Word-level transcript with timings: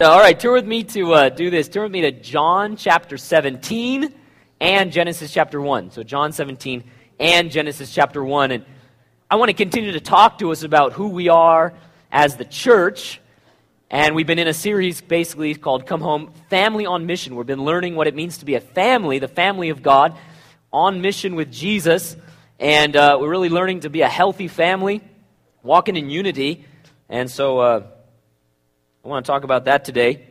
All 0.00 0.20
right, 0.20 0.38
turn 0.38 0.52
with 0.52 0.64
me 0.64 0.84
to 0.84 1.12
uh, 1.12 1.28
do 1.28 1.50
this. 1.50 1.68
Turn 1.68 1.82
with 1.82 1.90
me 1.90 2.02
to 2.02 2.12
John 2.12 2.76
chapter 2.76 3.18
17 3.18 4.14
and 4.60 4.92
Genesis 4.92 5.32
chapter 5.32 5.60
1. 5.60 5.90
So, 5.90 6.04
John 6.04 6.30
17 6.30 6.84
and 7.18 7.50
Genesis 7.50 7.92
chapter 7.92 8.22
1. 8.22 8.52
And 8.52 8.64
I 9.28 9.34
want 9.34 9.48
to 9.48 9.54
continue 9.54 9.90
to 9.90 10.00
talk 10.00 10.38
to 10.38 10.52
us 10.52 10.62
about 10.62 10.92
who 10.92 11.08
we 11.08 11.30
are 11.30 11.74
as 12.12 12.36
the 12.36 12.44
church. 12.44 13.20
And 13.90 14.14
we've 14.14 14.24
been 14.24 14.38
in 14.38 14.46
a 14.46 14.54
series 14.54 15.00
basically 15.00 15.56
called 15.56 15.84
Come 15.84 16.02
Home 16.02 16.32
Family 16.48 16.86
on 16.86 17.06
Mission. 17.06 17.34
We've 17.34 17.44
been 17.44 17.64
learning 17.64 17.96
what 17.96 18.06
it 18.06 18.14
means 18.14 18.38
to 18.38 18.44
be 18.44 18.54
a 18.54 18.60
family, 18.60 19.18
the 19.18 19.26
family 19.26 19.70
of 19.70 19.82
God, 19.82 20.16
on 20.72 21.00
mission 21.00 21.34
with 21.34 21.50
Jesus. 21.50 22.16
And 22.60 22.94
uh, 22.94 23.18
we're 23.20 23.30
really 23.30 23.48
learning 23.48 23.80
to 23.80 23.90
be 23.90 24.02
a 24.02 24.08
healthy 24.08 24.46
family, 24.46 25.02
walking 25.64 25.96
in 25.96 26.08
unity. 26.08 26.66
And 27.08 27.28
so, 27.28 27.58
uh, 27.58 27.86
I 29.08 29.10
want 29.10 29.24
to 29.24 29.32
talk 29.32 29.44
about 29.44 29.64
that 29.64 29.86
today. 29.86 30.26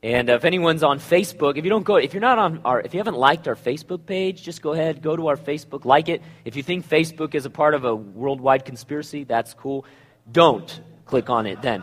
And 0.00 0.30
if 0.30 0.44
anyone's 0.44 0.84
on 0.84 1.00
Facebook, 1.00 1.56
if 1.58 1.64
you 1.64 1.68
don't 1.68 1.82
go, 1.82 1.96
if 1.96 2.14
you're 2.14 2.20
not 2.20 2.38
on 2.38 2.60
our, 2.64 2.80
if 2.80 2.94
you 2.94 3.00
haven't 3.00 3.16
liked 3.16 3.48
our 3.48 3.56
Facebook 3.56 4.06
page, 4.06 4.44
just 4.44 4.62
go 4.62 4.72
ahead, 4.72 5.02
go 5.02 5.16
to 5.16 5.26
our 5.26 5.36
Facebook, 5.36 5.84
like 5.84 6.08
it. 6.08 6.22
If 6.44 6.54
you 6.54 6.62
think 6.62 6.88
Facebook 6.88 7.34
is 7.34 7.44
a 7.44 7.50
part 7.50 7.74
of 7.74 7.84
a 7.84 7.92
worldwide 7.92 8.64
conspiracy, 8.64 9.24
that's 9.24 9.52
cool. 9.52 9.84
Don't 10.30 10.80
click 11.06 11.28
on 11.28 11.46
it 11.46 11.60
then. 11.60 11.82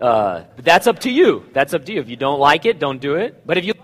Uh, 0.00 0.44
but 0.56 0.64
that's 0.64 0.86
up 0.86 1.00
to 1.00 1.10
you. 1.10 1.44
That's 1.52 1.74
up 1.74 1.84
to 1.84 1.92
you. 1.92 2.00
If 2.00 2.08
you 2.08 2.16
don't 2.16 2.40
like 2.40 2.64
it, 2.64 2.78
don't 2.78 2.98
do 2.98 3.16
it. 3.16 3.46
But 3.46 3.58
if 3.58 3.66
you 3.66 3.74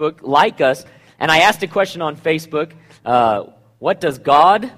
like, 0.00 0.22
like 0.24 0.60
us, 0.60 0.84
and 1.20 1.30
I 1.30 1.42
asked 1.42 1.62
a 1.62 1.68
question 1.68 2.02
on 2.02 2.16
Facebook, 2.16 2.72
uh, 3.04 3.44
what 3.78 4.00
does 4.00 4.18
God, 4.18 4.72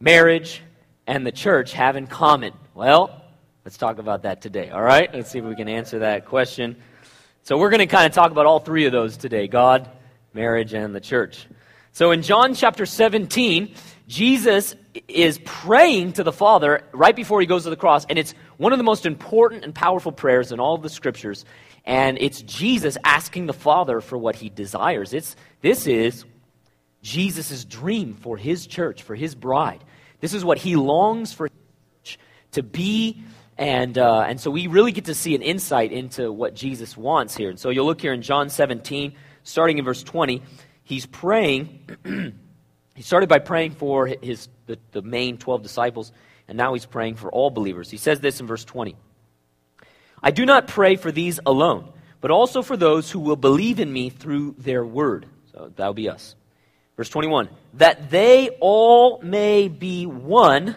marriage, 0.00 0.62
and 1.06 1.24
the 1.24 1.30
church 1.30 1.74
have 1.74 1.94
in 1.94 2.08
common? 2.08 2.54
Well, 2.74 3.23
Let's 3.64 3.78
talk 3.78 3.98
about 3.98 4.24
that 4.24 4.42
today, 4.42 4.68
all 4.68 4.82
right? 4.82 5.08
Let's 5.14 5.30
see 5.30 5.38
if 5.38 5.44
we 5.46 5.54
can 5.54 5.70
answer 5.70 6.00
that 6.00 6.26
question. 6.26 6.76
So, 7.44 7.56
we're 7.56 7.70
going 7.70 7.78
to 7.78 7.86
kind 7.86 8.04
of 8.04 8.12
talk 8.12 8.30
about 8.30 8.44
all 8.44 8.60
three 8.60 8.84
of 8.84 8.92
those 8.92 9.16
today 9.16 9.48
God, 9.48 9.88
marriage, 10.34 10.74
and 10.74 10.94
the 10.94 11.00
church. 11.00 11.46
So, 11.92 12.10
in 12.10 12.20
John 12.20 12.54
chapter 12.54 12.84
17, 12.84 13.74
Jesus 14.06 14.76
is 15.08 15.40
praying 15.46 16.12
to 16.14 16.24
the 16.24 16.32
Father 16.32 16.82
right 16.92 17.16
before 17.16 17.40
he 17.40 17.46
goes 17.46 17.64
to 17.64 17.70
the 17.70 17.76
cross, 17.76 18.04
and 18.04 18.18
it's 18.18 18.34
one 18.58 18.72
of 18.72 18.78
the 18.78 18.84
most 18.84 19.06
important 19.06 19.64
and 19.64 19.74
powerful 19.74 20.12
prayers 20.12 20.52
in 20.52 20.60
all 20.60 20.74
of 20.74 20.82
the 20.82 20.90
scriptures. 20.90 21.46
And 21.86 22.18
it's 22.20 22.42
Jesus 22.42 22.98
asking 23.02 23.46
the 23.46 23.54
Father 23.54 24.02
for 24.02 24.18
what 24.18 24.36
he 24.36 24.50
desires. 24.50 25.14
It's, 25.14 25.36
this 25.62 25.86
is 25.86 26.26
Jesus' 27.00 27.64
dream 27.64 28.12
for 28.12 28.36
his 28.36 28.66
church, 28.66 29.02
for 29.02 29.14
his 29.14 29.34
bride. 29.34 29.82
This 30.20 30.34
is 30.34 30.44
what 30.44 30.58
he 30.58 30.76
longs 30.76 31.32
for 31.32 31.48
to 32.52 32.62
be 32.62 33.24
and, 33.56 33.96
uh, 33.98 34.24
and 34.26 34.40
so 34.40 34.50
we 34.50 34.66
really 34.66 34.92
get 34.92 35.06
to 35.06 35.14
see 35.14 35.34
an 35.34 35.42
insight 35.42 35.92
into 35.92 36.32
what 36.32 36.54
Jesus 36.54 36.96
wants 36.96 37.36
here. 37.36 37.50
And 37.50 37.58
so 37.58 37.70
you'll 37.70 37.86
look 37.86 38.00
here 38.00 38.12
in 38.12 38.22
John 38.22 38.48
17, 38.48 39.14
starting 39.44 39.78
in 39.78 39.84
verse 39.84 40.02
20. 40.02 40.42
He's 40.82 41.06
praying. 41.06 41.88
he 42.94 43.02
started 43.02 43.28
by 43.28 43.38
praying 43.38 43.72
for 43.72 44.06
his, 44.06 44.48
the, 44.66 44.78
the 44.92 45.02
main 45.02 45.38
12 45.38 45.62
disciples, 45.62 46.12
and 46.48 46.58
now 46.58 46.74
he's 46.74 46.86
praying 46.86 47.14
for 47.14 47.30
all 47.30 47.50
believers. 47.50 47.90
He 47.90 47.96
says 47.96 48.20
this 48.20 48.40
in 48.40 48.46
verse 48.46 48.64
20 48.64 48.96
I 50.22 50.30
do 50.30 50.46
not 50.46 50.66
pray 50.66 50.96
for 50.96 51.12
these 51.12 51.38
alone, 51.44 51.92
but 52.20 52.30
also 52.30 52.62
for 52.62 52.76
those 52.76 53.10
who 53.10 53.20
will 53.20 53.36
believe 53.36 53.78
in 53.78 53.92
me 53.92 54.10
through 54.10 54.56
their 54.58 54.84
word. 54.84 55.26
So 55.52 55.70
that'll 55.76 55.94
be 55.94 56.08
us. 56.08 56.34
Verse 56.96 57.08
21 57.08 57.48
That 57.74 58.10
they 58.10 58.48
all 58.60 59.20
may 59.22 59.68
be 59.68 60.06
one, 60.06 60.76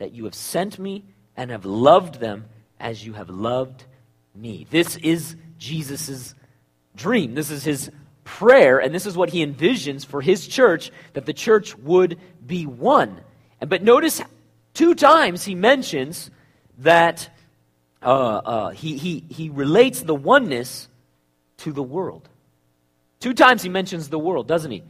that 0.00 0.12
you 0.12 0.24
have 0.24 0.34
sent 0.34 0.78
me 0.78 1.04
and 1.36 1.50
have 1.50 1.66
loved 1.66 2.20
them 2.20 2.46
as 2.80 3.06
you 3.06 3.12
have 3.12 3.28
loved 3.28 3.84
me. 4.34 4.66
This 4.70 4.96
is 4.96 5.36
Jesus' 5.58 6.34
dream. 6.96 7.34
This 7.34 7.50
is 7.50 7.62
his 7.62 7.90
prayer, 8.24 8.78
and 8.78 8.94
this 8.94 9.04
is 9.04 9.14
what 9.14 9.28
he 9.28 9.44
envisions 9.44 10.04
for 10.06 10.22
his 10.22 10.48
church 10.48 10.90
that 11.12 11.26
the 11.26 11.34
church 11.34 11.76
would 11.76 12.18
be 12.44 12.64
one. 12.64 13.20
And, 13.60 13.68
but 13.68 13.82
notice 13.82 14.22
two 14.72 14.94
times 14.94 15.44
he 15.44 15.54
mentions 15.54 16.30
that 16.78 17.28
uh, 18.02 18.06
uh, 18.06 18.70
he, 18.70 18.96
he, 18.96 19.24
he 19.28 19.50
relates 19.50 20.00
the 20.00 20.14
oneness 20.14 20.88
to 21.58 21.72
the 21.72 21.82
world. 21.82 22.26
Two 23.18 23.34
times 23.34 23.62
he 23.62 23.68
mentions 23.68 24.08
the 24.08 24.18
world, 24.18 24.48
doesn't 24.48 24.70
he? 24.70 24.82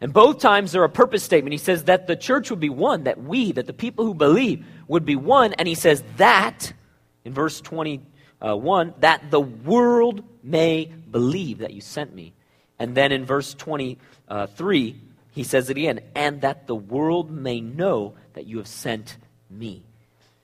And 0.00 0.12
both 0.12 0.40
times 0.40 0.72
they're 0.72 0.84
a 0.84 0.88
purpose 0.88 1.22
statement. 1.22 1.52
He 1.52 1.58
says 1.58 1.84
that 1.84 2.06
the 2.06 2.16
church 2.16 2.50
would 2.50 2.60
be 2.60 2.68
one, 2.68 3.04
that 3.04 3.22
we, 3.22 3.52
that 3.52 3.66
the 3.66 3.72
people 3.72 4.04
who 4.04 4.14
believe 4.14 4.64
would 4.88 5.04
be 5.04 5.16
one. 5.16 5.54
And 5.54 5.66
he 5.66 5.74
says 5.74 6.02
that, 6.16 6.72
in 7.24 7.32
verse 7.32 7.60
21, 7.60 8.94
that 9.00 9.30
the 9.30 9.40
world 9.40 10.22
may 10.42 10.92
believe 11.10 11.58
that 11.58 11.72
you 11.72 11.80
sent 11.80 12.14
me. 12.14 12.34
And 12.78 12.94
then 12.94 13.10
in 13.10 13.24
verse 13.24 13.54
23, 13.54 15.00
he 15.32 15.44
says 15.44 15.70
it 15.70 15.76
again, 15.78 16.00
and 16.14 16.42
that 16.42 16.66
the 16.66 16.74
world 16.74 17.30
may 17.30 17.60
know 17.60 18.14
that 18.34 18.46
you 18.46 18.58
have 18.58 18.68
sent 18.68 19.16
me. 19.50 19.82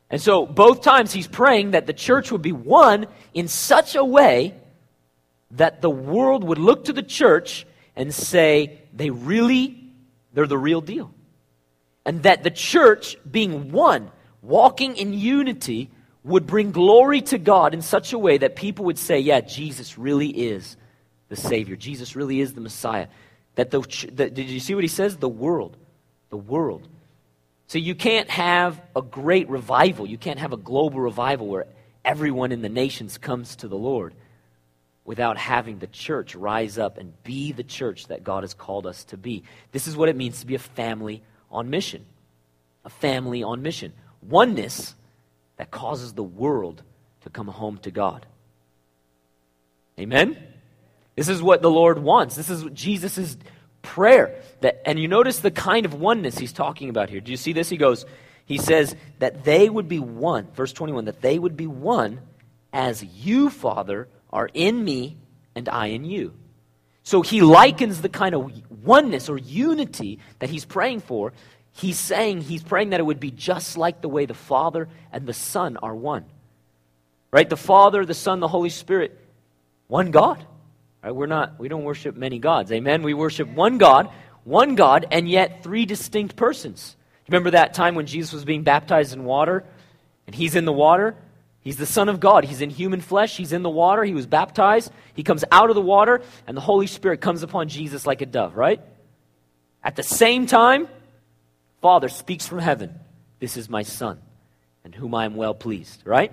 And 0.08 0.20
so 0.20 0.46
both 0.46 0.82
times 0.82 1.12
he's 1.12 1.28
praying 1.28 1.70
that 1.70 1.86
the 1.86 1.92
church 1.92 2.32
would 2.32 2.42
be 2.42 2.52
one 2.52 3.06
in 3.32 3.48
such 3.48 3.94
a 3.94 4.04
way 4.04 4.54
that 5.52 5.82
the 5.82 5.90
world 5.90 6.44
would 6.44 6.58
look 6.58 6.86
to 6.86 6.92
the 6.92 7.02
church 7.02 7.66
and 7.96 8.12
say, 8.12 8.78
they 8.92 9.10
really, 9.10 9.92
they're 10.32 10.47
the 10.47 10.58
real 10.58 10.80
deal. 10.80 11.12
And 12.04 12.22
that 12.25 12.42
the 12.42 12.50
church, 12.50 13.16
being 13.28 13.72
one, 13.72 14.10
walking 14.41 14.97
in 14.97 15.12
unity, 15.12 15.91
would 16.25 16.47
bring 16.47 16.72
glory 16.72 17.20
to 17.22 17.38
God 17.38 17.75
in 17.75 17.82
such 17.82 18.12
a 18.12 18.19
way 18.19 18.38
that 18.38 18.56
people 18.56 18.86
would 18.86 18.98
say, 18.98 19.20
yeah, 19.20 19.41
Jesus 19.41 19.98
really 19.98 20.28
is 20.28 20.76
the 21.28 21.36
Savior. 21.36 21.76
Jesus 21.76 22.14
really 22.14 22.41
is 22.41 22.54
the 22.54 22.60
Messiah. 22.60 23.08
That 23.54 23.70
the, 23.70 23.81
the 24.12 24.31
did 24.31 24.48
you 24.48 24.60
see 24.60 24.75
what 24.75 24.84
he 24.84 24.88
says? 24.88 25.16
The 25.16 25.28
world. 25.28 25.76
The 26.31 26.36
world. 26.36 26.88
So 27.66 27.78
you 27.78 27.94
can't 27.94 28.28
have 28.31 28.81
a 28.94 29.02
great 29.02 29.48
revival. 29.48 30.06
You 30.06 30.19
can't 30.19 30.38
have 30.38 30.52
a 30.52 30.56
global 30.56 31.00
revival 31.00 31.47
where 31.47 31.66
everyone 32.04 32.52
in 32.52 32.62
the 32.62 32.69
nations 32.69 33.19
comes 33.19 33.56
to 33.56 33.69
the 33.69 33.78
Lord 33.78 34.14
without 35.04 35.36
having 35.36 35.78
the 35.78 35.86
church 35.86 36.34
rise 36.34 36.78
up 36.78 36.98
and 36.98 37.12
be 37.24 37.52
the 37.52 37.64
church 37.64 38.06
that 38.06 38.22
God 38.22 38.44
has 38.44 38.54
called 38.54 38.86
us 38.86 39.04
to 39.04 39.16
be. 39.16 39.42
This 39.72 39.88
is 39.88 39.96
what 39.96 40.08
it 40.08 40.16
means 40.16 40.40
to 40.40 40.46
be 40.46 40.54
a 40.54 40.60
family 40.60 41.22
on 41.50 41.70
mission. 41.70 42.04
A 42.84 42.90
family 42.90 43.42
on 43.42 43.62
mission. 43.62 43.92
Oneness 44.22 44.94
that 45.56 45.70
causes 45.70 46.12
the 46.12 46.22
world 46.22 46.82
to 47.22 47.30
come 47.30 47.48
home 47.48 47.78
to 47.78 47.90
God. 47.90 48.26
Amen? 49.98 50.36
This 51.16 51.28
is 51.28 51.42
what 51.42 51.62
the 51.62 51.70
Lord 51.70 51.98
wants. 51.98 52.36
This 52.36 52.48
is 52.48 52.64
Jesus' 52.72 53.36
prayer. 53.82 54.40
That, 54.60 54.82
and 54.86 54.98
you 54.98 55.08
notice 55.08 55.40
the 55.40 55.50
kind 55.50 55.84
of 55.84 55.94
oneness 55.94 56.38
he's 56.38 56.52
talking 56.52 56.88
about 56.88 57.10
here. 57.10 57.20
Do 57.20 57.30
you 57.30 57.36
see 57.36 57.52
this? 57.52 57.69
He 57.69 57.76
goes, 57.76 58.06
he 58.46 58.58
says 58.58 58.96
that 59.19 59.44
they 59.44 59.69
would 59.69 59.88
be 59.88 59.98
one, 59.98 60.48
verse 60.52 60.72
21, 60.72 61.04
that 61.06 61.20
they 61.20 61.38
would 61.38 61.56
be 61.56 61.66
one 61.66 62.20
as 62.72 63.04
you, 63.04 63.50
Father, 63.50 64.08
are 64.32 64.48
in 64.53 64.82
me 64.82 65.16
and 65.55 65.69
I 65.69 65.88
in 65.88 66.05
you. 66.05 66.32
So 67.02 67.23
he 67.23 67.40
likens 67.40 68.00
the 68.00 68.08
kind 68.08 68.34
of 68.34 68.50
oneness 68.84 69.29
or 69.29 69.38
unity 69.38 70.20
that 70.38 70.50
he's 70.50 70.64
praying 70.64 71.00
for. 71.00 71.32
He's 71.73 71.99
saying, 71.99 72.43
he's 72.43 72.62
praying 72.62 72.90
that 72.90 73.00
it 73.00 73.05
would 73.05 73.20
be 73.20 73.31
just 73.31 73.76
like 73.76 74.00
the 74.00 74.08
way 74.08 74.26
the 74.26 74.34
Father 74.34 74.88
and 75.12 75.26
the 75.26 75.32
Son 75.32 75.76
are 75.79 75.94
one. 75.94 76.25
Right? 77.31 77.49
The 77.49 77.56
Father, 77.56 78.05
the 78.05 78.14
Son, 78.14 78.40
the 78.40 78.49
Holy 78.49 78.69
Spirit, 78.69 79.19
one 79.88 80.11
God. 80.11 80.44
Right? 81.02 81.14
We're 81.14 81.26
not, 81.26 81.58
we 81.58 81.69
don't 81.69 81.84
worship 81.84 82.14
many 82.14 82.38
gods. 82.38 82.70
Amen? 82.70 83.02
We 83.02 83.14
worship 83.14 83.49
one 83.49 83.79
God, 83.79 84.11
one 84.44 84.75
God, 84.75 85.06
and 85.11 85.29
yet 85.29 85.62
three 85.62 85.87
distinct 85.87 86.37
persons. 86.37 86.94
Remember 87.29 87.50
that 87.50 87.75
time 87.75 87.94
when 87.94 88.06
Jesus 88.06 88.32
was 88.32 88.44
being 88.44 88.62
baptized 88.62 89.12
in 89.12 89.25
water? 89.25 89.64
And 90.26 90.37
he's 90.37 90.55
in 90.55 90.67
the 90.67 90.73
water, 90.73 91.17
He's 91.62 91.76
the 91.76 91.87
Son 91.87 92.09
of 92.09 92.19
God. 92.19 92.44
He's 92.44 92.61
in 92.61 92.70
human 92.70 93.00
flesh. 93.00 93.37
He's 93.37 93.53
in 93.53 93.62
the 93.62 93.70
water. 93.70 94.03
He 94.03 94.14
was 94.14 94.26
baptized. 94.26 94.91
He 95.14 95.23
comes 95.23 95.44
out 95.53 95.70
of 95.70 95.76
the 95.76 95.81
water, 95.81 96.20
and 96.47 96.56
the 96.56 96.61
Holy 96.61 96.88
Spirit 96.88 97.20
comes 97.20 97.44
upon 97.44 97.69
Jesus 97.69 98.05
like 98.05 98.20
a 98.20 98.26
dove, 98.26 98.56
right? 98.56 98.81
At 99.82 99.94
the 99.94 100.03
same 100.03 100.47
time, 100.47 100.88
Father 101.81 102.09
speaks 102.09 102.47
from 102.47 102.59
heaven 102.59 102.99
This 103.38 103.56
is 103.56 103.69
my 103.69 103.82
Son, 103.82 104.19
and 104.85 104.94
whom 104.94 105.14
I 105.14 105.25
am 105.25 105.37
well 105.37 105.55
pleased, 105.55 106.03
right? 106.05 106.32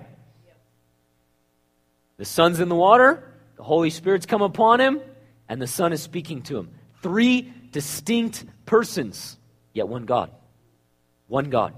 The 2.16 2.24
Son's 2.24 2.60
in 2.60 2.68
the 2.68 2.76
water, 2.76 3.32
the 3.56 3.62
Holy 3.62 3.90
Spirit's 3.90 4.26
come 4.26 4.42
upon 4.42 4.80
him, 4.80 5.00
and 5.48 5.62
the 5.62 5.66
Son 5.66 5.92
is 5.92 6.02
speaking 6.02 6.42
to 6.42 6.58
him. 6.58 6.70
Three 7.02 7.52
distinct 7.70 8.44
persons, 8.66 9.38
yet 9.72 9.88
one 9.88 10.06
God. 10.06 10.30
One 11.28 11.50
God. 11.50 11.74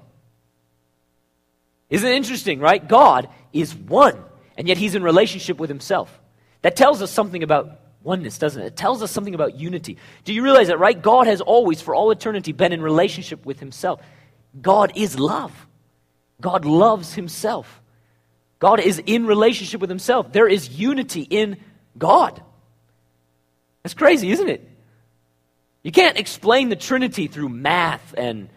Isn't 1.92 2.08
it 2.08 2.16
interesting, 2.16 2.58
right? 2.58 2.88
God 2.88 3.28
is 3.52 3.74
one, 3.74 4.16
and 4.56 4.66
yet 4.66 4.78
he's 4.78 4.94
in 4.94 5.02
relationship 5.02 5.58
with 5.58 5.68
himself. 5.68 6.20
That 6.62 6.74
tells 6.74 7.02
us 7.02 7.10
something 7.10 7.42
about 7.42 7.80
oneness, 8.02 8.38
doesn't 8.38 8.62
it? 8.62 8.66
It 8.66 8.76
tells 8.76 9.02
us 9.02 9.10
something 9.10 9.34
about 9.34 9.56
unity. 9.56 9.98
Do 10.24 10.32
you 10.32 10.42
realize 10.42 10.68
that, 10.68 10.78
right? 10.78 11.00
God 11.00 11.26
has 11.26 11.42
always, 11.42 11.82
for 11.82 11.94
all 11.94 12.10
eternity, 12.10 12.52
been 12.52 12.72
in 12.72 12.80
relationship 12.80 13.44
with 13.44 13.60
himself. 13.60 14.00
God 14.58 14.92
is 14.94 15.18
love. 15.18 15.52
God 16.40 16.64
loves 16.64 17.12
himself. 17.12 17.82
God 18.58 18.80
is 18.80 18.98
in 19.04 19.26
relationship 19.26 19.82
with 19.82 19.90
himself. 19.90 20.32
There 20.32 20.48
is 20.48 20.70
unity 20.70 21.26
in 21.28 21.58
God. 21.98 22.42
That's 23.82 23.92
crazy, 23.92 24.30
isn't 24.30 24.48
it? 24.48 24.66
You 25.82 25.92
can't 25.92 26.18
explain 26.18 26.70
the 26.70 26.76
Trinity 26.76 27.26
through 27.26 27.50
math 27.50 28.14
and 28.16 28.48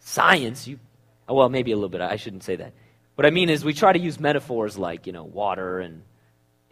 science. 0.00 0.66
You, 0.66 0.80
oh, 1.28 1.34
well, 1.34 1.48
maybe 1.48 1.70
a 1.70 1.76
little 1.76 1.88
bit. 1.88 2.00
I 2.00 2.16
shouldn't 2.16 2.42
say 2.42 2.56
that. 2.56 2.72
What 3.20 3.26
I 3.26 3.32
mean 3.32 3.50
is, 3.50 3.66
we 3.66 3.74
try 3.74 3.92
to 3.92 3.98
use 3.98 4.18
metaphors 4.18 4.78
like, 4.78 5.06
you 5.06 5.12
know, 5.12 5.24
water 5.24 5.78
and 5.78 6.00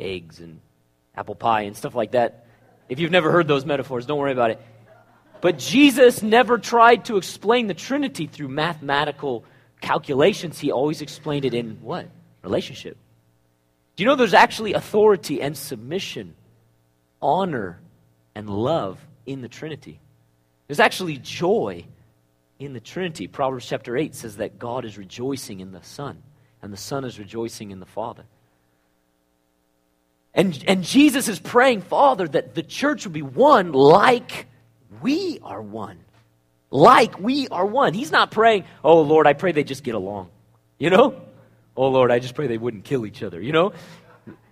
eggs 0.00 0.40
and 0.40 0.62
apple 1.14 1.34
pie 1.34 1.64
and 1.64 1.76
stuff 1.76 1.94
like 1.94 2.12
that. 2.12 2.46
If 2.88 3.00
you've 3.00 3.10
never 3.10 3.30
heard 3.30 3.46
those 3.46 3.66
metaphors, 3.66 4.06
don't 4.06 4.16
worry 4.18 4.32
about 4.32 4.52
it. 4.52 4.62
But 5.42 5.58
Jesus 5.58 6.22
never 6.22 6.56
tried 6.56 7.04
to 7.04 7.18
explain 7.18 7.66
the 7.66 7.74
Trinity 7.74 8.26
through 8.26 8.48
mathematical 8.48 9.44
calculations. 9.82 10.58
He 10.58 10.72
always 10.72 11.02
explained 11.02 11.44
it 11.44 11.52
in 11.52 11.82
what? 11.82 12.08
Relationship. 12.42 12.96
Do 13.96 14.02
you 14.02 14.08
know 14.08 14.16
there's 14.16 14.32
actually 14.32 14.72
authority 14.72 15.42
and 15.42 15.54
submission, 15.54 16.34
honor 17.20 17.78
and 18.34 18.48
love 18.48 18.98
in 19.26 19.42
the 19.42 19.48
Trinity? 19.48 20.00
There's 20.66 20.80
actually 20.80 21.18
joy 21.18 21.84
in 22.58 22.72
the 22.72 22.80
Trinity. 22.80 23.26
Proverbs 23.26 23.66
chapter 23.66 23.98
8 23.98 24.14
says 24.14 24.38
that 24.38 24.58
God 24.58 24.86
is 24.86 24.96
rejoicing 24.96 25.60
in 25.60 25.72
the 25.72 25.82
Son, 25.82 26.22
and 26.62 26.72
the 26.72 26.76
Son 26.76 27.04
is 27.04 27.18
rejoicing 27.18 27.70
in 27.70 27.80
the 27.80 27.86
Father. 27.86 28.24
And, 30.34 30.62
and 30.68 30.84
Jesus 30.84 31.28
is 31.28 31.38
praying, 31.38 31.82
Father, 31.82 32.28
that 32.28 32.54
the 32.54 32.62
church 32.62 33.04
would 33.04 33.12
be 33.12 33.22
one 33.22 33.72
like 33.72 34.46
we 35.02 35.38
are 35.42 35.60
one. 35.60 35.98
Like 36.70 37.18
we 37.18 37.48
are 37.48 37.64
one. 37.64 37.94
He's 37.94 38.12
not 38.12 38.30
praying, 38.30 38.64
oh 38.84 39.00
Lord, 39.02 39.26
I 39.26 39.32
pray 39.32 39.52
they 39.52 39.64
just 39.64 39.82
get 39.82 39.94
along. 39.94 40.30
You 40.78 40.90
know? 40.90 41.20
Oh 41.76 41.88
Lord, 41.88 42.10
I 42.10 42.18
just 42.18 42.34
pray 42.34 42.46
they 42.46 42.58
wouldn't 42.58 42.84
kill 42.84 43.06
each 43.06 43.22
other. 43.22 43.40
You 43.40 43.52
know? 43.52 43.72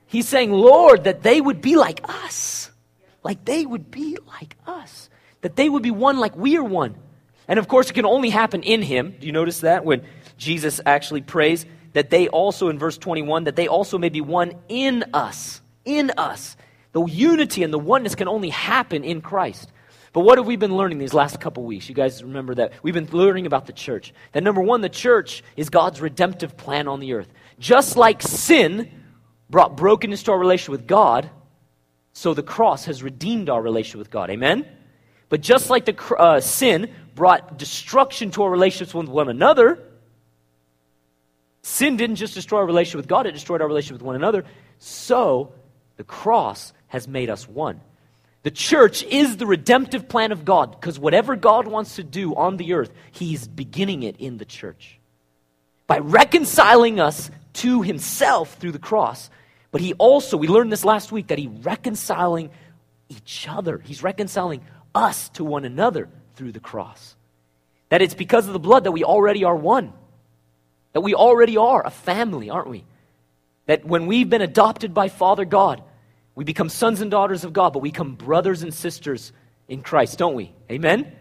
He's 0.06 0.28
saying, 0.28 0.52
Lord, 0.52 1.04
that 1.04 1.22
they 1.22 1.40
would 1.40 1.60
be 1.60 1.76
like 1.76 2.00
us. 2.08 2.70
Like 3.22 3.44
they 3.44 3.66
would 3.66 3.90
be 3.90 4.18
like 4.26 4.56
us. 4.66 5.10
That 5.42 5.56
they 5.56 5.68
would 5.68 5.82
be 5.82 5.90
one 5.90 6.18
like 6.18 6.36
we 6.36 6.56
are 6.56 6.64
one. 6.64 6.96
And 7.48 7.58
of 7.58 7.68
course, 7.68 7.90
it 7.90 7.92
can 7.92 8.06
only 8.06 8.30
happen 8.30 8.62
in 8.62 8.82
Him. 8.82 9.14
Do 9.20 9.26
you 9.26 9.32
notice 9.32 9.60
that? 9.60 9.84
When 9.84 10.04
Jesus 10.36 10.80
actually 10.84 11.22
prays, 11.22 11.66
that 11.96 12.10
they 12.10 12.28
also, 12.28 12.68
in 12.68 12.78
verse 12.78 12.96
21, 12.96 13.44
that 13.44 13.56
they 13.56 13.66
also 13.66 13.98
may 13.98 14.10
be 14.10 14.20
one 14.20 14.52
in 14.68 15.02
us 15.12 15.60
in 15.86 16.10
us. 16.18 16.56
The 16.92 17.02
unity 17.04 17.62
and 17.62 17.72
the 17.72 17.78
oneness 17.78 18.14
can 18.14 18.28
only 18.28 18.50
happen 18.50 19.04
in 19.04 19.22
Christ. 19.22 19.72
But 20.12 20.20
what 20.20 20.38
have 20.38 20.46
we 20.46 20.56
been 20.56 20.76
learning 20.76 20.98
these 20.98 21.14
last 21.14 21.40
couple 21.40 21.62
weeks? 21.64 21.88
You 21.88 21.94
guys 21.94 22.22
remember 22.22 22.54
that 22.56 22.72
we've 22.82 22.94
been 22.94 23.08
learning 23.10 23.46
about 23.46 23.66
the 23.66 23.72
church. 23.72 24.12
That 24.32 24.42
number 24.42 24.60
one, 24.60 24.80
the 24.80 24.88
church 24.88 25.42
is 25.56 25.70
God's 25.70 26.00
redemptive 26.00 26.56
plan 26.56 26.88
on 26.88 27.00
the 27.00 27.12
earth. 27.14 27.32
Just 27.58 27.96
like 27.96 28.22
sin 28.22 28.90
brought 29.48 29.76
brokenness 29.76 30.22
to 30.24 30.32
our 30.32 30.38
relation 30.38 30.72
with 30.72 30.86
God, 30.86 31.30
so 32.12 32.34
the 32.34 32.42
cross 32.42 32.86
has 32.86 33.02
redeemed 33.02 33.50
our 33.50 33.60
relation 33.60 33.98
with 33.98 34.10
God. 34.10 34.30
Amen? 34.30 34.66
But 35.28 35.42
just 35.42 35.70
like 35.70 35.84
the 35.84 36.16
uh, 36.16 36.40
sin 36.40 36.90
brought 37.14 37.58
destruction 37.58 38.30
to 38.32 38.42
our 38.44 38.50
relationships 38.50 38.94
with 38.94 39.08
one 39.08 39.28
another, 39.28 39.82
sin 41.66 41.96
didn't 41.96 42.16
just 42.16 42.34
destroy 42.34 42.60
our 42.60 42.66
relationship 42.66 42.98
with 42.98 43.08
God, 43.08 43.26
it 43.26 43.32
destroyed 43.32 43.60
our 43.60 43.66
relationship 43.66 43.94
with 43.94 44.06
one 44.06 44.16
another. 44.16 44.44
So 44.78 45.52
the 45.96 46.04
cross 46.04 46.72
has 46.88 47.08
made 47.08 47.28
us 47.28 47.48
one. 47.48 47.80
The 48.44 48.52
church 48.52 49.02
is 49.02 49.36
the 49.36 49.46
redemptive 49.46 50.08
plan 50.08 50.30
of 50.30 50.44
God 50.44 50.70
because 50.70 50.98
whatever 50.98 51.34
God 51.34 51.66
wants 51.66 51.96
to 51.96 52.04
do 52.04 52.36
on 52.36 52.56
the 52.56 52.74
earth, 52.74 52.92
He's 53.10 53.48
beginning 53.48 54.04
it 54.04 54.16
in 54.18 54.38
the 54.38 54.44
church. 54.44 55.00
By 55.88 55.98
reconciling 55.98 57.00
us 57.00 57.30
to 57.54 57.82
Himself 57.82 58.54
through 58.54 58.72
the 58.72 58.78
cross, 58.78 59.28
but 59.72 59.80
He 59.80 59.94
also, 59.94 60.36
we 60.36 60.46
learned 60.46 60.70
this 60.70 60.84
last 60.84 61.10
week, 61.10 61.26
that 61.28 61.38
He's 61.38 61.48
reconciling 61.48 62.50
each 63.08 63.48
other. 63.50 63.78
He's 63.78 64.04
reconciling 64.04 64.60
us 64.94 65.28
to 65.30 65.44
one 65.44 65.64
another 65.64 66.08
through 66.36 66.52
the 66.52 66.60
cross. 66.60 67.16
That 67.88 68.02
it's 68.02 68.14
because 68.14 68.46
of 68.46 68.52
the 68.52 68.60
blood 68.60 68.84
that 68.84 68.92
we 68.92 69.02
already 69.02 69.42
are 69.42 69.56
one. 69.56 69.92
That 70.96 71.02
we 71.02 71.14
already 71.14 71.58
are 71.58 71.86
a 71.86 71.90
family, 71.90 72.48
aren't 72.48 72.70
we? 72.70 72.82
That 73.66 73.84
when 73.84 74.06
we've 74.06 74.30
been 74.30 74.40
adopted 74.40 74.94
by 74.94 75.10
Father 75.10 75.44
God, 75.44 75.82
we 76.34 76.42
become 76.42 76.70
sons 76.70 77.02
and 77.02 77.10
daughters 77.10 77.44
of 77.44 77.52
God, 77.52 77.74
but 77.74 77.80
we 77.80 77.90
become 77.90 78.14
brothers 78.14 78.62
and 78.62 78.72
sisters 78.72 79.30
in 79.68 79.82
Christ, 79.82 80.16
don't 80.16 80.34
we? 80.34 80.54
Amen? 80.70 81.12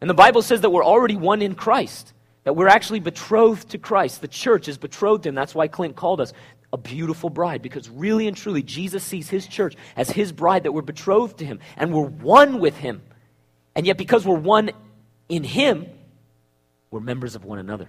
And 0.00 0.08
the 0.08 0.14
Bible 0.14 0.40
says 0.40 0.60
that 0.60 0.70
we're 0.70 0.84
already 0.84 1.16
one 1.16 1.42
in 1.42 1.56
Christ, 1.56 2.12
that 2.44 2.54
we're 2.54 2.68
actually 2.68 3.00
betrothed 3.00 3.70
to 3.70 3.78
Christ. 3.78 4.20
The 4.20 4.28
church 4.28 4.68
is 4.68 4.78
betrothed 4.78 5.24
to 5.24 5.30
Him. 5.30 5.34
That's 5.34 5.52
why 5.52 5.66
Clint 5.66 5.96
called 5.96 6.20
us 6.20 6.32
a 6.72 6.78
beautiful 6.78 7.28
bride, 7.28 7.60
because 7.60 7.90
really 7.90 8.28
and 8.28 8.36
truly, 8.36 8.62
Jesus 8.62 9.02
sees 9.02 9.28
His 9.28 9.48
church 9.48 9.74
as 9.96 10.08
His 10.08 10.30
bride, 10.30 10.62
that 10.62 10.70
we're 10.70 10.82
betrothed 10.82 11.38
to 11.38 11.44
Him, 11.44 11.58
and 11.76 11.92
we're 11.92 12.02
one 12.02 12.60
with 12.60 12.76
Him. 12.76 13.02
And 13.74 13.84
yet, 13.84 13.98
because 13.98 14.24
we're 14.24 14.38
one 14.38 14.70
in 15.28 15.42
Him, 15.42 15.88
we're 16.92 17.00
members 17.00 17.34
of 17.34 17.44
one 17.44 17.58
another. 17.58 17.88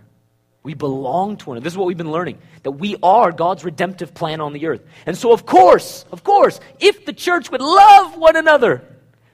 We 0.63 0.73
belong 0.73 1.37
to 1.37 1.45
one 1.49 1.57
another. 1.57 1.63
This 1.63 1.73
is 1.73 1.77
what 1.77 1.87
we've 1.87 1.97
been 1.97 2.11
learning 2.11 2.39
that 2.63 2.71
we 2.71 2.97
are 3.01 3.31
God's 3.31 3.63
redemptive 3.63 4.13
plan 4.13 4.41
on 4.41 4.53
the 4.53 4.67
earth. 4.67 4.81
And 5.05 5.17
so, 5.17 5.31
of 5.31 5.45
course, 5.45 6.05
of 6.11 6.23
course, 6.23 6.59
if 6.79 7.05
the 7.05 7.13
church 7.13 7.49
would 7.49 7.61
love 7.61 8.17
one 8.17 8.35
another, 8.35 8.83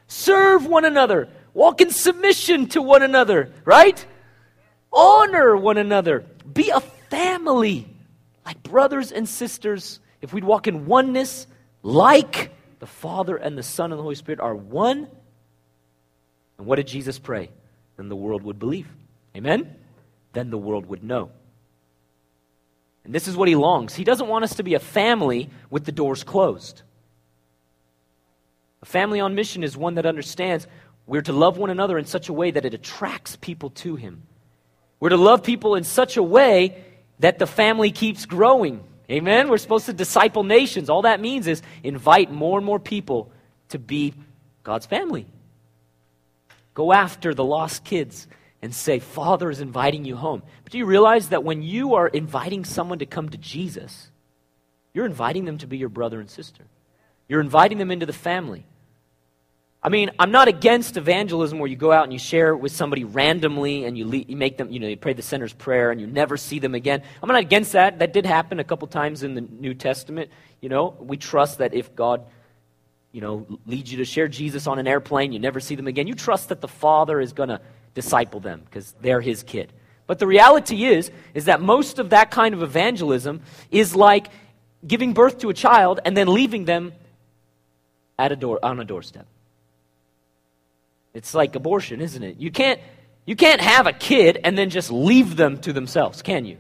serve 0.08 0.68
one 0.68 0.86
another, 0.86 1.28
walk 1.54 1.82
in 1.82 1.90
submission 1.90 2.68
to 2.70 2.82
one 2.82 3.02
another, 3.02 3.52
right? 3.66 4.06
Honor 4.94 5.58
one 5.58 5.78
another, 5.78 6.26
be 6.52 6.70
a 6.70 6.80
family 6.80 7.88
like 8.46 8.62
brothers 8.62 9.12
and 9.12 9.28
sisters. 9.28 10.00
If 10.22 10.32
we'd 10.32 10.44
walk 10.44 10.68
in 10.68 10.86
oneness 10.86 11.48
like 11.82 12.52
the 12.80 12.86
Father 12.86 13.36
and 13.36 13.58
the 13.58 13.64
Son 13.64 13.92
and 13.92 13.98
the 13.98 14.04
Holy 14.04 14.16
Spirit 14.16 14.40
are 14.40 14.56
one, 14.56 15.08
and 16.58 16.68
what 16.68 16.76
did 16.76 16.88
Jesus 16.88 17.18
pray? 17.18 17.50
Then 17.98 18.10
the 18.10 18.16
world 18.16 18.44
would 18.44 18.60
believe. 18.60 18.88
Amen? 19.36 19.76
Then 20.36 20.52
the 20.52 20.58
world 20.58 20.86
would 20.86 21.04
know. 21.04 21.32
And 23.04 23.14
this 23.14 23.28
is 23.28 23.36
what 23.38 23.48
he 23.48 23.56
longs. 23.56 23.96
He 23.96 24.04
doesn't 24.04 24.28
want 24.28 24.44
us 24.44 24.56
to 24.56 24.64
be 24.64 24.74
a 24.74 24.80
family 24.80 25.50
with 25.70 25.86
the 25.86 25.92
doors 25.92 26.24
closed. 26.24 26.82
A 28.82 28.86
family 28.86 29.20
on 29.20 29.34
mission 29.34 29.64
is 29.64 29.76
one 29.76 29.96
that 29.96 30.06
understands 30.06 30.68
we're 31.08 31.22
to 31.22 31.34
love 31.34 31.58
one 31.58 31.70
another 31.70 31.98
in 31.98 32.06
such 32.06 32.30
a 32.30 32.34
way 32.34 32.52
that 32.52 32.66
it 32.66 32.74
attracts 32.74 33.36
people 33.36 33.70
to 33.72 33.96
him. 33.96 34.24
We're 35.00 35.10
to 35.10 35.18
love 35.18 35.44
people 35.44 35.76
in 35.76 35.84
such 35.84 36.18
a 36.18 36.24
way 36.24 36.84
that 37.20 37.38
the 37.38 37.48
family 37.48 37.92
keeps 37.92 38.26
growing. 38.26 38.84
Amen? 39.10 39.50
We're 39.50 39.60
supposed 39.60 39.86
to 39.86 39.94
disciple 39.94 40.44
nations. 40.44 40.90
All 40.90 41.04
that 41.04 41.22
means 41.22 41.46
is 41.46 41.62
invite 41.84 42.32
more 42.32 42.58
and 42.58 42.66
more 42.66 42.80
people 42.80 43.32
to 43.70 43.78
be 43.78 44.16
God's 44.64 44.88
family. 44.88 45.28
Go 46.74 46.92
after 46.92 47.36
the 47.36 47.44
lost 47.44 47.84
kids 47.84 48.28
and 48.66 48.74
say, 48.74 48.98
Father 49.00 49.52
is 49.52 49.62
inviting 49.62 50.04
you 50.04 50.16
home. 50.16 50.42
But 50.64 50.72
do 50.72 50.80
you 50.80 50.86
realize 50.86 51.30
that 51.30 51.44
when 51.44 51.62
you 51.62 51.94
are 51.94 52.08
inviting 52.08 52.66
someone 52.66 53.00
to 53.00 53.06
come 53.06 53.30
to 53.30 53.38
Jesus, 53.38 54.10
you're 54.92 55.06
inviting 55.06 55.46
them 55.46 55.60
to 55.60 55.68
be 55.68 55.78
your 55.78 55.90
brother 55.90 56.20
and 56.20 56.30
sister? 56.30 56.66
You're 57.30 57.42
inviting 57.42 57.78
them 57.78 57.92
into 57.92 58.08
the 58.08 58.14
family. 58.14 58.66
I 59.84 59.90
mean, 59.90 60.10
I'm 60.18 60.32
not 60.32 60.48
against 60.48 60.98
evangelism 60.98 61.60
where 61.60 61.70
you 61.70 61.76
go 61.76 61.92
out 61.92 62.06
and 62.06 62.12
you 62.12 62.18
share 62.18 62.58
with 62.58 62.72
somebody 62.72 63.04
randomly 63.04 63.86
and 63.86 63.96
you, 63.96 64.12
you 64.28 64.36
make 64.36 64.58
them, 64.58 64.72
you 64.72 64.80
know, 64.80 64.88
you 64.88 64.98
pray 64.98 65.14
the 65.14 65.22
sinner's 65.22 65.54
prayer 65.54 65.92
and 65.92 66.02
you 66.02 66.08
never 66.08 66.38
see 66.38 66.58
them 66.58 66.74
again. 66.74 67.04
I'm 67.22 67.30
not 67.30 67.38
against 67.38 67.74
that. 67.74 68.00
That 68.00 68.12
did 68.12 68.26
happen 68.26 68.60
a 68.60 68.64
couple 68.64 68.88
times 68.88 69.22
in 69.22 69.36
the 69.36 69.42
New 69.42 69.76
Testament. 69.76 70.32
You 70.60 70.70
know, 70.70 70.96
we 71.00 71.18
trust 71.18 71.60
that 71.60 71.76
if 71.76 71.96
God, 71.96 72.26
you 73.12 73.22
know, 73.22 73.46
leads 73.68 73.92
you 73.92 74.00
to 74.00 74.06
share 74.06 74.28
Jesus 74.28 74.66
on 74.66 74.80
an 74.80 74.88
airplane, 74.88 75.32
you 75.32 75.40
never 75.40 75.60
see 75.60 75.76
them 75.76 75.86
again. 75.86 76.08
You 76.08 76.16
trust 76.16 76.50
that 76.50 76.62
the 76.62 76.68
Father 76.68 77.22
is 77.22 77.34
going 77.34 77.50
to 77.50 77.62
disciple 77.96 78.40
them 78.40 78.62
because 78.66 78.94
they're 79.02 79.22
his 79.22 79.42
kid. 79.42 79.74
But 80.06 80.20
the 80.20 80.28
reality 80.28 80.86
is 80.86 81.10
is 81.34 81.46
that 81.46 81.62
most 81.62 81.98
of 81.98 82.12
that 82.12 82.30
kind 82.30 82.54
of 82.54 82.62
evangelism 82.62 83.42
is 83.72 83.96
like 83.96 84.28
giving 84.86 85.14
birth 85.14 85.40
to 85.40 85.50
a 85.50 85.54
child 85.54 86.00
and 86.06 86.16
then 86.16 86.28
leaving 86.28 86.66
them 86.66 86.94
at 88.20 88.32
a 88.32 88.36
door 88.36 88.60
on 88.62 88.80
a 88.80 88.86
doorstep. 88.86 89.26
It's 91.16 91.34
like 91.34 91.56
abortion, 91.56 92.02
isn't 92.02 92.22
it? 92.22 92.38
You 92.38 92.52
can't 92.52 92.80
you 93.26 93.36
can't 93.36 93.62
have 93.62 93.88
a 93.88 93.94
kid 93.94 94.40
and 94.44 94.56
then 94.56 94.70
just 94.70 94.92
leave 94.92 95.36
them 95.36 95.58
to 95.62 95.74
themselves, 95.74 96.22
can 96.22 96.46
you? 96.46 96.58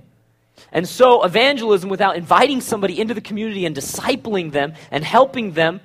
And 0.71 0.87
so, 0.87 1.23
evangelism 1.23 1.89
without 1.89 2.15
inviting 2.15 2.61
somebody 2.61 2.99
into 2.99 3.13
the 3.13 3.21
community 3.21 3.65
and 3.65 3.75
discipling 3.75 4.51
them 4.51 4.73
and 4.89 5.03
helping 5.03 5.51
them, 5.51 5.81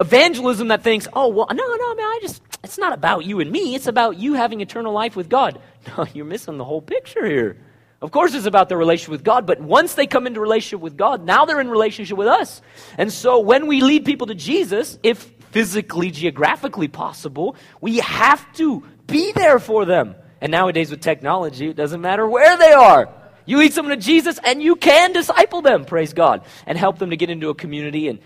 evangelism 0.00 0.68
that 0.68 0.82
thinks, 0.82 1.08
oh, 1.12 1.28
well, 1.28 1.46
no, 1.50 1.56
no, 1.56 1.94
man, 1.94 2.04
I 2.04 2.18
just, 2.22 2.45
it's 2.66 2.78
not 2.78 2.92
about 2.92 3.24
you 3.24 3.38
and 3.38 3.48
me. 3.48 3.76
It's 3.76 3.86
about 3.86 4.18
you 4.18 4.34
having 4.34 4.60
eternal 4.60 4.92
life 4.92 5.14
with 5.16 5.28
God. 5.28 5.60
No, 5.96 6.04
you're 6.12 6.24
missing 6.24 6.58
the 6.58 6.64
whole 6.64 6.82
picture 6.82 7.24
here. 7.24 7.58
Of 8.02 8.10
course, 8.10 8.34
it's 8.34 8.44
about 8.44 8.68
their 8.68 8.76
relationship 8.76 9.12
with 9.12 9.22
God, 9.22 9.46
but 9.46 9.60
once 9.60 9.94
they 9.94 10.08
come 10.08 10.26
into 10.26 10.40
relationship 10.40 10.80
with 10.80 10.96
God, 10.96 11.24
now 11.24 11.44
they're 11.44 11.60
in 11.60 11.70
relationship 11.70 12.18
with 12.18 12.26
us. 12.26 12.60
And 12.98 13.12
so, 13.12 13.38
when 13.38 13.68
we 13.68 13.82
lead 13.82 14.04
people 14.04 14.26
to 14.26 14.34
Jesus, 14.34 14.98
if 15.04 15.18
physically, 15.52 16.10
geographically 16.10 16.88
possible, 16.88 17.54
we 17.80 17.98
have 17.98 18.52
to 18.54 18.82
be 19.06 19.30
there 19.30 19.60
for 19.60 19.84
them. 19.84 20.16
And 20.40 20.50
nowadays, 20.50 20.90
with 20.90 21.02
technology, 21.02 21.68
it 21.68 21.76
doesn't 21.76 22.00
matter 22.00 22.26
where 22.28 22.58
they 22.58 22.72
are. 22.72 23.08
You 23.44 23.58
lead 23.58 23.72
someone 23.72 23.96
to 23.96 24.04
Jesus 24.04 24.40
and 24.44 24.60
you 24.60 24.74
can 24.74 25.12
disciple 25.12 25.62
them, 25.62 25.84
praise 25.84 26.12
God, 26.12 26.44
and 26.66 26.76
help 26.76 26.98
them 26.98 27.10
to 27.10 27.16
get 27.16 27.30
into 27.30 27.48
a 27.50 27.54
community 27.54 28.08
and 28.08 28.18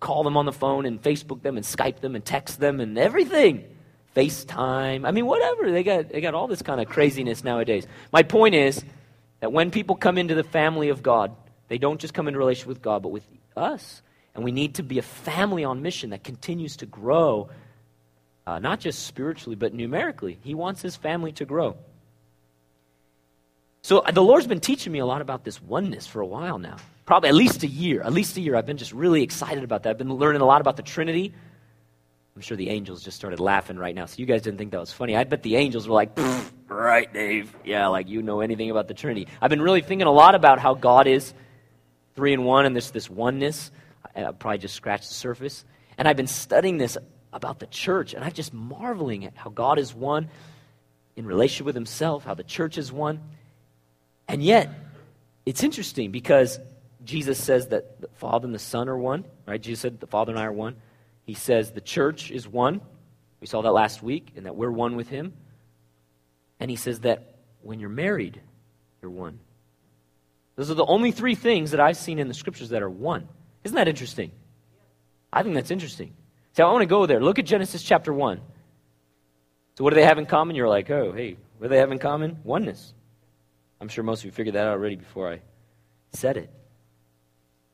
call 0.00 0.22
them 0.22 0.36
on 0.36 0.44
the 0.44 0.52
phone 0.52 0.84
and 0.84 1.02
Facebook 1.02 1.40
them 1.40 1.56
and 1.56 1.64
Skype 1.64 2.00
them 2.00 2.14
and 2.14 2.22
text 2.22 2.60
them 2.60 2.80
and 2.80 2.98
everything. 2.98 3.64
FaceTime. 4.16 5.06
I 5.06 5.10
mean, 5.10 5.26
whatever. 5.26 5.70
They 5.70 5.82
got, 5.82 6.08
they 6.08 6.20
got 6.20 6.34
all 6.34 6.46
this 6.46 6.62
kind 6.62 6.80
of 6.80 6.88
craziness 6.88 7.44
nowadays. 7.44 7.86
My 8.12 8.22
point 8.22 8.54
is 8.54 8.82
that 9.40 9.52
when 9.52 9.70
people 9.70 9.94
come 9.94 10.16
into 10.16 10.34
the 10.34 10.42
family 10.42 10.88
of 10.88 11.02
God, 11.02 11.36
they 11.68 11.78
don't 11.78 12.00
just 12.00 12.14
come 12.14 12.26
into 12.26 12.38
relation 12.38 12.68
with 12.68 12.80
God, 12.80 13.02
but 13.02 13.10
with 13.10 13.24
us. 13.56 14.02
And 14.34 14.42
we 14.42 14.52
need 14.52 14.76
to 14.76 14.82
be 14.82 14.98
a 14.98 15.02
family 15.02 15.64
on 15.64 15.82
mission 15.82 16.10
that 16.10 16.24
continues 16.24 16.76
to 16.78 16.86
grow, 16.86 17.50
uh, 18.46 18.58
not 18.58 18.80
just 18.80 19.06
spiritually, 19.06 19.56
but 19.56 19.74
numerically. 19.74 20.38
He 20.42 20.54
wants 20.54 20.80
his 20.80 20.96
family 20.96 21.32
to 21.32 21.44
grow. 21.44 21.76
So 23.82 24.02
the 24.12 24.22
Lord's 24.22 24.46
been 24.46 24.60
teaching 24.60 24.92
me 24.92 24.98
a 24.98 25.06
lot 25.06 25.20
about 25.20 25.44
this 25.44 25.62
oneness 25.62 26.06
for 26.06 26.20
a 26.20 26.26
while 26.26 26.58
now. 26.58 26.76
Probably 27.04 27.28
at 27.28 27.34
least 27.34 27.62
a 27.62 27.68
year. 27.68 28.02
At 28.02 28.12
least 28.12 28.36
a 28.36 28.40
year. 28.40 28.56
I've 28.56 28.66
been 28.66 28.78
just 28.78 28.92
really 28.92 29.22
excited 29.22 29.62
about 29.62 29.84
that. 29.84 29.90
I've 29.90 29.98
been 29.98 30.12
learning 30.12 30.42
a 30.42 30.46
lot 30.46 30.60
about 30.60 30.76
the 30.76 30.82
Trinity. 30.82 31.34
I'm 32.36 32.42
sure 32.42 32.56
the 32.58 32.68
angels 32.68 33.02
just 33.02 33.16
started 33.16 33.40
laughing 33.40 33.78
right 33.78 33.94
now. 33.94 34.04
So 34.04 34.16
you 34.18 34.26
guys 34.26 34.42
didn't 34.42 34.58
think 34.58 34.72
that 34.72 34.80
was 34.80 34.92
funny. 34.92 35.16
I 35.16 35.24
bet 35.24 35.42
the 35.42 35.56
angels 35.56 35.88
were 35.88 35.94
like, 35.94 36.10
right, 36.68 37.10
Dave. 37.10 37.56
Yeah, 37.64 37.86
like 37.86 38.08
you 38.08 38.20
know 38.20 38.40
anything 38.40 38.70
about 38.70 38.88
the 38.88 38.94
Trinity. 38.94 39.26
I've 39.40 39.48
been 39.48 39.62
really 39.62 39.80
thinking 39.80 40.06
a 40.06 40.12
lot 40.12 40.34
about 40.34 40.58
how 40.58 40.74
God 40.74 41.06
is 41.06 41.32
three 42.14 42.34
in 42.34 42.44
one 42.44 42.66
and 42.66 42.76
there's 42.76 42.90
this 42.90 43.08
oneness. 43.08 43.70
I 44.14 44.32
probably 44.32 44.58
just 44.58 44.74
scratched 44.74 45.08
the 45.08 45.14
surface. 45.14 45.64
And 45.96 46.06
I've 46.06 46.18
been 46.18 46.26
studying 46.26 46.76
this 46.76 46.98
about 47.32 47.58
the 47.58 47.66
church, 47.66 48.12
and 48.12 48.22
I'm 48.22 48.32
just 48.32 48.52
marveling 48.52 49.24
at 49.24 49.34
how 49.34 49.48
God 49.48 49.78
is 49.78 49.94
one 49.94 50.28
in 51.16 51.24
relationship 51.24 51.64
with 51.64 51.74
himself, 51.74 52.24
how 52.24 52.34
the 52.34 52.44
church 52.44 52.76
is 52.76 52.92
one. 52.92 53.20
And 54.28 54.42
yet, 54.42 54.70
it's 55.46 55.62
interesting 55.62 56.10
because 56.10 56.60
Jesus 57.02 57.42
says 57.42 57.68
that 57.68 58.00
the 58.00 58.08
Father 58.14 58.44
and 58.44 58.54
the 58.54 58.58
Son 58.58 58.90
are 58.90 58.98
one, 58.98 59.24
right? 59.46 59.60
Jesus 59.60 59.80
said 59.80 60.00
the 60.00 60.06
Father 60.06 60.32
and 60.32 60.38
I 60.38 60.44
are 60.44 60.52
one. 60.52 60.76
He 61.26 61.34
says 61.34 61.72
the 61.72 61.80
church 61.80 62.30
is 62.30 62.48
one. 62.48 62.80
We 63.40 63.46
saw 63.46 63.60
that 63.62 63.72
last 63.72 64.02
week, 64.02 64.32
and 64.36 64.46
that 64.46 64.56
we're 64.56 64.70
one 64.70 64.96
with 64.96 65.08
Him. 65.08 65.34
And 66.58 66.70
He 66.70 66.76
says 66.76 67.00
that 67.00 67.36
when 67.60 67.80
you're 67.80 67.90
married, 67.90 68.40
you're 69.02 69.10
one. 69.10 69.40
Those 70.54 70.70
are 70.70 70.74
the 70.74 70.86
only 70.86 71.10
three 71.10 71.34
things 71.34 71.72
that 71.72 71.80
I've 71.80 71.98
seen 71.98 72.18
in 72.18 72.28
the 72.28 72.34
scriptures 72.34 72.70
that 72.70 72.82
are 72.82 72.88
one. 72.88 73.28
Isn't 73.64 73.76
that 73.76 73.88
interesting? 73.88 74.30
I 75.32 75.42
think 75.42 75.54
that's 75.54 75.70
interesting. 75.70 76.14
So 76.52 76.66
I 76.66 76.72
want 76.72 76.82
to 76.82 76.86
go 76.86 77.04
there. 77.04 77.20
Look 77.20 77.38
at 77.38 77.44
Genesis 77.44 77.82
chapter 77.82 78.12
1. 78.12 78.40
So, 79.76 79.84
what 79.84 79.90
do 79.90 79.96
they 79.96 80.06
have 80.06 80.16
in 80.16 80.24
common? 80.24 80.56
You're 80.56 80.68
like, 80.68 80.90
oh, 80.90 81.12
hey, 81.12 81.36
what 81.58 81.66
do 81.66 81.68
they 81.68 81.78
have 81.78 81.92
in 81.92 81.98
common? 81.98 82.38
Oneness. 82.44 82.94
I'm 83.80 83.88
sure 83.88 84.04
most 84.04 84.20
of 84.20 84.24
you 84.24 84.30
figured 84.30 84.54
that 84.54 84.66
out 84.66 84.72
already 84.72 84.96
before 84.96 85.30
I 85.30 85.42
said 86.12 86.38
it. 86.38 86.50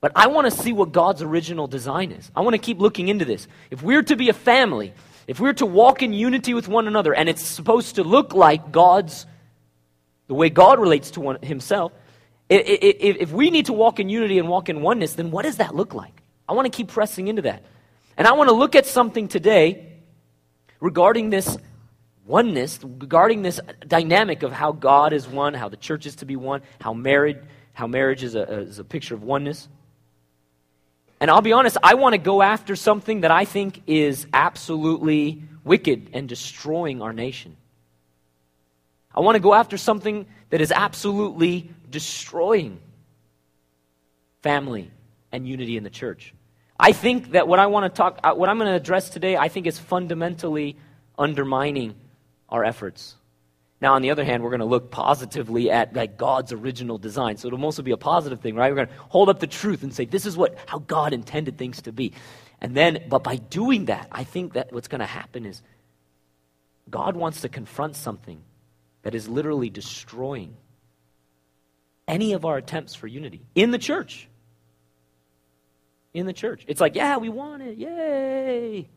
But 0.02 0.11
I 0.16 0.26
want 0.26 0.52
to 0.52 0.62
see 0.62 0.73
what 0.73 0.90
God's 0.90 1.23
original 1.23 1.68
design 1.68 2.11
is. 2.11 2.28
I 2.35 2.40
want 2.40 2.54
to 2.54 2.59
keep 2.59 2.80
looking 2.80 3.06
into 3.06 3.25
this. 3.25 3.47
If 3.71 3.85
we're 3.85 4.02
to 4.02 4.16
be 4.16 4.28
a 4.28 4.35
family, 4.35 4.92
if 5.28 5.38
we're 5.38 5.52
to 5.54 5.64
walk 5.64 6.02
in 6.02 6.12
unity 6.12 6.54
with 6.54 6.66
one 6.66 6.88
another, 6.88 7.14
and 7.14 7.28
it's 7.28 7.47
supposed 7.47 7.94
to 7.94 8.02
look 8.02 8.35
like 8.35 8.73
God's, 8.73 9.26
the 10.26 10.35
way 10.35 10.50
God 10.50 10.80
relates 10.80 11.12
to 11.12 11.21
one, 11.21 11.38
Himself, 11.40 11.92
if, 12.50 13.30
we 13.30 13.50
need 13.50 13.66
to 13.66 13.73
walk 13.73 14.00
in 14.00 14.09
unity 14.09 14.40
and 14.40 14.49
walk 14.49 14.68
in 14.68 14.82
oneness, 14.82 15.14
then 15.14 15.30
what 15.30 15.44
does 15.44 15.59
that 15.59 15.75
look 15.75 15.94
like? 15.94 16.21
I 16.49 16.54
want 16.54 16.71
to 16.71 16.76
keep 16.76 16.88
pressing 16.88 17.28
into 17.28 17.42
that. 17.42 17.62
And 18.16 18.26
I 18.26 18.32
want 18.32 18.49
to 18.50 18.54
look 18.54 18.75
at 18.75 18.87
something 18.87 19.28
today 19.28 19.92
regarding 20.80 21.30
this 21.30 21.56
oneness, 22.26 22.80
regarding 22.82 23.42
this 23.42 23.61
dynamic 23.87 24.42
of 24.42 24.50
how 24.50 24.73
God 24.73 25.12
is 25.12 25.28
one, 25.28 25.54
how 25.54 25.68
the 25.68 25.76
church 25.76 26.06
is 26.06 26.16
to 26.16 26.26
be 26.26 26.35
one, 26.35 26.62
how 26.80 26.92
marriage, 26.92 27.38
how 27.73 27.87
marriage 27.87 28.25
is 28.25 28.35
a, 28.35 28.42
is 28.62 28.80
a 28.80 28.85
picture 28.85 29.14
of 29.14 29.23
oneness. 29.23 29.68
And 31.22 31.30
I'll 31.30 31.40
be 31.40 31.52
honest, 31.52 31.76
I 31.84 31.94
want 31.94 32.14
to 32.14 32.18
go 32.18 32.42
after 32.42 32.74
something 32.74 33.20
that 33.20 33.30
I 33.30 33.44
think 33.44 33.84
is 33.86 34.26
absolutely 34.34 35.44
wicked 35.62 36.10
and 36.14 36.28
destroying 36.28 37.00
our 37.00 37.12
nation. 37.12 37.56
I 39.14 39.20
want 39.20 39.36
to 39.36 39.40
go 39.40 39.54
after 39.54 39.76
something 39.78 40.26
that 40.50 40.60
is 40.60 40.72
absolutely 40.72 41.70
destroying 41.88 42.80
family 44.42 44.90
and 45.30 45.46
unity 45.46 45.76
in 45.76 45.84
the 45.84 45.90
church. 45.90 46.34
I 46.76 46.90
think 46.90 47.30
that 47.30 47.46
what 47.46 47.60
I 47.60 47.66
want 47.66 47.84
to 47.84 47.96
talk, 47.96 48.18
uh, 48.24 48.34
what 48.34 48.48
I'm 48.48 48.58
going 48.58 48.70
to 48.70 48.74
address 48.74 49.08
today, 49.08 49.36
I 49.36 49.46
think 49.46 49.68
is 49.68 49.78
fundamentally 49.78 50.76
undermining 51.16 51.94
our 52.48 52.64
efforts. 52.64 53.14
Now, 53.82 53.94
on 53.94 54.02
the 54.02 54.12
other 54.12 54.22
hand, 54.22 54.44
we're 54.44 54.50
going 54.50 54.60
to 54.60 54.64
look 54.64 54.92
positively 54.92 55.68
at 55.68 55.92
like 55.92 56.16
God's 56.16 56.52
original 56.52 56.98
design. 56.98 57.36
So 57.36 57.48
it'll 57.48 57.58
mostly 57.58 57.82
be 57.82 57.90
a 57.90 57.96
positive 57.96 58.40
thing, 58.40 58.54
right? 58.54 58.70
We're 58.70 58.86
going 58.86 58.86
to 58.86 58.94
hold 59.08 59.28
up 59.28 59.40
the 59.40 59.48
truth 59.48 59.82
and 59.82 59.92
say, 59.92 60.04
this 60.04 60.24
is 60.24 60.36
what 60.36 60.56
how 60.66 60.78
God 60.78 61.12
intended 61.12 61.58
things 61.58 61.82
to 61.82 61.92
be. 61.92 62.12
And 62.60 62.76
then, 62.76 63.02
but 63.08 63.24
by 63.24 63.36
doing 63.36 63.86
that, 63.86 64.06
I 64.12 64.22
think 64.22 64.52
that 64.52 64.72
what's 64.72 64.86
going 64.86 65.00
to 65.00 65.06
happen 65.06 65.44
is 65.44 65.60
God 66.88 67.16
wants 67.16 67.40
to 67.40 67.48
confront 67.48 67.96
something 67.96 68.40
that 69.02 69.16
is 69.16 69.28
literally 69.28 69.68
destroying 69.68 70.54
any 72.06 72.34
of 72.34 72.44
our 72.44 72.58
attempts 72.58 72.94
for 72.94 73.08
unity 73.08 73.42
in 73.56 73.72
the 73.72 73.78
church. 73.78 74.28
In 76.14 76.26
the 76.26 76.32
church. 76.32 76.64
It's 76.68 76.80
like, 76.80 76.94
yeah, 76.94 77.16
we 77.16 77.30
want 77.30 77.62
it. 77.62 77.78
Yay. 77.78 78.88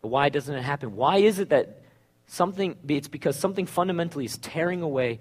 But 0.00 0.08
why 0.08 0.30
doesn't 0.30 0.54
it 0.54 0.62
happen? 0.62 0.96
Why 0.96 1.18
is 1.18 1.40
it 1.40 1.50
that 1.50 1.82
something, 2.28 2.76
it's 2.86 3.08
because 3.08 3.36
something 3.36 3.66
fundamentally 3.66 4.24
is 4.24 4.38
tearing 4.38 4.82
away 4.82 5.18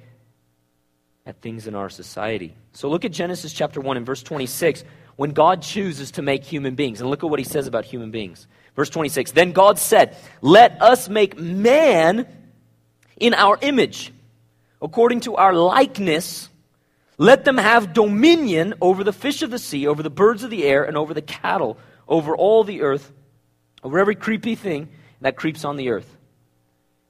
at 1.26 1.42
things 1.42 1.68
in 1.68 1.76
our 1.76 1.90
society. 1.90 2.56
So 2.74 2.90
look 2.90 3.04
at 3.04 3.12
Genesis 3.12 3.52
chapter 3.52 3.82
1 3.82 3.98
and 3.98 4.06
verse 4.06 4.22
26 4.24 4.84
when 5.16 5.32
God 5.32 5.62
chooses 5.62 6.12
to 6.12 6.22
make 6.22 6.44
human 6.44 6.76
beings. 6.76 7.02
And 7.02 7.10
look 7.10 7.24
at 7.24 7.30
what 7.30 7.40
he 7.40 7.46
says 7.46 7.68
about 7.68 7.86
human 7.86 8.12
beings. 8.12 8.48
Verse 8.76 8.90
26 8.90 9.32
Then 9.32 9.52
God 9.52 9.80
said, 9.80 10.16
Let 10.42 10.82
us 10.82 11.10
make 11.10 11.38
man 11.38 12.28
in 13.18 13.34
our 13.34 13.58
image, 13.62 14.14
according 14.82 15.22
to 15.22 15.36
our 15.36 15.54
likeness. 15.54 16.50
Let 17.18 17.46
them 17.46 17.58
have 17.58 17.94
dominion 17.94 18.76
over 18.80 19.04
the 19.04 19.12
fish 19.12 19.42
of 19.42 19.50
the 19.50 19.58
sea, 19.58 19.88
over 19.88 20.04
the 20.04 20.10
birds 20.12 20.44
of 20.44 20.52
the 20.52 20.64
air, 20.64 20.84
and 20.84 20.96
over 20.96 21.16
the 21.16 21.22
cattle, 21.22 21.80
over 22.08 22.38
all 22.38 22.64
the 22.64 22.84
earth, 22.84 23.12
over 23.84 23.98
every 23.98 24.14
creepy 24.14 24.54
thing 24.54 24.90
that 25.22 25.36
creeps 25.36 25.66
on 25.66 25.78
the 25.78 25.90
earth. 25.90 26.17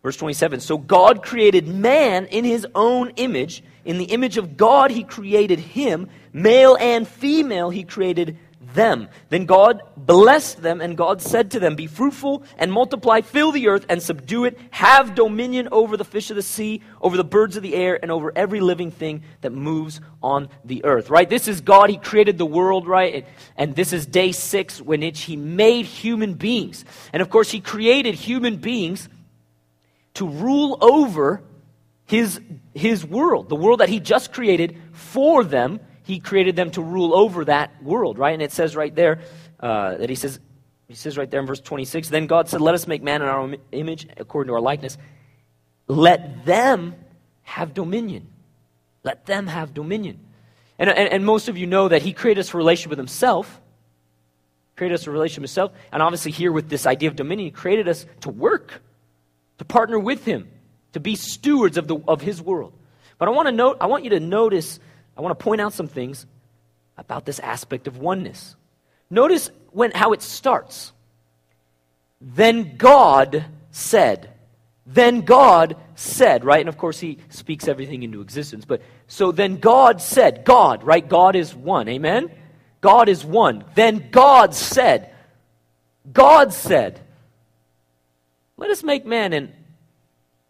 Verse 0.08 0.16
27 0.16 0.62
So 0.62 0.78
God 0.78 1.22
created 1.22 1.68
man 1.68 2.28
in 2.28 2.46
his 2.46 2.66
own 2.74 3.10
image. 3.18 3.62
In 3.84 3.98
the 3.98 4.06
image 4.06 4.38
of 4.38 4.56
God, 4.56 4.90
he 4.90 5.04
created 5.04 5.60
him. 5.60 6.08
Male 6.32 6.78
and 6.80 7.06
female, 7.06 7.70
he 7.70 7.84
created 7.84 8.38
them. 8.74 9.10
Then 9.28 9.46
God 9.46 9.82
blessed 9.98 10.62
them, 10.62 10.80
and 10.80 10.96
God 10.96 11.22
said 11.22 11.52
to 11.52 11.60
them, 11.60 11.76
Be 11.76 11.88
fruitful 11.88 12.44
and 12.58 12.72
multiply, 12.72 13.20
fill 13.20 13.52
the 13.52 13.68
earth 13.68 13.86
and 13.90 14.02
subdue 14.02 14.46
it, 14.46 14.58
have 14.72 15.14
dominion 15.14 15.68
over 15.74 15.98
the 15.98 16.06
fish 16.06 16.30
of 16.30 16.38
the 16.38 16.42
sea, 16.42 16.82
over 17.02 17.18
the 17.18 17.26
birds 17.26 17.58
of 17.58 17.64
the 17.64 17.76
air, 17.76 18.00
and 18.02 18.10
over 18.10 18.32
every 18.34 18.62
living 18.62 18.92
thing 18.92 19.24
that 19.42 19.52
moves 19.52 20.00
on 20.24 20.48
the 20.64 20.86
earth. 20.86 21.10
Right? 21.10 21.30
This 21.30 21.50
is 21.50 21.60
God. 21.60 21.90
He 21.90 21.98
created 21.98 22.38
the 22.38 22.46
world, 22.46 22.88
right? 22.88 23.26
And 23.58 23.76
this 23.76 23.92
is 23.92 24.06
day 24.06 24.32
six, 24.32 24.82
when 24.82 25.02
which 25.02 25.24
He 25.24 25.36
made 25.36 25.86
human 25.86 26.36
beings. 26.36 26.86
And 27.12 27.22
of 27.22 27.30
course, 27.30 27.52
He 27.52 27.60
created 27.60 28.16
human 28.16 28.56
beings 28.56 29.10
to 30.18 30.28
rule 30.28 30.78
over 30.82 31.44
his, 32.06 32.42
his 32.74 33.06
world, 33.06 33.50
the 33.50 33.56
world 33.56 33.82
that 33.82 33.90
he 33.90 34.00
just 34.00 34.34
created 34.34 34.78
for 34.92 35.44
them. 35.44 35.80
He 36.04 36.20
created 36.20 36.56
them 36.56 36.72
to 36.72 36.82
rule 36.82 37.14
over 37.14 37.46
that 37.46 37.84
world, 37.84 38.18
right? 38.18 38.34
And 38.34 38.42
it 38.42 38.52
says 38.52 38.76
right 38.76 38.94
there 38.96 39.20
uh, 39.60 39.98
that 39.98 40.10
he 40.10 40.16
says, 40.16 40.40
he 40.88 40.96
says 40.96 41.18
right 41.18 41.30
there 41.30 41.42
in 41.42 41.46
verse 41.46 41.60
26, 41.60 42.10
then 42.10 42.28
God 42.28 42.50
said, 42.50 42.62
Let 42.62 42.74
us 42.74 42.88
make 42.88 43.04
man 43.04 43.22
in 43.22 43.28
our 43.28 43.40
own 43.40 43.58
image, 43.72 44.08
according 44.18 44.48
to 44.48 44.54
our 44.54 44.62
likeness. 44.62 44.98
Let 45.88 46.46
them 46.46 46.96
have 47.44 47.74
dominion. 47.74 48.28
Let 49.04 49.26
them 49.26 49.48
have 49.48 49.74
dominion. 49.74 50.20
And, 50.80 50.90
and, 50.90 51.12
and 51.12 51.26
most 51.26 51.50
of 51.50 51.58
you 51.58 51.68
know 51.68 51.90
that 51.90 52.02
he 52.02 52.14
created 52.14 52.42
us 52.42 52.54
a 52.54 52.58
relationship 52.58 52.92
with 52.92 53.00
himself. 53.00 53.62
Created 54.78 54.96
us 54.96 55.08
a 55.08 55.12
relationship 55.12 55.42
with 55.42 55.52
himself. 55.52 55.72
And 55.92 56.02
obviously, 56.02 56.32
here 56.32 56.52
with 56.52 56.70
this 56.70 56.86
idea 56.86 57.10
of 57.10 57.16
dominion, 57.16 57.48
he 57.48 57.52
created 57.52 57.88
us 57.88 58.06
to 58.22 58.30
work 58.30 58.82
to 59.58 59.66
partner 59.66 60.00
with 60.00 60.26
him, 60.26 60.48
to 60.94 61.00
be 61.00 61.16
stewards 61.16 61.78
of, 61.78 61.88
the, 61.88 61.98
of 62.08 62.22
his 62.22 62.42
world. 62.42 62.74
But 63.18 63.28
I 63.28 63.32
want, 63.32 63.48
to 63.48 63.52
note, 63.52 63.78
I 63.82 63.88
want 63.88 64.04
you 64.04 64.12
to 64.12 64.20
notice 64.20 64.80
I 65.18 65.22
want 65.22 65.38
to 65.38 65.44
point 65.44 65.62
out 65.62 65.74
some 65.74 65.88
things 65.88 66.26
about 66.98 67.26
this 67.26 67.40
aspect 67.40 67.88
of 67.88 67.98
oneness. 67.98 68.56
Notice 69.10 69.50
when, 69.72 69.92
how 69.92 70.14
it 70.14 70.22
starts. 70.22 70.92
Then 72.22 72.78
God 72.78 73.46
said. 73.72 74.30
Then 74.86 75.22
God 75.22 75.76
said, 75.96 76.46
right? 76.46 76.60
And 76.60 76.70
of 76.70 76.78
course, 76.78 77.00
he 77.00 77.18
speaks 77.30 77.68
everything 77.68 78.04
into 78.04 78.22
existence. 78.22 78.66
But 78.66 78.82
so 79.08 79.32
then 79.32 79.58
God 79.58 80.02
said, 80.02 80.46
God, 80.46 80.84
right? 80.84 81.08
God 81.08 81.36
is 81.36 81.54
one. 81.54 81.90
Amen? 81.90 82.32
God 82.82 83.10
is 83.10 83.26
one. 83.26 83.64
Then 83.76 84.10
God 84.12 84.54
said, 84.54 85.14
God 86.12 86.54
said, 86.54 87.02
let 88.58 88.72
us 88.72 88.84
make 88.84 89.06
man 89.06 89.34
in 89.34 89.54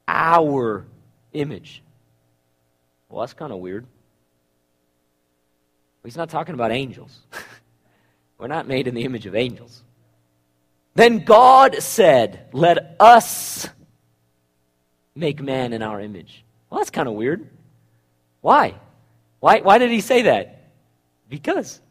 our 0.08 0.86
image. 1.34 1.84
Well, 3.10 3.22
that's 3.22 3.34
kind 3.34 3.52
of 3.52 3.60
weird. 3.60 3.86
He's 6.04 6.16
not 6.16 6.30
talking 6.30 6.54
about 6.54 6.72
angels. 6.72 7.20
We're 8.38 8.48
not 8.48 8.68
made 8.68 8.88
in 8.88 8.96
the 8.96 9.04
image 9.04 9.26
of 9.26 9.36
angels. 9.36 9.84
Then 10.96 11.26
God 11.26 11.76
said, 11.84 12.48
Let 12.54 12.96
us 13.00 13.68
make 15.16 15.42
man 15.42 15.74
in 15.74 15.82
our 15.82 16.00
image. 16.00 16.46
Well, 16.70 16.80
that's 16.80 16.92
kind 16.92 17.10
of 17.10 17.16
weird. 17.16 17.50
Why? 18.42 18.76
Why? 19.42 19.60
Why 19.60 19.78
did 19.80 19.92
he 19.92 20.02
say 20.02 20.24
that? 20.24 20.72
Because 21.30 21.82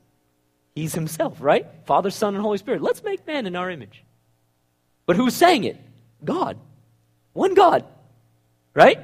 he's 0.74 0.94
himself, 0.94 1.38
right? 1.40 1.66
Father, 1.84 2.10
Son, 2.10 2.34
and 2.34 2.42
Holy 2.42 2.58
Spirit. 2.58 2.82
Let's 2.82 3.02
make 3.02 3.26
man 3.26 3.46
in 3.46 3.54
our 3.54 3.70
image. 3.70 4.02
But 5.04 5.16
who's 5.16 5.34
saying 5.34 5.64
it? 5.64 5.78
God. 6.26 6.58
One 7.32 7.54
God. 7.54 7.84
Right? 8.74 9.00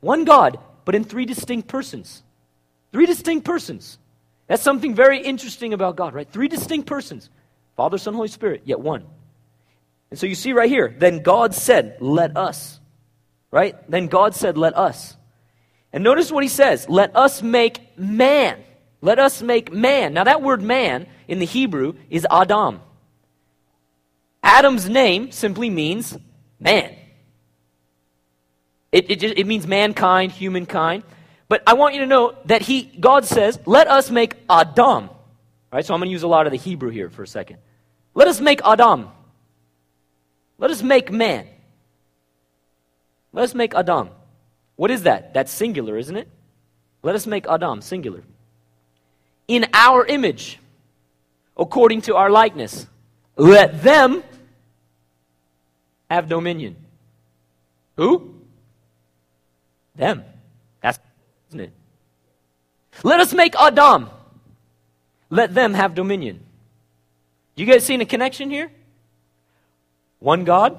One 0.00 0.24
God, 0.24 0.58
but 0.84 0.94
in 0.94 1.04
three 1.04 1.26
distinct 1.26 1.68
persons. 1.68 2.22
Three 2.92 3.06
distinct 3.06 3.44
persons. 3.44 3.98
That's 4.46 4.62
something 4.62 4.94
very 4.94 5.20
interesting 5.20 5.74
about 5.74 5.96
God, 5.96 6.14
right? 6.14 6.28
Three 6.28 6.48
distinct 6.48 6.88
persons 6.88 7.28
Father, 7.76 7.98
Son, 7.98 8.14
Holy 8.14 8.28
Spirit, 8.28 8.62
yet 8.64 8.80
one. 8.80 9.04
And 10.10 10.18
so 10.18 10.26
you 10.26 10.34
see 10.34 10.52
right 10.52 10.68
here, 10.68 10.94
then 10.98 11.22
God 11.22 11.54
said, 11.54 11.96
Let 12.00 12.36
us. 12.36 12.80
Right? 13.50 13.76
Then 13.90 14.08
God 14.08 14.34
said, 14.34 14.58
Let 14.58 14.76
us. 14.76 15.16
And 15.92 16.04
notice 16.04 16.30
what 16.30 16.42
he 16.42 16.48
says 16.48 16.88
Let 16.88 17.14
us 17.16 17.42
make 17.42 17.98
man. 17.98 18.62
Let 19.02 19.18
us 19.18 19.40
make 19.40 19.72
man. 19.72 20.12
Now, 20.12 20.24
that 20.24 20.42
word 20.42 20.62
man 20.62 21.06
in 21.26 21.38
the 21.38 21.46
Hebrew 21.46 21.94
is 22.10 22.26
Adam. 22.30 22.80
Adam's 24.42 24.88
name 24.88 25.32
simply 25.32 25.70
means 25.70 26.16
man. 26.60 26.94
It, 28.92 29.10
it, 29.10 29.20
just, 29.20 29.34
it 29.36 29.46
means 29.46 29.66
mankind, 29.66 30.32
humankind. 30.32 31.02
But 31.48 31.62
I 31.66 31.74
want 31.74 31.94
you 31.94 32.00
to 32.00 32.06
know 32.06 32.36
that 32.44 32.62
he, 32.62 32.82
God 32.82 33.24
says, 33.24 33.58
let 33.66 33.88
us 33.88 34.10
make 34.10 34.34
Adam. 34.48 35.10
Right? 35.72 35.84
So 35.84 35.94
I'm 35.94 36.00
going 36.00 36.08
to 36.08 36.12
use 36.12 36.22
a 36.22 36.28
lot 36.28 36.46
of 36.46 36.52
the 36.52 36.58
Hebrew 36.58 36.90
here 36.90 37.10
for 37.10 37.22
a 37.22 37.26
second. 37.26 37.58
Let 38.14 38.28
us 38.28 38.40
make 38.40 38.60
Adam. 38.64 39.08
Let 40.58 40.70
us 40.70 40.82
make 40.82 41.10
man. 41.10 41.46
Let 43.32 43.44
us 43.44 43.54
make 43.54 43.74
Adam. 43.74 44.10
What 44.76 44.90
is 44.90 45.04
that? 45.04 45.34
That's 45.34 45.52
singular, 45.52 45.96
isn't 45.96 46.16
it? 46.16 46.28
Let 47.02 47.14
us 47.14 47.26
make 47.26 47.46
Adam, 47.48 47.80
singular. 47.80 48.22
In 49.48 49.66
our 49.72 50.04
image, 50.04 50.58
according 51.56 52.02
to 52.02 52.16
our 52.16 52.30
likeness. 52.30 52.86
Let 53.36 53.82
them 53.82 54.22
have 56.10 56.28
dominion. 56.28 56.76
Who? 57.96 58.34
Them 59.94 60.24
That's 60.80 60.98
isn't 61.48 61.60
it? 61.60 61.72
Let 63.04 63.20
us 63.20 63.32
make 63.32 63.54
Adam. 63.54 64.10
Let 65.30 65.54
them 65.54 65.74
have 65.74 65.94
dominion. 65.94 66.40
You 67.54 67.66
guys 67.66 67.84
seeing 67.84 68.00
a 68.00 68.06
connection 68.06 68.50
here? 68.50 68.70
One 70.18 70.44
God, 70.44 70.78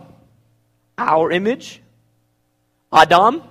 our 0.98 1.32
image, 1.32 1.82
Adam, 2.92 3.44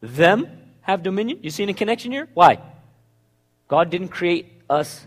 them 0.00 0.46
have 0.82 1.02
dominion. 1.02 1.38
You 1.42 1.50
seeing 1.50 1.68
a 1.68 1.74
connection 1.74 2.12
here? 2.12 2.28
Why? 2.34 2.58
God 3.68 3.90
didn't 3.90 4.08
create 4.08 4.52
us 4.70 5.06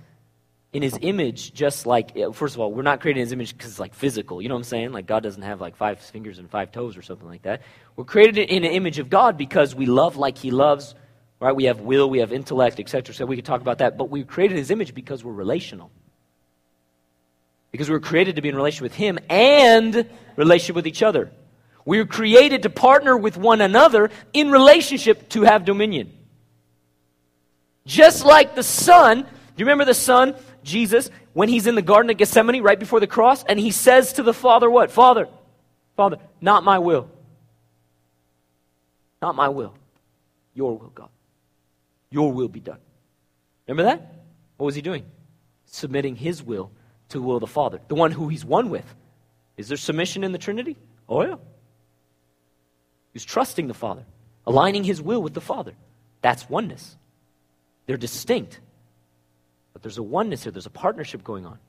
in 0.73 0.81
his 0.81 0.97
image 1.01 1.53
just 1.53 1.85
like 1.85 2.15
first 2.33 2.55
of 2.55 2.59
all 2.59 2.71
we're 2.71 2.81
not 2.81 2.99
created 2.99 3.19
in 3.19 3.25
his 3.25 3.31
image 3.31 3.55
because 3.55 3.71
it's 3.71 3.79
like 3.79 3.93
physical 3.93 4.41
you 4.41 4.49
know 4.49 4.55
what 4.55 4.59
i'm 4.59 4.63
saying 4.65 4.91
like 4.91 5.05
god 5.05 5.23
doesn't 5.23 5.43
have 5.43 5.61
like 5.61 5.75
five 5.75 5.99
fingers 5.99 6.39
and 6.39 6.49
five 6.49 6.71
toes 6.71 6.97
or 6.97 7.01
something 7.01 7.27
like 7.27 7.41
that 7.43 7.61
we're 7.95 8.03
created 8.03 8.37
in 8.37 8.63
an 8.63 8.71
image 8.71 8.99
of 8.99 9.09
god 9.09 9.37
because 9.37 9.73
we 9.73 9.85
love 9.85 10.17
like 10.17 10.37
he 10.37 10.51
loves 10.51 10.93
Right? 11.39 11.55
We 11.55 11.65
have 11.65 11.81
will, 11.81 12.09
we 12.09 12.19
have 12.19 12.33
intellect, 12.33 12.79
etc. 12.79 13.13
So 13.13 13.25
we 13.25 13.35
could 13.35 13.45
talk 13.45 13.61
about 13.61 13.77
that. 13.79 13.97
But 13.97 14.09
we 14.09 14.23
created 14.23 14.57
his 14.57 14.71
image 14.71 14.93
because 14.93 15.23
we're 15.23 15.33
relational. 15.33 15.91
Because 17.71 17.89
we 17.89 17.93
were 17.93 17.99
created 17.99 18.37
to 18.37 18.41
be 18.41 18.49
in 18.49 18.55
relation 18.55 18.83
with 18.83 18.95
him 18.95 19.19
and 19.29 20.09
relationship 20.35 20.75
with 20.75 20.87
each 20.87 21.03
other. 21.03 21.31
We 21.85 21.99
were 21.99 22.05
created 22.05 22.63
to 22.63 22.69
partner 22.69 23.15
with 23.15 23.37
one 23.37 23.61
another 23.61 24.09
in 24.33 24.51
relationship 24.51 25.29
to 25.29 25.43
have 25.43 25.63
dominion. 25.63 26.11
Just 27.85 28.25
like 28.25 28.55
the 28.55 28.63
Son, 28.63 29.21
do 29.21 29.27
you 29.57 29.65
remember 29.65 29.85
the 29.85 29.93
Son, 29.93 30.35
Jesus, 30.67 31.09
when 31.33 31.49
he's 31.49 31.65
in 31.65 31.75
the 31.75 31.81
Garden 31.81 32.11
of 32.11 32.17
Gethsemane 32.17 32.61
right 32.61 32.79
before 32.79 32.99
the 32.99 33.07
cross? 33.07 33.43
And 33.43 33.59
he 33.59 33.71
says 33.71 34.13
to 34.13 34.23
the 34.23 34.33
Father, 34.33 34.69
What? 34.69 34.91
Father, 34.91 35.27
Father, 35.95 36.17
not 36.39 36.63
my 36.63 36.77
will. 36.77 37.09
Not 39.21 39.35
my 39.35 39.49
will. 39.49 39.73
Your 40.53 40.77
will, 40.77 40.91
God. 40.93 41.09
Your 42.11 42.31
will 42.31 42.47
be 42.47 42.59
done. 42.59 42.77
Remember 43.67 43.89
that? 43.89 44.13
What 44.57 44.65
was 44.65 44.75
he 44.75 44.81
doing? 44.81 45.05
Submitting 45.65 46.15
his 46.15 46.43
will 46.43 46.71
to 47.09 47.17
the 47.17 47.23
will 47.23 47.37
of 47.37 47.41
the 47.41 47.47
Father, 47.47 47.79
the 47.87 47.95
one 47.95 48.11
who 48.11 48.27
he's 48.27 48.45
one 48.45 48.69
with. 48.69 48.95
Is 49.57 49.67
there 49.67 49.77
submission 49.77 50.23
in 50.23 50.31
the 50.31 50.37
Trinity? 50.37 50.77
Oh, 51.09 51.23
yeah. 51.23 51.35
He's 53.13 53.25
trusting 53.25 53.67
the 53.67 53.73
Father, 53.73 54.05
aligning 54.45 54.83
his 54.83 55.01
will 55.01 55.21
with 55.21 55.33
the 55.33 55.41
Father. 55.41 55.73
That's 56.21 56.49
oneness. 56.49 56.95
They're 57.85 57.97
distinct, 57.97 58.59
but 59.77 59.83
there's 59.83 59.99
a 59.99 60.03
oneness 60.03 60.41
here, 60.43 60.51
there's 60.51 60.65
a 60.65 60.71
partnership 60.71 61.23
going 61.23 61.45
on. 61.45 61.59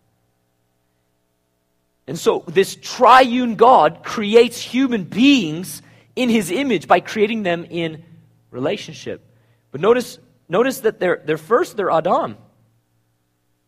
And 2.07 2.19
so, 2.19 2.43
this 2.47 2.75
triune 2.75 3.57
God 3.57 4.03
creates 4.03 4.59
human 4.59 5.05
beings 5.05 5.83
in 6.17 6.31
his 6.31 6.51
image 6.51 6.89
by 6.89 7.01
creating 7.01 7.43
them 7.43 7.67
in 7.69 8.03
relationship. 8.51 9.23
But 9.71 9.83
notice 9.83 10.19
Notice 10.49 10.81
that 10.81 10.99
they're, 10.99 11.23
they're 11.25 11.39
first, 11.39 11.77
they're 11.77 11.91
Adam. 11.91 12.37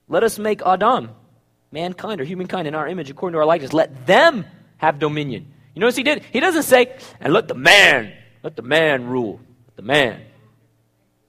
Let 0.09 0.25
us 0.25 0.39
make 0.39 0.63
Adam, 0.65 1.11
mankind 1.71 2.21
or 2.21 2.25
humankind, 2.25 2.67
in 2.67 2.75
our 2.75 2.89
image 2.89 3.11
according 3.11 3.35
to 3.35 3.39
our 3.39 3.47
likeness. 3.47 3.73
Let 3.73 4.07
them 4.07 4.47
have 4.79 4.99
dominion. 4.99 5.53
You 5.75 5.81
notice 5.81 5.97
he 5.97 6.03
did? 6.03 6.25
He 6.33 6.41
doesn't 6.41 6.63
say, 6.63 6.97
and 7.21 7.33
let 7.33 7.49
the 7.49 7.55
man, 7.55 8.13
let 8.43 8.57
the 8.57 8.63
man 8.63 9.07
rule. 9.07 9.41
Let 9.69 9.77
the 9.77 9.83
man. 9.83 10.23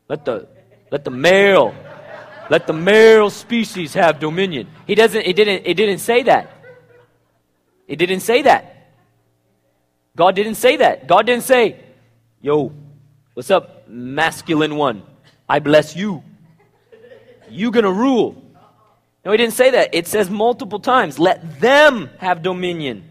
Let 0.08 0.26
the, 0.26 0.48
let 0.90 1.04
the 1.04 1.12
male, 1.12 1.76
let 2.52 2.68
the 2.68 2.74
male 2.74 3.30
species 3.30 3.94
have 3.94 4.20
dominion. 4.20 4.68
He 4.86 4.94
doesn't, 4.94 5.22
it 5.22 5.38
didn't, 5.38 5.66
it 5.66 5.76
didn't 5.76 6.00
say 6.00 6.24
that. 6.24 6.52
It 7.88 7.96
didn't 7.96 8.20
say 8.20 8.42
that. 8.42 8.92
God 10.18 10.36
didn't 10.36 10.56
say 10.56 10.76
that. 10.76 11.08
God 11.08 11.26
didn't 11.26 11.46
say, 11.46 11.80
yo, 12.42 12.74
what's 13.36 13.52
up, 13.52 13.88
masculine 13.88 14.76
one? 14.76 15.02
I 15.48 15.60
bless 15.60 15.96
you. 15.96 16.24
You 17.50 17.72
gonna 17.72 17.90
rule. 17.90 18.44
No, 19.24 19.32
he 19.32 19.38
didn't 19.38 19.54
say 19.54 19.72
that. 19.72 19.96
It 19.96 20.08
says 20.08 20.30
multiple 20.30 20.82
times, 20.82 21.20
let 21.20 21.62
them 21.62 22.10
have 22.18 22.44
dominion. 22.44 23.10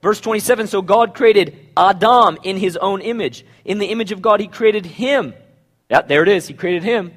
Verse 0.00 0.20
27 0.20 0.68
So 0.68 0.80
God 0.80 1.12
created 1.12 1.58
Adam 1.76 2.38
in 2.44 2.56
his 2.56 2.76
own 2.76 3.00
image. 3.00 3.44
In 3.64 3.78
the 3.78 3.86
image 3.86 4.12
of 4.12 4.22
God, 4.22 4.38
he 4.38 4.46
created 4.46 4.86
him. 4.86 5.34
Yeah, 5.90 6.02
there 6.02 6.22
it 6.22 6.28
is. 6.28 6.46
He 6.46 6.54
created 6.54 6.84
him. 6.84 7.10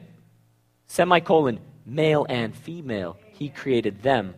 Semicolon, 0.89 1.59
male 1.85 2.25
and 2.27 2.53
female. 2.53 3.15
He 3.31 3.47
created 3.47 4.01
them. 4.01 4.35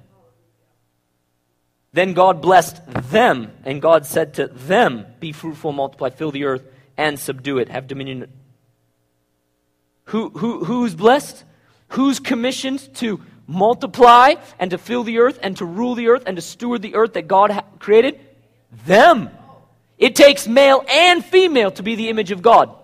Then 1.93 2.13
God 2.13 2.41
blessed 2.41 2.85
them, 3.09 3.51
and 3.65 3.81
God 3.81 4.05
said 4.05 4.35
to 4.35 4.47
them, 4.47 5.07
Be 5.19 5.31
fruitful, 5.31 5.71
multiply, 5.71 6.11
fill 6.11 6.31
the 6.31 6.45
earth, 6.45 6.63
and 6.95 7.19
subdue 7.19 7.57
it. 7.57 7.69
Have 7.69 7.87
dominion 7.87 8.27
who, 10.11 10.29
who, 10.29 10.65
who's 10.65 10.93
blessed? 10.93 11.45
Who's 11.89 12.19
commissioned 12.19 12.93
to 12.95 13.21
multiply 13.47 14.35
and 14.59 14.71
to 14.71 14.77
fill 14.77 15.03
the 15.03 15.19
earth 15.19 15.39
and 15.41 15.55
to 15.57 15.65
rule 15.65 15.95
the 15.95 16.09
earth 16.09 16.23
and 16.25 16.35
to 16.35 16.41
steward 16.41 16.81
the 16.81 16.95
earth 16.95 17.13
that 17.13 17.29
God 17.29 17.51
ha- 17.51 17.63
created? 17.79 18.19
Them. 18.85 19.29
It 19.97 20.17
takes 20.17 20.47
male 20.49 20.83
and 20.89 21.23
female 21.23 21.71
to 21.71 21.83
be 21.83 21.95
the 21.95 22.09
image 22.09 22.31
of 22.31 22.41
God. 22.41 22.75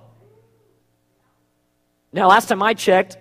Now, 2.13 2.29
last 2.29 2.47
time 2.47 2.63
I 2.63 2.73
checked, 2.73 3.17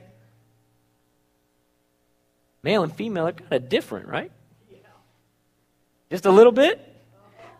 male 2.66 2.82
and 2.82 2.92
female 2.92 3.28
are 3.28 3.32
kind 3.32 3.52
of 3.52 3.68
different, 3.68 4.08
right? 4.08 4.32
Just 6.10 6.26
a 6.26 6.32
little 6.32 6.50
bit? 6.50 6.82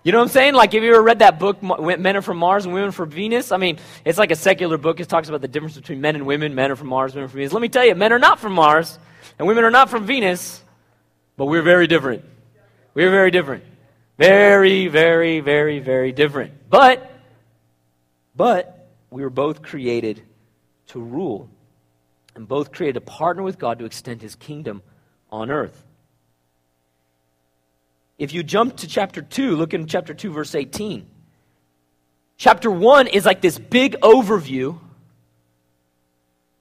You 0.02 0.10
know 0.10 0.18
what 0.18 0.24
I'm 0.24 0.30
saying? 0.30 0.54
Like, 0.54 0.72
have 0.72 0.82
you 0.82 0.90
ever 0.94 1.02
read 1.02 1.20
that 1.20 1.38
book, 1.38 1.62
Men 1.62 2.16
Are 2.16 2.22
From 2.22 2.38
Mars 2.38 2.64
and 2.64 2.74
Women 2.74 2.90
From 2.90 3.10
Venus? 3.10 3.52
I 3.52 3.56
mean, 3.56 3.78
it's 4.04 4.18
like 4.18 4.32
a 4.32 4.36
secular 4.36 4.78
book. 4.78 4.98
It 4.98 5.08
talks 5.08 5.28
about 5.28 5.42
the 5.42 5.48
difference 5.48 5.76
between 5.76 6.00
men 6.00 6.16
and 6.16 6.26
women. 6.26 6.56
Men 6.56 6.72
are 6.72 6.76
from 6.76 6.88
Mars, 6.88 7.14
women 7.14 7.28
from 7.28 7.38
Venus. 7.38 7.52
Let 7.52 7.62
me 7.62 7.68
tell 7.68 7.84
you, 7.84 7.94
men 7.94 8.12
are 8.12 8.18
not 8.18 8.40
from 8.40 8.52
Mars, 8.52 8.98
and 9.38 9.46
women 9.46 9.62
are 9.62 9.70
not 9.70 9.90
from 9.90 10.06
Venus, 10.06 10.60
but 11.36 11.46
we're 11.46 11.62
very 11.62 11.86
different. 11.86 12.24
We're 12.94 13.10
very 13.10 13.30
different. 13.30 13.62
Very, 14.18 14.88
very, 14.88 15.38
very, 15.38 15.78
very 15.78 16.10
different. 16.10 16.52
But, 16.68 17.12
but, 18.34 18.88
we 19.10 19.22
were 19.22 19.30
both 19.30 19.62
created 19.62 20.22
to 20.88 21.00
rule, 21.00 21.48
and 22.34 22.46
both 22.48 22.72
created 22.72 22.94
to 22.94 23.00
partner 23.02 23.44
with 23.44 23.58
God 23.58 23.78
to 23.78 23.84
extend 23.84 24.20
his 24.20 24.34
kingdom 24.34 24.82
on 25.30 25.50
earth. 25.50 25.84
If 28.18 28.32
you 28.32 28.42
jump 28.42 28.76
to 28.78 28.88
chapter 28.88 29.20
2, 29.20 29.56
look 29.56 29.74
in 29.74 29.86
chapter 29.86 30.14
2, 30.14 30.32
verse 30.32 30.54
18. 30.54 31.06
Chapter 32.38 32.70
1 32.70 33.08
is 33.08 33.24
like 33.26 33.40
this 33.40 33.58
big 33.58 33.96
overview 34.00 34.78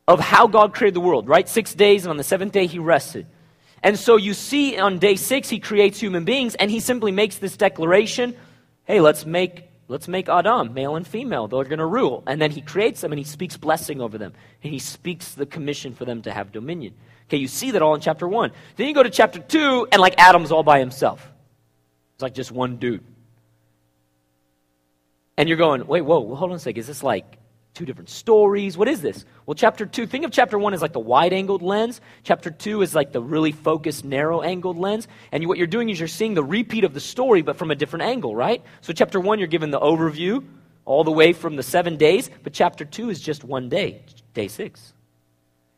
of 0.08 0.19
how 0.19 0.47
God 0.47 0.73
created 0.73 0.95
the 0.95 1.01
world, 1.01 1.28
right? 1.28 1.47
Six 1.47 1.73
days, 1.73 2.04
and 2.04 2.12
on 2.12 2.17
the 2.17 2.23
seventh 2.23 2.51
day, 2.54 2.67
he 2.67 2.80
rested. 2.80 3.25
And 3.82 3.97
so 3.97 4.17
you 4.17 4.34
see 4.34 4.78
on 4.78 4.99
day 4.99 5.15
six, 5.15 5.49
he 5.49 5.60
creates 5.60 5.99
human 5.99 6.25
beings, 6.25 6.56
and 6.56 6.69
he 6.69 6.80
simply 6.80 7.12
makes 7.12 7.38
this 7.38 7.58
declaration 7.58 8.36
hey, 8.88 9.01
let's 9.01 9.25
make, 9.25 9.63
let's 9.88 10.08
make 10.08 10.30
Adam, 10.30 10.71
male 10.75 10.95
and 10.95 11.08
female. 11.08 11.47
They're 11.47 11.63
going 11.63 11.80
to 11.80 11.86
rule. 11.88 12.21
And 12.28 12.39
then 12.39 12.51
he 12.51 12.62
creates 12.62 13.01
them, 13.01 13.12
and 13.12 13.17
he 13.17 13.25
speaks 13.25 13.58
blessing 13.58 13.99
over 13.99 14.19
them. 14.19 14.34
And 14.63 14.71
he 14.71 14.78
speaks 14.78 15.34
the 15.34 15.47
commission 15.47 15.95
for 15.95 16.06
them 16.06 16.21
to 16.21 16.32
have 16.32 16.51
dominion. 16.51 16.93
Okay, 17.28 17.38
you 17.38 17.48
see 17.48 17.72
that 17.72 17.82
all 17.82 17.96
in 17.96 18.02
chapter 18.02 18.28
1. 18.28 18.52
Then 18.76 18.88
you 18.88 18.94
go 18.94 19.04
to 19.04 19.10
chapter 19.10 19.40
2, 19.40 19.88
and 19.92 20.02
like 20.02 20.16
Adam's 20.20 20.52
all 20.52 20.64
by 20.64 20.80
himself. 20.80 21.28
It's 22.16 22.22
like 22.22 22.34
just 22.34 22.52
one 22.52 22.78
dude. 22.78 23.04
And 25.38 25.50
you're 25.50 25.58
going, 25.58 25.86
wait, 25.88 26.02
whoa, 26.02 26.34
hold 26.36 26.52
on 26.52 26.58
a 26.58 26.60
sec. 26.60 26.78
Is 26.78 26.88
this 26.88 27.04
like 27.04 27.40
two 27.74 27.86
different 27.86 28.10
stories? 28.10 28.78
What 28.78 28.88
is 28.88 29.02
this? 29.02 29.26
Well, 29.46 29.56
chapter 29.56 29.86
2, 29.86 30.06
think 30.06 30.24
of 30.24 30.32
chapter 30.32 30.58
1 30.58 30.74
as 30.74 30.82
like 30.82 30.94
the 30.94 31.00
wide 31.00 31.34
angled 31.34 31.62
lens. 31.62 32.00
Chapter 32.24 32.52
2 32.52 32.84
is 32.84 32.96
like 32.96 33.12
the 33.12 33.22
really 33.22 33.52
focused, 33.52 34.06
narrow 34.06 34.42
angled 34.42 34.78
lens. 34.78 35.08
And 35.32 35.44
you, 35.44 35.50
what 35.50 35.58
you're 35.58 35.68
doing 35.68 35.90
is 35.90 36.00
you're 36.00 36.08
seeing 36.08 36.36
the 36.36 36.44
repeat 36.44 36.86
of 36.86 36.94
the 36.94 37.02
story, 37.02 37.42
but 37.42 37.58
from 37.58 37.72
a 37.72 37.76
different 37.76 38.04
angle, 38.04 38.36
right? 38.36 38.64
So, 38.82 38.94
chapter 38.94 39.20
1, 39.20 39.40
you're 39.40 39.48
given 39.50 39.72
the 39.72 39.80
overview 39.80 40.44
all 40.86 41.04
the 41.04 41.12
way 41.12 41.34
from 41.34 41.58
the 41.58 41.64
seven 41.64 41.98
days, 41.98 42.30
but 42.44 42.54
chapter 42.54 42.86
2 42.86 43.10
is 43.10 43.20
just 43.20 43.44
one 43.44 43.68
day, 43.68 44.04
day 44.34 44.48
six. 44.48 44.94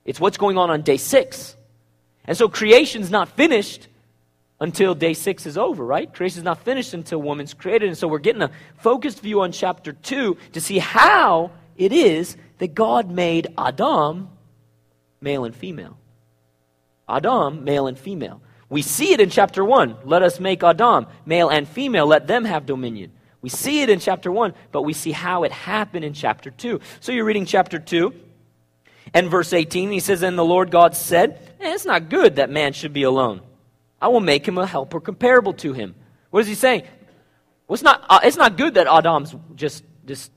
It's 0.08 0.20
what's 0.20 0.38
going 0.38 0.58
on 0.58 0.72
on 0.72 0.82
day 0.82 0.98
six. 0.98 1.56
And 2.26 2.36
so, 2.36 2.50
creation's 2.50 3.12
not 3.12 3.30
finished 3.30 3.88
until 4.60 4.96
day 4.96 5.14
six 5.14 5.46
is 5.46 5.58
over, 5.58 5.86
right? 5.86 6.12
Creation 6.12 6.40
is 6.40 6.44
not 6.44 6.64
finished 6.64 6.94
until 6.94 7.22
woman's 7.22 7.54
created. 7.54 7.90
And 7.90 7.98
so 7.98 8.08
we're 8.08 8.18
getting 8.18 8.42
a 8.42 8.50
focused 8.78 9.22
view 9.22 9.42
on 9.42 9.52
chapter 9.52 9.94
two 9.94 10.38
to 10.54 10.62
see 10.62 10.80
how 10.80 11.52
it 11.76 11.92
is 11.92 12.36
that 12.58 12.74
God 12.74 13.12
made 13.12 13.48
Adam 13.56 14.30
male 15.22 15.46
and 15.46 15.56
female. 15.56 15.98
Adam, 17.08 17.64
male 17.64 17.88
and 17.88 17.98
female. 17.98 18.42
We 18.70 18.82
see 18.82 19.14
it 19.14 19.22
in 19.22 19.30
chapter 19.30 19.64
1. 19.64 19.98
Let 20.04 20.24
us 20.24 20.40
make 20.40 20.64
Adam, 20.64 21.08
male 21.26 21.50
and 21.50 21.68
female, 21.68 22.06
let 22.06 22.28
them 22.28 22.46
have 22.46 22.66
dominion. 22.66 23.12
We 23.42 23.50
see 23.50 23.82
it 23.82 23.90
in 23.90 24.00
chapter 24.00 24.32
1, 24.32 24.54
but 24.72 24.82
we 24.82 24.94
see 24.94 25.12
how 25.12 25.44
it 25.44 25.52
happened 25.52 26.04
in 26.04 26.14
chapter 26.14 26.52
2. 26.52 26.82
So 27.00 27.12
you're 27.12 27.24
reading 27.24 27.46
chapter 27.46 27.80
2 27.80 28.14
and 29.14 29.30
verse 29.30 29.54
18. 29.54 29.92
He 29.92 30.00
says, 30.00 30.22
And 30.22 30.38
the 30.38 30.46
Lord 30.46 30.72
God 30.72 30.96
said, 30.96 31.40
eh, 31.60 31.74
It's 31.74 31.86
not 31.86 32.10
good 32.10 32.38
that 32.38 32.50
man 32.50 32.74
should 32.74 32.94
be 32.94 33.04
alone. 33.04 33.42
I 34.02 34.10
will 34.10 34.20
make 34.20 34.48
him 34.48 34.58
a 34.58 34.66
helper 34.66 35.00
comparable 35.00 35.54
to 35.54 35.74
him. 35.74 35.96
What 36.30 36.42
is 36.42 36.48
he 36.48 36.56
saying? 36.56 36.84
Well, 37.68 37.76
it's, 37.76 37.84
not, 37.84 38.06
uh, 38.10 38.20
it's 38.24 38.38
not 38.38 38.58
good 38.58 38.76
that 38.76 38.88
Adam's 38.88 39.36
just, 39.56 39.84
just 40.06 40.32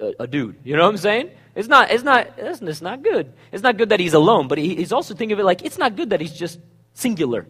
a, 0.00 0.12
a, 0.20 0.26
dude. 0.26 0.56
You 0.64 0.76
know 0.76 0.84
what 0.84 0.90
I'm 0.90 0.96
saying? 0.96 1.30
It's 1.54 1.68
not, 1.68 1.90
it's, 1.90 2.04
not, 2.04 2.32
it's, 2.38 2.62
it's 2.62 2.80
not 2.80 3.02
good. 3.02 3.32
It's 3.50 3.62
not 3.62 3.76
good 3.76 3.90
that 3.90 4.00
he's 4.00 4.14
alone, 4.14 4.48
but 4.48 4.58
he, 4.58 4.76
he's 4.76 4.92
also 4.92 5.14
thinking 5.14 5.34
of 5.34 5.40
it 5.40 5.44
like 5.44 5.64
it's 5.64 5.78
not 5.78 5.96
good 5.96 6.10
that 6.10 6.20
he's 6.20 6.32
just 6.32 6.58
singular. 6.94 7.46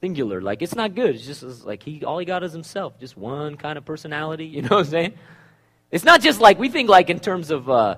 Singular. 0.00 0.42
Like, 0.42 0.62
it's 0.62 0.74
not 0.74 0.94
good. 0.94 1.14
It's 1.14 1.24
just 1.24 1.42
it's 1.42 1.64
like 1.64 1.82
he, 1.82 2.04
all 2.04 2.18
he 2.18 2.26
got 2.26 2.42
is 2.42 2.52
himself. 2.52 2.98
Just 2.98 3.16
one 3.16 3.56
kind 3.56 3.78
of 3.78 3.84
personality. 3.84 4.46
You 4.52 4.62
know 4.62 4.76
what 4.76 4.86
I'm 4.86 4.90
saying? 4.90 5.14
It's 5.90 6.04
not 6.04 6.20
just 6.20 6.40
like 6.40 6.58
we 6.58 6.68
think 6.68 6.88
like 6.90 7.08
in 7.08 7.20
terms 7.20 7.50
of, 7.50 7.70
uh, 7.70 7.96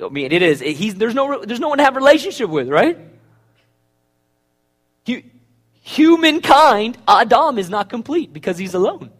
I 0.00 0.08
mean, 0.08 0.32
it 0.32 0.42
is. 0.42 0.60
He's, 0.60 0.94
there's, 0.94 1.14
no, 1.14 1.44
there's 1.44 1.60
no 1.60 1.68
one 1.68 1.78
to 1.78 1.84
have 1.84 1.96
relationship 1.96 2.48
with, 2.48 2.68
right? 2.68 2.98
humankind, 5.82 6.96
Adam, 7.06 7.58
is 7.58 7.68
not 7.68 7.90
complete 7.90 8.32
because 8.32 8.56
he's 8.56 8.74
alone. 8.74 9.10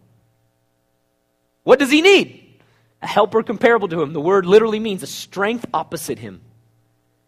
What 1.63 1.79
does 1.79 1.91
he 1.91 2.01
need? 2.01 2.61
A 3.01 3.07
helper 3.07 3.43
comparable 3.43 3.87
to 3.89 4.01
him. 4.01 4.13
The 4.13 4.21
word 4.21 4.45
literally 4.45 4.79
means 4.79 5.03
a 5.03 5.07
strength 5.07 5.65
opposite 5.73 6.19
him. 6.19 6.41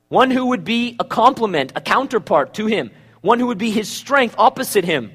One 0.08 0.32
who 0.32 0.48
would 0.48 0.64
be 0.64 0.96
a 1.00 1.04
complement, 1.04 1.74
a 1.76 1.82
counterpart 1.82 2.54
to 2.56 2.66
him. 2.66 2.92
One 3.22 3.40
who 3.40 3.48
would 3.48 3.58
be 3.58 3.72
his 3.72 3.90
strength 3.90 4.36
opposite 4.38 4.86
him. 4.86 5.12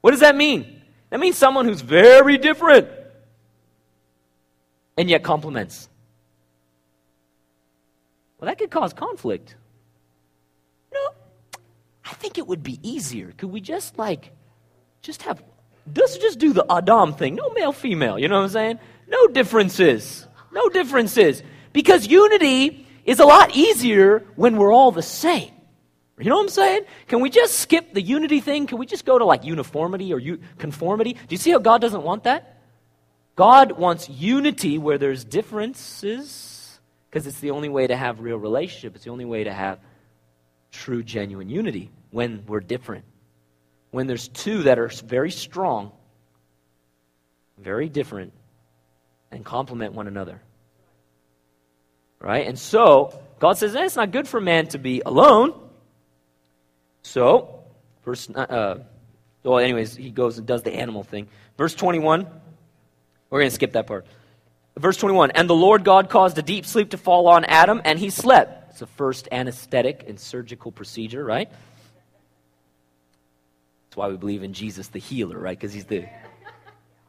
What 0.00 0.12
does 0.12 0.20
that 0.20 0.36
mean? 0.36 0.82
That 1.10 1.20
means 1.20 1.36
someone 1.36 1.66
who's 1.66 1.80
very 1.80 2.38
different 2.38 2.88
and 4.96 5.10
yet 5.10 5.22
complements. 5.22 5.88
Well, 8.42 8.48
that 8.48 8.58
could 8.58 8.72
cause 8.72 8.92
conflict. 8.92 9.54
No. 10.92 11.10
I 12.04 12.12
think 12.14 12.38
it 12.38 12.46
would 12.48 12.64
be 12.64 12.80
easier. 12.82 13.32
Could 13.36 13.52
we 13.52 13.60
just 13.60 13.96
like, 13.96 14.32
just 15.00 15.22
have, 15.22 15.40
let's 15.94 16.18
just 16.18 16.40
do 16.40 16.52
the 16.52 16.66
Adam 16.68 17.14
thing. 17.14 17.36
No 17.36 17.50
male, 17.50 17.70
female. 17.70 18.18
You 18.18 18.26
know 18.26 18.38
what 18.38 18.46
I'm 18.46 18.48
saying? 18.48 18.80
No 19.06 19.28
differences. 19.28 20.26
No 20.50 20.68
differences. 20.68 21.44
Because 21.72 22.08
unity 22.08 22.84
is 23.04 23.20
a 23.20 23.24
lot 23.24 23.54
easier 23.54 24.24
when 24.34 24.56
we're 24.56 24.72
all 24.72 24.90
the 24.90 25.02
same. 25.02 25.52
You 26.18 26.28
know 26.28 26.34
what 26.34 26.42
I'm 26.42 26.48
saying? 26.48 26.82
Can 27.06 27.20
we 27.20 27.30
just 27.30 27.60
skip 27.60 27.94
the 27.94 28.02
unity 28.02 28.40
thing? 28.40 28.66
Can 28.66 28.78
we 28.78 28.86
just 28.86 29.04
go 29.04 29.20
to 29.20 29.24
like 29.24 29.44
uniformity 29.44 30.12
or 30.12 30.18
u- 30.18 30.40
conformity? 30.58 31.12
Do 31.12 31.20
you 31.28 31.36
see 31.36 31.52
how 31.52 31.60
God 31.60 31.80
doesn't 31.80 32.02
want 32.02 32.24
that? 32.24 32.60
God 33.36 33.70
wants 33.70 34.08
unity 34.08 34.78
where 34.78 34.98
there's 34.98 35.24
differences 35.24 36.61
because 37.12 37.26
it's 37.26 37.40
the 37.40 37.50
only 37.50 37.68
way 37.68 37.86
to 37.86 37.94
have 37.94 38.20
real 38.20 38.38
relationship. 38.38 38.94
It's 38.94 39.04
the 39.04 39.10
only 39.10 39.26
way 39.26 39.44
to 39.44 39.52
have 39.52 39.78
true, 40.70 41.02
genuine 41.02 41.50
unity 41.50 41.90
when 42.10 42.44
we're 42.46 42.60
different. 42.60 43.04
When 43.90 44.06
there's 44.06 44.28
two 44.28 44.62
that 44.62 44.78
are 44.78 44.88
very 44.88 45.30
strong, 45.30 45.92
very 47.58 47.90
different, 47.90 48.32
and 49.30 49.44
complement 49.44 49.92
one 49.92 50.06
another. 50.06 50.40
Right? 52.18 52.46
And 52.46 52.58
so, 52.58 53.20
God 53.38 53.58
says, 53.58 53.76
eh, 53.76 53.84
it's 53.84 53.96
not 53.96 54.10
good 54.10 54.26
for 54.26 54.40
man 54.40 54.68
to 54.68 54.78
be 54.78 55.02
alone. 55.04 55.52
So, 57.02 57.62
verse, 58.06 58.30
uh, 58.30 58.78
well, 59.42 59.58
anyways, 59.58 59.96
he 59.96 60.10
goes 60.10 60.38
and 60.38 60.46
does 60.46 60.62
the 60.62 60.72
animal 60.72 61.02
thing. 61.02 61.28
Verse 61.58 61.74
21, 61.74 62.26
we're 63.28 63.38
going 63.38 63.50
to 63.50 63.54
skip 63.54 63.72
that 63.72 63.86
part. 63.86 64.06
Verse 64.76 64.96
21, 64.96 65.32
and 65.32 65.48
the 65.48 65.54
Lord 65.54 65.84
God 65.84 66.08
caused 66.08 66.38
a 66.38 66.42
deep 66.42 66.64
sleep 66.64 66.90
to 66.90 66.96
fall 66.96 67.28
on 67.28 67.44
Adam, 67.44 67.82
and 67.84 67.98
he 67.98 68.08
slept. 68.10 68.70
It's 68.70 68.80
the 68.80 68.86
first 68.86 69.28
anesthetic 69.30 70.04
and 70.08 70.18
surgical 70.18 70.72
procedure, 70.72 71.22
right? 71.22 71.50
That's 73.84 73.96
why 73.96 74.08
we 74.08 74.16
believe 74.16 74.42
in 74.42 74.54
Jesus 74.54 74.88
the 74.88 74.98
healer, 74.98 75.38
right? 75.38 75.58
Because 75.58 75.74
he's 75.74 75.84
the 75.84 76.06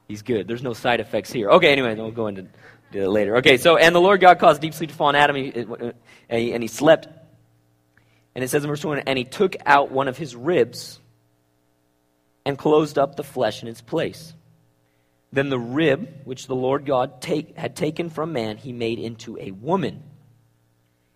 he's 0.10 0.22
good. 0.22 0.46
There's 0.46 0.62
no 0.62 0.74
side 0.74 1.00
effects 1.00 1.32
here. 1.32 1.50
Okay, 1.52 1.72
anyway, 1.72 1.96
we'll 1.96 2.12
go 2.12 2.28
into 2.28 2.48
it 2.92 3.08
later. 3.08 3.38
Okay, 3.38 3.56
so 3.56 3.78
and 3.78 3.96
the 3.96 4.02
Lord 4.02 4.20
God 4.20 4.40
caused 4.40 4.62
deep 4.62 4.74
sleep 4.74 4.90
to 4.90 4.96
fall 4.96 5.08
on 5.08 5.16
Adam, 5.16 5.38
and 5.38 5.94
he, 6.30 6.52
and 6.52 6.62
he 6.62 6.68
slept. 6.68 7.08
And 8.36 8.44
it 8.44 8.50
says 8.50 8.64
in 8.64 8.70
verse 8.70 8.82
21 8.82 9.04
and 9.08 9.18
he 9.18 9.26
took 9.26 9.56
out 9.66 9.92
one 9.92 10.08
of 10.08 10.18
his 10.18 10.36
ribs 10.36 11.00
and 12.46 12.58
closed 12.58 12.98
up 12.98 13.16
the 13.16 13.24
flesh 13.24 13.62
in 13.62 13.68
its 13.68 13.82
place. 13.82 14.34
Then 15.34 15.50
the 15.50 15.58
rib, 15.58 16.08
which 16.26 16.46
the 16.46 16.56
Lord 16.56 16.86
God 16.86 17.20
take, 17.20 17.58
had 17.58 17.76
taken 17.76 18.12
from 18.12 18.34
man, 18.34 18.56
he 18.56 18.72
made 18.72 19.00
into 19.00 19.36
a 19.40 19.50
woman 19.50 20.04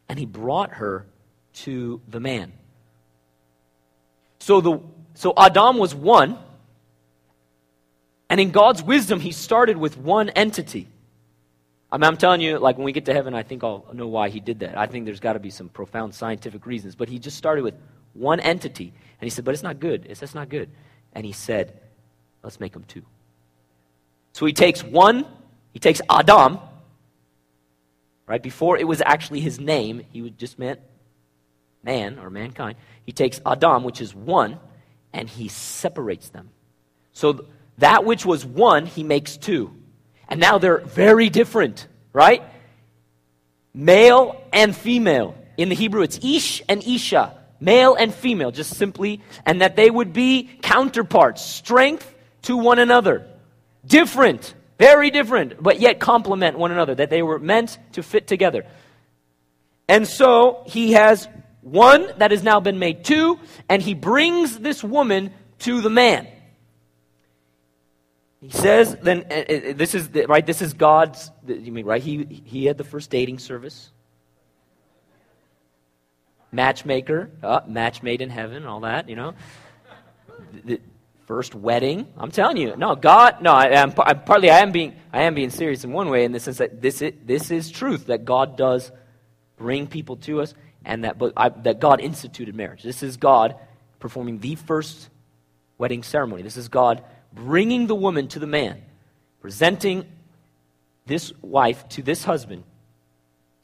and 0.09 0.17
he 0.17 0.25
brought 0.25 0.71
her 0.71 1.05
to 1.53 2.01
the 2.07 2.19
man. 2.19 2.51
So, 4.39 4.59
the, 4.59 4.79
so 5.13 5.33
Adam 5.37 5.77
was 5.77 5.93
one, 5.93 6.39
and 8.27 8.39
in 8.39 8.49
God's 8.49 8.81
wisdom, 8.81 9.19
he 9.19 9.31
started 9.31 9.77
with 9.77 9.97
one 9.99 10.29
entity. 10.29 10.87
I 11.91 11.97
mean, 11.97 12.05
I'm 12.05 12.17
telling 12.17 12.41
you, 12.41 12.57
like 12.57 12.75
when 12.77 12.85
we 12.85 12.93
get 12.93 13.05
to 13.05 13.13
heaven, 13.13 13.35
I 13.35 13.43
think 13.43 13.63
I'll 13.63 13.85
know 13.93 14.07
why 14.07 14.29
he 14.29 14.39
did 14.39 14.59
that. 14.61 14.79
I 14.79 14.87
think 14.87 15.05
there's 15.05 15.19
got 15.19 15.33
to 15.33 15.39
be 15.39 15.51
some 15.51 15.69
profound 15.69 16.15
scientific 16.15 16.65
reasons. 16.65 16.95
But 16.95 17.07
he 17.07 17.19
just 17.19 17.37
started 17.37 17.63
with 17.63 17.75
one 18.13 18.39
entity. 18.39 18.91
And 19.21 19.25
he 19.25 19.29
said, 19.29 19.45
But 19.45 19.53
it's 19.53 19.63
not 19.63 19.79
good. 19.79 20.05
It's 20.09 20.19
that's 20.19 20.35
not 20.35 20.49
good. 20.49 20.69
And 21.13 21.25
he 21.25 21.31
said, 21.31 21.79
Let's 22.43 22.59
make 22.59 22.73
them 22.73 22.83
two. 22.87 23.05
So 24.37 24.45
he 24.45 24.53
takes 24.53 24.83
one, 24.83 25.25
he 25.73 25.79
takes 25.79 25.99
Adam, 26.07 26.59
Right? 28.27 28.43
Before 28.43 28.77
it 28.77 28.85
was 28.85 29.01
actually 29.03 29.39
his 29.39 29.59
name, 29.59 30.03
he 30.11 30.29
just 30.29 30.59
meant 30.59 30.79
man 31.81 32.19
or 32.19 32.29
mankind. 32.29 32.77
He 33.03 33.11
takes 33.13 33.41
Adam, 33.43 33.83
which 33.83 33.99
is 33.99 34.13
one, 34.13 34.59
and 35.11 35.27
he 35.27 35.47
separates 35.47 36.29
them. 36.29 36.51
So 37.13 37.47
That 37.79 38.05
which 38.05 38.27
was 38.27 38.45
one, 38.45 38.85
he 38.85 39.03
makes 39.03 39.37
two. 39.37 39.73
And 40.29 40.39
now 40.39 40.59
they're 40.59 40.79
very 40.79 41.29
different, 41.29 41.87
right? 42.13 42.43
Male 43.73 44.39
and 44.53 44.75
female. 44.75 45.33
In 45.57 45.69
the 45.69 45.75
Hebrew, 45.75 46.03
it's 46.03 46.23
ish 46.23 46.61
and 46.69 46.85
isha, 46.85 47.35
male 47.59 47.95
and 47.95 48.13
female, 48.13 48.51
just 48.51 48.75
simply, 48.75 49.19
and 49.47 49.61
that 49.61 49.75
they 49.75 49.89
would 49.89 50.13
be 50.13 50.47
counterparts, 50.61 51.41
strength 51.41 52.13
to 52.43 52.55
one 52.55 52.77
another. 52.77 53.25
Different, 53.87 54.53
very 54.77 55.09
different, 55.09 55.61
but 55.61 55.79
yet 55.79 55.99
complement 55.99 56.57
one 56.57 56.71
another, 56.71 56.93
that 56.95 57.09
they 57.09 57.23
were 57.23 57.39
meant 57.39 57.79
to 57.93 58.03
fit 58.03 58.27
together. 58.27 58.65
And 59.87 60.07
so 60.07 60.63
he 60.67 60.93
has 60.93 61.27
one 61.61 62.07
that 62.17 62.31
has 62.31 62.43
now 62.43 62.59
been 62.59 62.79
made 62.79 63.03
two, 63.03 63.39
and 63.69 63.81
he 63.81 63.93
brings 63.93 64.59
this 64.59 64.83
woman 64.83 65.33
to 65.59 65.81
the 65.81 65.89
man. 65.89 66.27
He 68.41 68.51
says, 68.51 68.95
then, 69.01 69.25
uh, 69.31 69.33
uh, 69.33 69.73
this 69.73 69.95
is, 69.95 70.09
right, 70.27 70.45
this 70.45 70.61
is 70.61 70.73
God's, 70.73 71.31
you 71.47 71.71
mean, 71.71 71.85
right? 71.85 72.01
He, 72.01 72.43
he 72.45 72.65
had 72.65 72.77
the 72.77 72.83
first 72.83 73.09
dating 73.09 73.39
service. 73.39 73.89
Matchmaker, 76.51 77.31
uh, 77.41 77.61
match 77.67 78.03
made 78.03 78.21
in 78.21 78.29
heaven, 78.29 78.65
all 78.65 78.81
that, 78.81 79.09
you 79.09 79.15
know. 79.15 79.33
The 80.65 80.79
first 81.27 81.53
wedding. 81.53 82.07
I'm 82.17 82.31
telling 82.31 82.57
you, 82.57 82.75
no, 82.77 82.95
God, 82.95 83.41
no, 83.41 83.51
I, 83.51 83.67
am 83.67 83.91
partly 83.91 84.49
I 84.49 84.59
am 84.59 84.71
being, 84.71 84.95
I 85.11 85.23
am 85.23 85.35
being 85.35 85.49
serious 85.49 85.83
in 85.83 85.91
one 85.91 86.09
way 86.09 86.23
in 86.23 86.31
the 86.31 86.39
sense 86.39 86.57
that 86.57 86.81
this 86.81 87.01
is, 87.01 87.13
this 87.23 87.51
is 87.51 87.69
truth, 87.69 88.07
that 88.07 88.25
God 88.25 88.57
does 88.57 88.91
bring 89.57 89.87
people 89.87 90.15
to 90.17 90.41
us 90.41 90.53
and 90.85 91.03
that, 91.03 91.19
but 91.19 91.33
I, 91.35 91.49
that 91.49 91.79
God 91.79 91.99
instituted 91.99 92.55
marriage. 92.55 92.81
This 92.81 93.03
is 93.03 93.17
God 93.17 93.55
performing 93.99 94.39
the 94.39 94.55
first 94.55 95.09
wedding 95.77 96.01
ceremony. 96.01 96.43
This 96.43 96.55
is 96.55 96.69
God 96.69 97.03
bringing 97.33 97.87
the 97.87 97.95
woman 97.95 98.29
to 98.29 98.39
the 98.39 98.47
man, 98.47 98.81
presenting 99.41 100.05
this 101.05 101.33
wife 101.41 101.87
to 101.89 102.01
this 102.01 102.23
husband. 102.23 102.63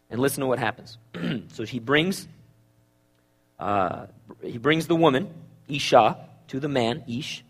And 0.09 0.19
listen 0.19 0.41
to 0.41 0.47
what 0.47 0.59
happens. 0.59 0.97
so 1.53 1.63
he 1.63 1.79
brings, 1.79 2.27
uh, 3.57 4.07
he 4.43 4.57
brings 4.57 4.85
the 4.87 4.95
woman, 4.95 5.33
Isha, 5.69 6.17
to 6.49 6.59
the 6.59 6.67
man, 6.67 7.03
Ish. 7.07 7.43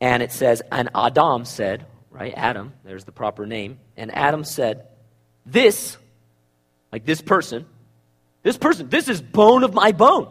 And 0.00 0.22
it 0.22 0.32
says, 0.32 0.62
and 0.72 0.88
Adam 0.94 1.44
said, 1.44 1.86
right, 2.10 2.32
Adam, 2.36 2.72
there's 2.84 3.04
the 3.04 3.12
proper 3.12 3.46
name. 3.46 3.78
And 3.96 4.14
Adam 4.14 4.44
said, 4.44 4.86
This, 5.44 5.96
like 6.92 7.04
this 7.04 7.20
person, 7.20 7.66
this 8.42 8.56
person, 8.56 8.88
this 8.88 9.08
is 9.08 9.20
bone 9.20 9.64
of 9.64 9.74
my 9.74 9.92
bone. 9.92 10.28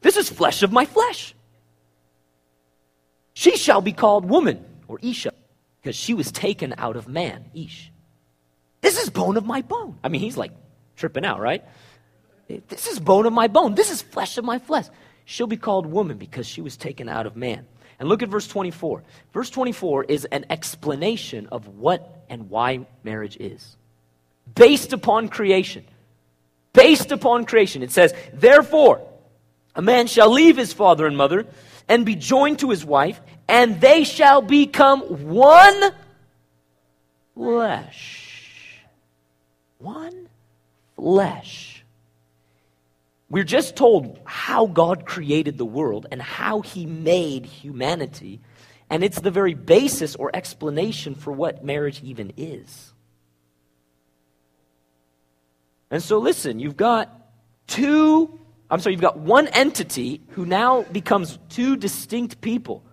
This 0.00 0.16
is 0.16 0.28
flesh 0.30 0.62
of 0.62 0.72
my 0.72 0.84
flesh. 0.84 1.34
She 3.34 3.56
shall 3.56 3.80
be 3.80 3.92
called 3.92 4.24
woman 4.24 4.64
or 4.88 4.98
Isha 5.02 5.32
because 5.80 5.96
she 5.96 6.14
was 6.14 6.32
taken 6.32 6.74
out 6.76 6.96
of 6.96 7.08
man, 7.08 7.44
Ish. 7.54 7.92
This 8.80 9.00
is 9.00 9.10
bone 9.10 9.36
of 9.36 9.44
my 9.44 9.62
bone. 9.62 9.98
I 10.02 10.08
mean, 10.08 10.20
he's 10.20 10.36
like 10.36 10.52
tripping 10.96 11.24
out, 11.24 11.40
right? 11.40 11.64
This 12.48 12.86
is 12.86 12.98
bone 12.98 13.26
of 13.26 13.32
my 13.32 13.48
bone. 13.48 13.74
This 13.74 13.90
is 13.90 14.00
flesh 14.00 14.38
of 14.38 14.44
my 14.44 14.58
flesh. 14.58 14.86
She'll 15.24 15.46
be 15.46 15.56
called 15.56 15.86
woman 15.86 16.16
because 16.16 16.46
she 16.46 16.62
was 16.62 16.76
taken 16.76 17.08
out 17.08 17.26
of 17.26 17.36
man. 17.36 17.66
And 17.98 18.08
look 18.08 18.22
at 18.22 18.28
verse 18.28 18.46
24. 18.46 19.02
Verse 19.32 19.50
24 19.50 20.04
is 20.04 20.24
an 20.26 20.46
explanation 20.50 21.48
of 21.50 21.66
what 21.68 22.24
and 22.28 22.48
why 22.50 22.86
marriage 23.02 23.36
is 23.38 23.76
based 24.54 24.92
upon 24.92 25.28
creation. 25.28 25.84
Based 26.72 27.12
upon 27.12 27.44
creation. 27.44 27.82
It 27.82 27.90
says, 27.90 28.14
Therefore, 28.32 29.06
a 29.74 29.82
man 29.82 30.06
shall 30.06 30.30
leave 30.30 30.56
his 30.56 30.72
father 30.72 31.06
and 31.06 31.16
mother 31.16 31.46
and 31.88 32.04
be 32.04 32.14
joined 32.14 32.60
to 32.60 32.70
his 32.70 32.84
wife, 32.84 33.20
and 33.48 33.80
they 33.80 34.04
shall 34.04 34.42
become 34.42 35.00
one 35.00 35.92
flesh. 37.34 38.82
One 39.78 40.28
flesh. 40.96 41.67
We're 43.30 43.44
just 43.44 43.76
told 43.76 44.18
how 44.24 44.66
God 44.66 45.04
created 45.04 45.58
the 45.58 45.64
world 45.66 46.06
and 46.10 46.20
how 46.20 46.62
he 46.62 46.86
made 46.86 47.44
humanity, 47.44 48.40
and 48.88 49.04
it's 49.04 49.20
the 49.20 49.30
very 49.30 49.54
basis 49.54 50.16
or 50.16 50.30
explanation 50.34 51.14
for 51.14 51.32
what 51.32 51.64
marriage 51.64 52.02
even 52.02 52.32
is. 52.36 52.94
And 55.90 56.02
so, 56.02 56.18
listen, 56.18 56.58
you've 56.58 56.76
got 56.76 57.10
two 57.66 58.38
I'm 58.70 58.80
sorry, 58.80 58.94
you've 58.94 59.02
got 59.02 59.18
one 59.18 59.48
entity 59.48 60.20
who 60.30 60.44
now 60.44 60.82
becomes 60.82 61.38
two 61.48 61.76
distinct 61.76 62.40
people. 62.40 62.84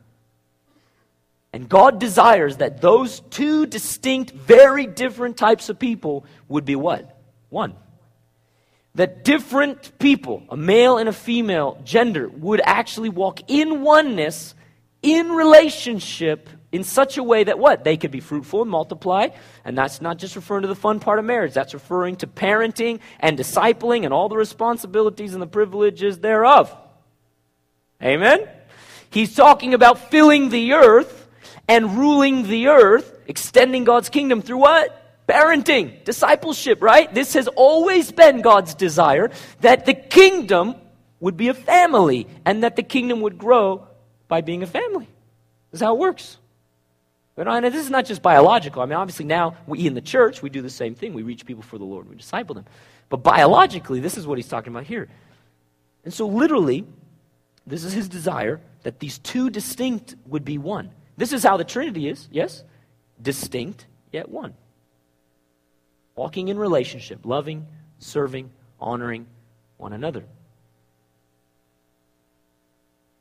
And 1.52 1.68
God 1.68 2.00
desires 2.00 2.58
that 2.58 2.82
those 2.82 3.22
two 3.30 3.66
distinct, 3.66 4.32
very 4.32 4.88
different 4.88 5.38
types 5.38 5.70
of 5.70 5.80
people 5.80 6.26
would 6.48 6.66
be 6.66 6.76
what? 6.76 7.18
One. 7.50 7.76
That 8.96 9.24
different 9.24 10.00
people, 10.00 10.44
a 10.50 10.58
male 10.58 10.98
and 10.98 11.08
a 11.08 11.14
female 11.14 11.80
gender, 11.84 12.30
would 12.30 12.62
actually 12.64 13.10
walk 13.10 13.42
in 13.50 13.82
oneness, 13.82 14.56
in 15.02 15.32
relationship, 15.32 16.50
in 16.72 16.84
such 16.84 17.18
a 17.18 17.24
way 17.24 17.44
that 17.44 17.60
what? 17.60 17.84
They 17.84 17.96
could 17.96 18.12
be 18.12 18.20
fruitful 18.20 18.62
and 18.62 18.72
multiply. 18.72 19.30
And 19.64 19.78
that's 19.78 20.02
not 20.02 20.18
just 20.18 20.36
referring 20.36 20.64
to 20.64 20.68
the 20.68 20.76
fun 20.76 21.00
part 21.00 21.20
of 21.20 21.26
marriage, 21.26 21.54
that's 21.54 21.74
referring 21.74 22.18
to 22.18 22.28
parenting 22.28 23.00
and 23.20 23.38
discipling 23.38 24.04
and 24.04 24.14
all 24.14 24.28
the 24.28 24.36
responsibilities 24.36 25.34
and 25.34 25.42
the 25.42 25.48
privileges 25.48 26.20
thereof. 26.20 26.76
Amen? 28.04 28.48
He's 29.10 29.36
talking 29.36 29.74
about 29.74 30.12
filling 30.12 30.50
the 30.50 30.74
earth 30.74 31.28
and 31.68 31.98
ruling 31.98 32.48
the 32.48 32.68
earth, 32.68 33.20
extending 33.28 33.86
God's 33.86 34.10
kingdom 34.10 34.42
through 34.42 34.58
what? 34.58 35.05
Parenting, 35.28 36.04
discipleship, 36.04 36.82
right? 36.82 37.14
This 37.14 37.34
has 37.34 37.48
always 37.48 38.12
been 38.12 38.42
God's 38.42 38.76
desire 38.76 39.32
that 39.62 39.86
the 39.86 39.94
kingdom 39.94 40.76
would 41.20 41.38
be 41.38 41.48
a 41.48 41.54
family 41.54 42.28
and 42.46 42.64
that 42.64 42.76
the 42.76 42.84
kingdom 42.84 43.22
would 43.22 43.38
grow 43.38 43.88
by 44.28 44.42
being 44.42 44.62
a 44.62 44.68
family. 44.68 45.08
This 45.72 45.80
is 45.80 45.86
how 45.86 45.96
it 45.96 46.00
works. 46.00 46.38
But 47.36 47.48
and 47.48 47.66
this 47.66 47.76
is 47.76 47.90
not 47.90 48.06
just 48.06 48.22
biological. 48.22 48.82
I 48.82 48.86
mean, 48.86 48.94
obviously 48.94 49.26
now 49.26 49.58
we 49.68 49.86
in 49.86 49.94
the 49.94 50.02
church 50.02 50.42
we 50.42 50.50
do 50.50 50.62
the 50.62 50.70
same 50.70 50.96
thing. 50.96 51.14
We 51.14 51.24
reach 51.24 51.46
people 51.46 51.64
for 51.64 51.78
the 51.78 51.84
Lord. 51.84 52.08
We 52.08 52.16
disciple 52.16 52.56
them. 52.56 52.66
But 53.10 53.18
biologically, 53.18 54.00
this 54.00 54.18
is 54.18 54.26
what 54.26 54.38
he's 54.38 54.48
talking 54.48 54.72
about 54.72 54.86
here. 54.86 55.10
And 56.06 56.14
so 56.14 56.28
literally, 56.28 56.86
this 57.68 57.84
is 57.84 57.94
his 57.94 58.08
desire 58.08 58.62
that 58.84 59.00
these 59.00 59.18
two 59.18 59.50
distinct 59.50 60.16
would 60.28 60.46
be 60.46 60.58
one. 60.58 60.92
This 61.18 61.34
is 61.34 61.44
how 61.44 61.58
the 61.58 61.64
Trinity 61.64 62.08
is, 62.08 62.28
yes? 62.32 62.64
Distinct 63.22 63.86
yet 64.12 64.30
one. 64.30 64.54
Walking 66.16 66.48
in 66.48 66.58
relationship, 66.58 67.26
loving, 67.26 67.68
serving, 68.00 68.50
honoring 68.80 69.28
one 69.78 69.94
another. 69.94 70.24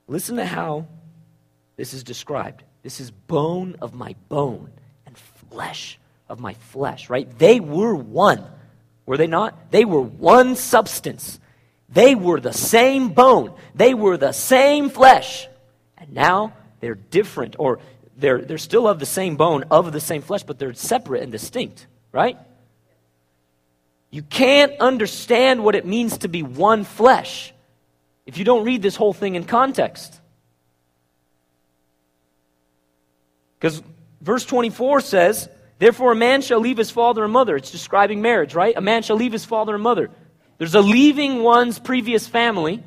Listen 0.07 0.37
to 0.37 0.45
how 0.45 0.87
this 1.77 1.95
is 1.95 2.05
described. 2.05 2.63
This 2.83 3.01
is 3.01 3.11
bone 3.11 3.77
of 3.81 3.95
my 3.95 4.15
bone 4.29 4.71
and 5.07 5.17
flesh 5.17 5.99
of 6.29 6.41
my 6.41 6.55
flesh, 6.55 7.11
right? 7.11 7.29
They 7.39 7.61
were 7.61 7.95
one. 7.95 8.45
Were 9.07 9.17
they 9.17 9.27
not? 9.27 9.71
They 9.71 9.85
were 9.85 10.01
one 10.01 10.57
substance. 10.57 11.41
They 11.89 12.15
were 12.15 12.41
the 12.41 12.53
same 12.53 13.11
bone. 13.11 13.55
They 13.75 13.95
were 13.95 14.17
the 14.17 14.33
same 14.33 14.91
flesh. 14.91 15.47
And 15.97 16.13
now 16.13 16.55
they're 16.81 16.95
different, 16.95 17.57
or 17.59 17.79
they're, 18.17 18.43
they're 18.43 18.59
still 18.59 18.87
of 18.87 18.99
the 18.99 19.07
same 19.07 19.37
bone, 19.37 19.65
of 19.71 19.93
the 19.93 20.01
same 20.01 20.23
flesh, 20.23 20.43
but 20.43 20.59
they're 20.59 20.75
separate 20.75 21.23
and 21.23 21.33
distinct, 21.33 21.87
right? 22.13 22.39
You 24.15 24.23
can't 24.23 24.79
understand 24.79 25.65
what 25.65 25.75
it 25.75 25.85
means 25.85 26.19
to 26.19 26.29
be 26.29 26.45
one 26.45 26.85
flesh 26.85 27.53
if 28.27 28.39
you 28.39 28.45
don't 28.45 28.65
read 28.65 28.81
this 28.81 28.95
whole 28.95 29.13
thing 29.13 29.35
in 29.35 29.43
context. 29.43 30.21
Because 33.59 33.83
verse 34.21 34.45
24 34.45 35.01
says, 35.01 35.49
Therefore, 35.81 36.13
a 36.13 36.15
man 36.15 36.43
shall 36.43 36.61
leave 36.61 36.77
his 36.77 36.93
father 36.93 37.25
and 37.25 37.33
mother. 37.33 37.57
It's 37.57 37.73
describing 37.73 38.23
marriage, 38.23 38.55
right? 38.55 38.77
A 38.77 38.81
man 38.81 39.03
shall 39.03 39.17
leave 39.17 39.33
his 39.33 39.45
father 39.45 39.75
and 39.75 39.83
mother. 39.83 40.11
There's 40.59 40.77
a 40.77 40.81
leaving 40.81 41.43
one's 41.43 41.81
previous 41.81 42.29
family, 42.29 42.85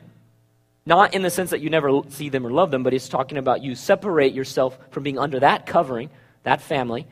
not 0.86 1.14
in 1.14 1.24
the 1.24 1.30
sense 1.30 1.50
that 1.50 1.60
you 1.60 1.70
never 1.70 2.04
see 2.08 2.30
them 2.30 2.48
or 2.48 2.52
love 2.52 2.72
them, 2.72 2.84
but 2.84 2.94
it's 2.94 3.10
talking 3.10 3.38
about 3.38 3.62
you 3.62 3.76
separate 3.76 4.34
yourself 4.34 4.80
from 4.92 5.04
being 5.04 5.20
under 5.20 5.42
that 5.42 5.66
covering, 5.66 6.10
that 6.44 6.62
family, 6.62 7.06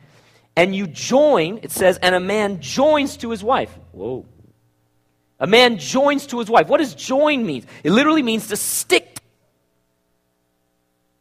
and 0.56 0.74
you 0.74 0.86
join, 0.86 1.60
it 1.62 1.70
says, 1.70 1.98
and 2.00 2.14
a 2.14 2.20
man 2.20 2.60
joins 2.60 3.18
to 3.18 3.30
his 3.30 3.44
wife. 3.44 3.70
Whoa. 3.92 4.24
A 5.38 5.46
man 5.46 5.78
joins 5.78 6.26
to 6.28 6.38
his 6.38 6.48
wife. 6.48 6.66
What 6.68 6.78
does 6.78 6.94
join 6.94 7.44
mean? 7.44 7.64
It 7.84 7.90
literally 7.90 8.22
means 8.22 8.48
to 8.48 8.56
stick, 8.56 9.20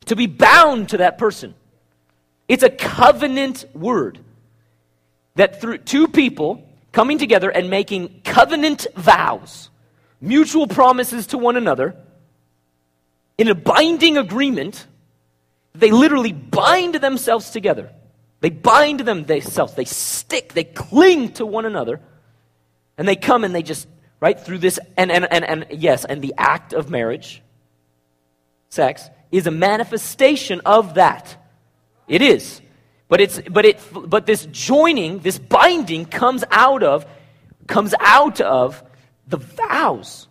to 0.06 0.16
be 0.16 0.26
bound 0.26 0.90
to 0.90 0.98
that 0.98 1.18
person. 1.18 1.54
It's 2.48 2.64
a 2.64 2.70
covenant 2.70 3.66
word 3.74 4.20
that 5.36 5.60
through 5.60 5.80
two 5.80 6.08
people 6.08 6.68
coming 6.94 7.18
together 7.18 7.50
and 7.50 7.70
making 7.70 8.22
covenant 8.24 8.88
vows, 8.96 9.70
mutual 10.22 10.68
promises 10.68 11.28
to 11.28 11.38
one 11.38 11.58
another, 11.58 11.98
in 13.38 13.50
a 13.50 13.56
binding 13.56 14.18
agreement 14.18 14.88
they 15.74 15.92
literally 15.92 16.32
bind 16.32 16.96
themselves 16.96 17.50
together. 17.50 17.92
They 18.46 18.52
bind 18.52 19.00
them 19.00 19.24
themselves. 19.24 19.74
They 19.74 19.86
stick, 19.86 20.54
they 20.54 20.66
cling 20.66 21.34
to 21.34 21.48
one 21.48 21.66
another. 21.66 22.00
And 22.96 23.08
they 23.08 23.16
come 23.16 23.44
and 23.44 23.56
they 23.56 23.64
just, 23.64 23.88
right, 24.20 24.40
through 24.40 24.60
this, 24.60 24.80
and, 24.96 25.12
and, 25.12 25.26
and, 25.32 25.44
and 25.44 25.66
yes, 25.72 26.06
and 26.06 26.22
the 26.22 26.36
act 26.38 26.72
of 26.72 26.92
marriage, 26.92 27.42
sex, 28.70 29.10
is 29.32 29.48
a 29.48 29.52
manifestation 29.52 30.62
of 30.64 30.94
that. 30.94 31.44
It 32.08 32.22
is. 32.22 32.62
But 33.08 33.20
it's 33.20 33.42
but 33.50 33.66
it 33.66 33.80
but 33.92 34.28
this 34.28 34.46
joining, 34.52 35.22
this 35.22 35.40
binding 35.40 36.06
comes 36.06 36.44
out 36.52 36.84
of 36.84 37.04
comes 37.66 37.96
out 38.00 38.42
of 38.42 38.84
the 39.28 39.38
vows. 39.38 40.28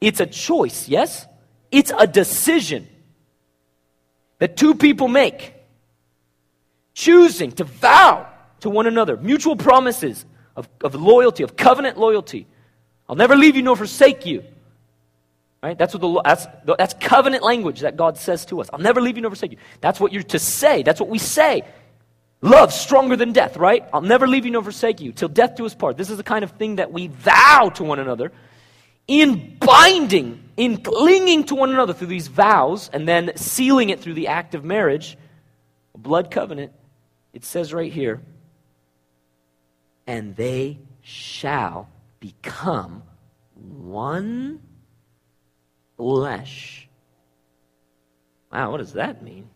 It's 0.00 0.20
a 0.20 0.26
choice, 0.26 0.88
yes? 0.88 1.26
It's 1.70 1.92
a 1.94 2.06
decision 2.06 2.88
that 4.38 4.56
two 4.56 4.74
people 4.74 5.08
make. 5.08 5.57
Choosing 6.98 7.52
to 7.52 7.62
vow 7.62 8.26
to 8.58 8.68
one 8.68 8.88
another, 8.88 9.16
mutual 9.16 9.54
promises 9.54 10.26
of, 10.56 10.68
of 10.82 10.96
loyalty, 10.96 11.44
of 11.44 11.54
covenant 11.54 11.96
loyalty. 11.96 12.44
I'll 13.08 13.14
never 13.14 13.36
leave 13.36 13.54
you 13.54 13.62
nor 13.62 13.76
forsake 13.76 14.26
you. 14.26 14.42
Right? 15.62 15.78
That's 15.78 15.94
what 15.94 16.00
the 16.00 16.22
that's, 16.24 16.48
that's 16.76 16.94
covenant 16.94 17.44
language 17.44 17.82
that 17.82 17.96
God 17.96 18.18
says 18.18 18.44
to 18.46 18.60
us. 18.60 18.68
I'll 18.72 18.80
never 18.80 19.00
leave 19.00 19.14
you 19.14 19.22
nor 19.22 19.30
forsake 19.30 19.52
you. 19.52 19.58
That's 19.80 20.00
what 20.00 20.12
you're 20.12 20.24
to 20.24 20.40
say. 20.40 20.82
That's 20.82 20.98
what 20.98 21.08
we 21.08 21.20
say. 21.20 21.62
Love 22.40 22.72
stronger 22.72 23.14
than 23.14 23.30
death, 23.30 23.56
right? 23.56 23.84
I'll 23.92 24.00
never 24.00 24.26
leave 24.26 24.44
you 24.44 24.50
nor 24.50 24.64
forsake 24.64 25.00
you 25.00 25.12
till 25.12 25.28
death 25.28 25.54
do 25.54 25.66
us 25.66 25.76
part. 25.76 25.96
This 25.96 26.10
is 26.10 26.16
the 26.16 26.24
kind 26.24 26.42
of 26.42 26.50
thing 26.50 26.76
that 26.76 26.90
we 26.90 27.06
vow 27.06 27.70
to 27.76 27.84
one 27.84 28.00
another 28.00 28.32
in 29.06 29.56
binding, 29.60 30.42
in 30.56 30.78
clinging 30.78 31.44
to 31.44 31.54
one 31.54 31.70
another 31.70 31.92
through 31.92 32.08
these 32.08 32.26
vows 32.26 32.90
and 32.92 33.06
then 33.06 33.36
sealing 33.36 33.90
it 33.90 34.00
through 34.00 34.14
the 34.14 34.26
act 34.26 34.56
of 34.56 34.64
marriage, 34.64 35.16
a 35.94 35.98
blood 35.98 36.32
covenant. 36.32 36.72
It 37.38 37.44
says 37.44 37.72
right 37.72 37.92
here, 37.92 38.20
and 40.08 40.34
they 40.34 40.80
shall 41.02 41.88
become 42.18 43.04
one 43.54 44.60
flesh. 45.96 46.88
Wow, 48.50 48.72
what 48.72 48.78
does 48.78 48.94
that 48.94 49.22
mean? 49.22 49.48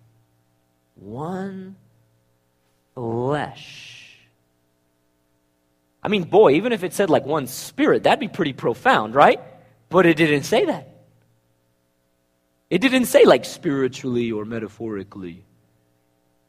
One 0.94 1.74
flesh. 2.94 4.16
I 6.04 6.06
mean, 6.06 6.22
boy, 6.22 6.52
even 6.52 6.70
if 6.70 6.84
it 6.84 6.92
said 6.92 7.10
like 7.10 7.26
one 7.26 7.48
spirit, 7.48 8.04
that'd 8.04 8.20
be 8.20 8.28
pretty 8.28 8.52
profound, 8.52 9.16
right? 9.16 9.40
But 9.88 10.06
it 10.06 10.16
didn't 10.16 10.44
say 10.44 10.66
that. 10.66 11.02
It 12.70 12.78
didn't 12.80 13.06
say 13.06 13.24
like 13.24 13.44
spiritually 13.44 14.30
or 14.30 14.44
metaphorically. 14.44 15.44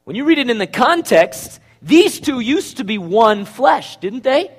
When 0.03 0.15
you 0.15 0.25
read 0.25 0.37
it 0.37 0.49
in 0.49 0.57
the 0.57 0.67
context, 0.67 1.59
these 1.81 2.19
two 2.19 2.39
used 2.39 2.77
to 2.77 2.83
be 2.83 2.97
one 2.97 3.45
flesh, 3.45 3.97
didn't 3.97 4.23
they? 4.23 4.51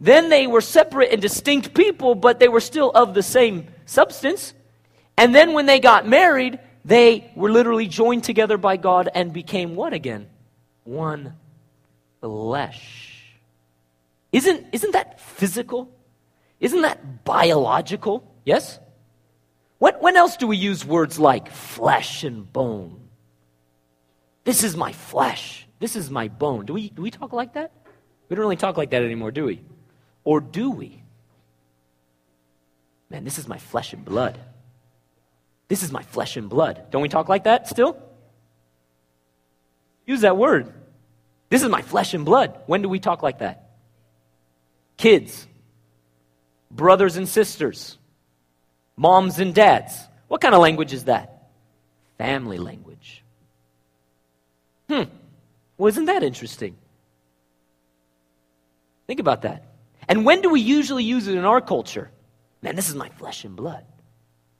Then 0.00 0.28
they 0.28 0.46
were 0.46 0.60
separate 0.60 1.12
and 1.12 1.22
distinct 1.22 1.74
people, 1.74 2.14
but 2.14 2.38
they 2.38 2.48
were 2.48 2.60
still 2.60 2.90
of 2.90 3.14
the 3.14 3.22
same 3.22 3.68
substance. 3.86 4.54
And 5.16 5.34
then 5.34 5.52
when 5.52 5.66
they 5.66 5.80
got 5.80 6.06
married, 6.06 6.58
they 6.84 7.30
were 7.34 7.50
literally 7.50 7.86
joined 7.86 8.24
together 8.24 8.58
by 8.58 8.76
God 8.76 9.08
and 9.14 9.32
became 9.32 9.74
what 9.74 9.92
again? 9.92 10.28
One 10.84 11.34
flesh. 12.20 13.22
Isn't, 14.32 14.66
isn't 14.72 14.92
that 14.92 15.20
physical? 15.20 15.90
Isn't 16.60 16.82
that 16.82 17.24
biological? 17.24 18.34
Yes? 18.44 18.78
When, 19.78 19.94
when 19.94 20.16
else 20.16 20.36
do 20.36 20.46
we 20.46 20.56
use 20.56 20.84
words 20.84 21.18
like 21.18 21.50
flesh 21.50 22.24
and 22.24 22.52
bone? 22.52 23.03
This 24.44 24.62
is 24.62 24.76
my 24.76 24.92
flesh. 24.92 25.66
This 25.80 25.96
is 25.96 26.10
my 26.10 26.28
bone. 26.28 26.66
Do 26.66 26.74
we, 26.74 26.90
do 26.90 27.02
we 27.02 27.10
talk 27.10 27.32
like 27.32 27.54
that? 27.54 27.72
We 28.28 28.36
don't 28.36 28.44
really 28.44 28.56
talk 28.56 28.76
like 28.76 28.90
that 28.90 29.02
anymore, 29.02 29.30
do 29.30 29.44
we? 29.44 29.62
Or 30.22 30.40
do 30.40 30.70
we? 30.70 31.02
Man, 33.10 33.24
this 33.24 33.38
is 33.38 33.48
my 33.48 33.58
flesh 33.58 33.92
and 33.92 34.04
blood. 34.04 34.38
This 35.68 35.82
is 35.82 35.90
my 35.90 36.02
flesh 36.02 36.36
and 36.36 36.48
blood. 36.48 36.90
Don't 36.90 37.02
we 37.02 37.08
talk 37.08 37.28
like 37.28 37.44
that 37.44 37.68
still? 37.68 37.96
Use 40.06 40.20
that 40.20 40.36
word. 40.36 40.72
This 41.48 41.62
is 41.62 41.68
my 41.68 41.82
flesh 41.82 42.14
and 42.14 42.24
blood. 42.24 42.60
When 42.66 42.82
do 42.82 42.88
we 42.88 43.00
talk 43.00 43.22
like 43.22 43.38
that? 43.38 43.70
Kids, 44.96 45.46
brothers 46.70 47.16
and 47.16 47.28
sisters, 47.28 47.98
moms 48.96 49.38
and 49.38 49.54
dads. 49.54 49.98
What 50.28 50.40
kind 50.40 50.54
of 50.54 50.60
language 50.60 50.92
is 50.92 51.04
that? 51.04 51.48
Family 52.18 52.58
language. 52.58 53.23
Hmm. 54.88 55.04
Well, 55.76 55.88
isn't 55.88 56.04
that 56.06 56.22
interesting? 56.22 56.76
Think 59.06 59.20
about 59.20 59.42
that. 59.42 59.64
And 60.08 60.24
when 60.24 60.42
do 60.42 60.50
we 60.50 60.60
usually 60.60 61.04
use 61.04 61.26
it 61.26 61.36
in 61.36 61.44
our 61.44 61.60
culture? 61.60 62.10
Man, 62.62 62.76
this 62.76 62.88
is 62.88 62.94
my 62.94 63.08
flesh 63.10 63.44
and 63.44 63.56
blood 63.56 63.84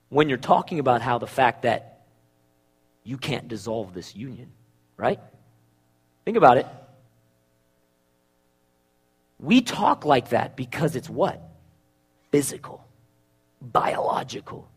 when 0.09 0.29
you're 0.29 0.37
talking 0.37 0.79
about 0.79 1.01
how 1.01 1.17
the 1.17 1.27
fact 1.27 1.63
that 1.63 2.05
you 3.03 3.17
can't 3.17 3.47
dissolve 3.47 3.93
this 3.93 4.15
union, 4.15 4.51
right? 4.97 5.19
Think 6.25 6.37
about 6.37 6.57
it. 6.57 6.67
We 9.39 9.61
talk 9.61 10.05
like 10.05 10.29
that 10.29 10.55
because 10.55 10.95
it's 10.95 11.09
what? 11.09 11.41
Physical, 12.31 12.85
biological, 13.61 14.69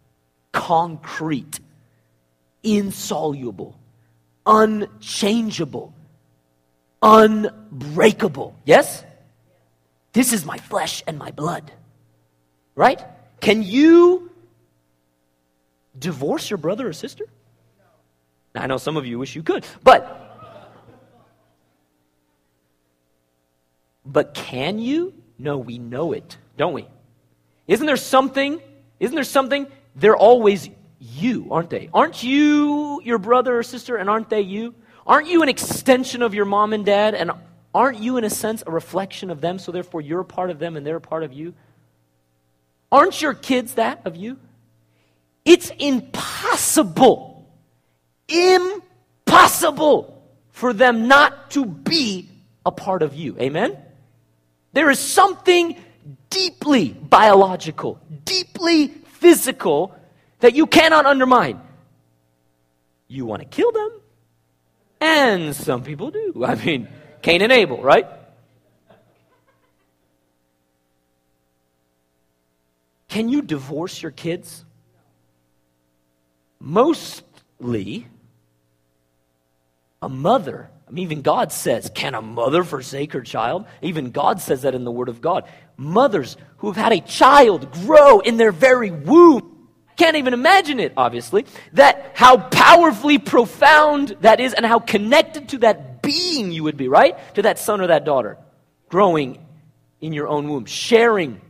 concrete, 0.52 1.60
insoluble, 2.62 3.78
unchangeable, 4.48 5.92
unbreakable. 7.02 8.56
Yes? 8.64 9.04
This 10.12 10.32
is 10.32 10.44
my 10.44 10.56
flesh 10.56 11.04
and 11.06 11.18
my 11.18 11.30
blood. 11.30 11.70
Right? 12.74 13.00
Can 13.40 13.62
you 13.62 14.32
divorce 15.96 16.48
your 16.50 16.56
brother 16.56 16.88
or 16.88 16.92
sister? 16.92 17.26
Now, 18.54 18.62
I 18.62 18.66
know 18.66 18.78
some 18.78 18.96
of 18.96 19.06
you 19.06 19.18
wish 19.18 19.36
you 19.36 19.42
could, 19.42 19.66
but 19.84 20.24
but 24.06 24.32
can 24.32 24.78
you? 24.78 25.12
No, 25.38 25.58
we 25.58 25.78
know 25.78 26.12
it, 26.12 26.36
don't 26.56 26.72
we? 26.72 26.88
Isn't 27.66 27.86
there 27.86 27.96
something? 27.96 28.60
Isn't 28.98 29.14
there 29.14 29.24
something? 29.24 29.66
They're 29.94 30.16
always 30.16 30.70
you, 30.98 31.48
aren't 31.50 31.70
they? 31.70 31.90
Aren't 31.94 32.22
you 32.22 33.00
your 33.04 33.18
brother 33.18 33.58
or 33.58 33.62
sister, 33.62 33.96
and 33.96 34.10
aren't 34.10 34.30
they 34.30 34.40
you? 34.40 34.74
Aren't 35.06 35.28
you 35.28 35.42
an 35.42 35.48
extension 35.48 36.22
of 36.22 36.34
your 36.34 36.44
mom 36.44 36.72
and 36.72 36.84
dad, 36.84 37.14
and 37.14 37.30
aren't 37.74 37.98
you, 37.98 38.16
in 38.16 38.24
a 38.24 38.30
sense, 38.30 38.62
a 38.66 38.70
reflection 38.70 39.30
of 39.30 39.40
them, 39.40 39.58
so 39.58 39.72
therefore 39.72 40.00
you're 40.00 40.20
a 40.20 40.24
part 40.24 40.50
of 40.50 40.58
them 40.58 40.76
and 40.76 40.86
they're 40.86 40.96
a 40.96 41.00
part 41.00 41.22
of 41.22 41.32
you? 41.32 41.54
Aren't 42.90 43.20
your 43.20 43.34
kids 43.34 43.74
that 43.74 44.02
of 44.04 44.16
you? 44.16 44.38
It's 45.44 45.70
impossible, 45.78 47.50
impossible 48.28 50.22
for 50.50 50.72
them 50.72 51.08
not 51.08 51.52
to 51.52 51.64
be 51.64 52.28
a 52.66 52.70
part 52.70 53.02
of 53.02 53.14
you. 53.14 53.36
Amen? 53.38 53.76
There 54.72 54.90
is 54.90 54.98
something 54.98 55.76
deeply 56.30 56.90
biological, 56.90 58.00
deeply 58.24 58.88
physical 58.88 59.94
that 60.40 60.54
you 60.54 60.66
cannot 60.66 61.06
undermine. 61.06 61.60
You 63.06 63.26
want 63.26 63.42
to 63.42 63.48
kill 63.48 63.72
them? 63.72 63.90
And 65.00 65.56
some 65.56 65.82
people 65.82 66.10
do. 66.10 66.44
I 66.44 66.54
mean, 66.54 66.88
Cain 67.22 67.42
and 67.42 67.52
Abel, 67.52 67.82
right? 67.82 68.06
Can 73.08 73.28
you 73.28 73.42
divorce 73.42 74.02
your 74.02 74.12
kids? 74.12 74.64
mostly 76.60 78.06
a 80.02 80.08
mother. 80.08 80.70
I 80.86 80.90
mean, 80.90 81.04
even 81.04 81.22
God 81.22 81.52
says, 81.52 81.90
Can 81.94 82.14
a 82.14 82.22
mother 82.22 82.64
forsake 82.64 83.12
her 83.12 83.22
child? 83.22 83.66
Even 83.82 84.10
God 84.10 84.40
says 84.40 84.62
that 84.62 84.74
in 84.74 84.84
the 84.84 84.92
Word 84.92 85.08
of 85.08 85.20
God. 85.20 85.44
Mothers 85.76 86.36
who 86.58 86.68
have 86.68 86.76
had 86.76 86.92
a 86.92 87.00
child 87.00 87.70
grow 87.72 88.20
in 88.20 88.36
their 88.36 88.52
very 88.52 88.90
womb. 88.90 89.47
Can't 89.98 90.16
even 90.16 90.32
imagine 90.32 90.78
it, 90.78 90.92
obviously. 90.96 91.44
That 91.72 92.12
how 92.14 92.38
powerfully 92.38 93.18
profound 93.18 94.16
that 94.20 94.38
is 94.40 94.54
and 94.54 94.64
how 94.64 94.78
connected 94.78 95.50
to 95.50 95.58
that 95.58 96.02
being 96.02 96.52
you 96.52 96.62
would 96.62 96.76
be, 96.76 96.88
right? 96.88 97.16
To 97.34 97.42
that 97.42 97.58
son 97.58 97.80
or 97.80 97.88
that 97.88 98.04
daughter 98.04 98.38
growing 98.88 99.44
in 100.00 100.12
your 100.12 100.28
own 100.28 100.48
womb, 100.48 100.64
sharing. 100.66 101.40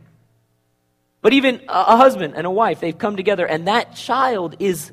But 1.21 1.33
even 1.33 1.61
a 1.69 1.95
husband 1.95 2.33
and 2.35 2.47
a 2.47 2.51
wife, 2.51 2.79
they've 2.79 2.97
come 2.97 3.15
together, 3.15 3.45
and 3.45 3.67
that 3.67 3.95
child 3.95 4.55
is 4.59 4.91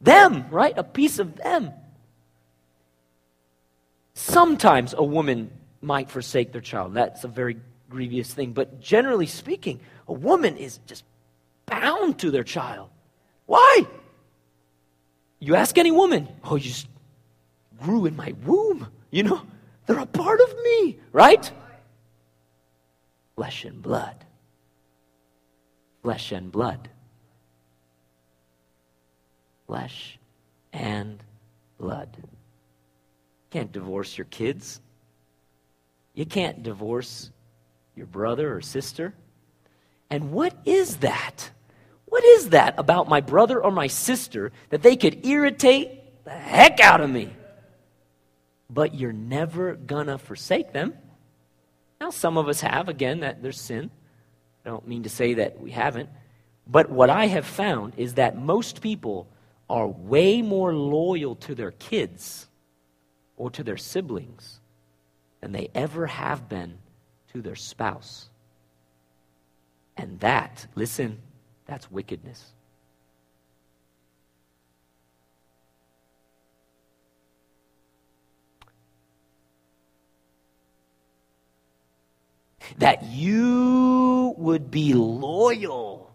them, 0.00 0.46
right? 0.50 0.76
A 0.78 0.84
piece 0.84 1.18
of 1.18 1.36
them. 1.36 1.72
Sometimes 4.14 4.94
a 4.96 5.02
woman 5.02 5.50
might 5.82 6.08
forsake 6.08 6.52
their 6.52 6.60
child. 6.60 6.94
That's 6.94 7.24
a 7.24 7.28
very 7.28 7.56
grievous 7.90 8.32
thing. 8.32 8.52
But 8.52 8.80
generally 8.80 9.26
speaking, 9.26 9.80
a 10.06 10.12
woman 10.12 10.56
is 10.56 10.78
just 10.86 11.02
bound 11.66 12.18
to 12.20 12.30
their 12.30 12.44
child. 12.44 12.90
Why? 13.46 13.86
You 15.38 15.54
ask 15.54 15.76
any 15.78 15.90
woman, 15.90 16.28
oh, 16.44 16.56
you 16.56 16.62
just 16.62 16.88
grew 17.80 18.06
in 18.06 18.16
my 18.16 18.34
womb. 18.44 18.88
You 19.10 19.24
know, 19.24 19.42
they're 19.86 19.98
a 19.98 20.06
part 20.06 20.40
of 20.40 20.54
me, 20.64 20.98
right? 21.12 21.50
Flesh 23.36 23.64
and 23.64 23.82
blood. 23.82 24.24
Flesh 26.02 26.32
and 26.32 26.50
blood. 26.50 26.88
Flesh 29.66 30.18
and 30.72 31.22
blood. 31.78 32.16
You 32.20 32.28
can't 33.50 33.72
divorce 33.72 34.16
your 34.16 34.26
kids. 34.26 34.80
You 36.14 36.24
can't 36.24 36.62
divorce 36.62 37.30
your 37.94 38.06
brother 38.06 38.54
or 38.54 38.60
sister. 38.60 39.14
And 40.08 40.32
what 40.32 40.56
is 40.64 40.98
that? 40.98 41.50
What 42.16 42.24
is 42.24 42.48
that 42.48 42.78
about 42.78 43.10
my 43.10 43.20
brother 43.20 43.62
or 43.62 43.70
my 43.70 43.88
sister 43.88 44.50
that 44.70 44.80
they 44.80 44.96
could 44.96 45.26
irritate 45.26 46.24
the 46.24 46.30
heck 46.30 46.80
out 46.80 47.02
of 47.02 47.10
me? 47.10 47.30
But 48.70 48.94
you're 48.94 49.12
never 49.12 49.74
gonna 49.74 50.16
forsake 50.16 50.72
them. 50.72 50.94
Now, 52.00 52.08
some 52.08 52.38
of 52.38 52.48
us 52.48 52.62
have, 52.62 52.88
again, 52.88 53.20
that 53.20 53.42
there's 53.42 53.60
sin. 53.60 53.90
I 54.64 54.70
don't 54.70 54.88
mean 54.88 55.02
to 55.02 55.10
say 55.10 55.34
that 55.34 55.60
we 55.60 55.72
haven't. 55.72 56.08
But 56.66 56.88
what 56.88 57.10
I 57.10 57.26
have 57.26 57.44
found 57.44 57.92
is 57.98 58.14
that 58.14 58.34
most 58.34 58.80
people 58.80 59.28
are 59.68 59.86
way 59.86 60.40
more 60.40 60.72
loyal 60.72 61.34
to 61.36 61.54
their 61.54 61.72
kids 61.72 62.46
or 63.36 63.50
to 63.50 63.62
their 63.62 63.76
siblings 63.76 64.58
than 65.42 65.52
they 65.52 65.68
ever 65.74 66.06
have 66.06 66.48
been 66.48 66.78
to 67.34 67.42
their 67.42 67.56
spouse. 67.56 68.30
And 69.98 70.18
that, 70.20 70.66
listen, 70.74 71.20
that's 71.66 71.90
wickedness. 71.90 72.52
That 82.78 83.04
you 83.04 84.34
would 84.36 84.70
be 84.70 84.92
loyal 84.94 86.12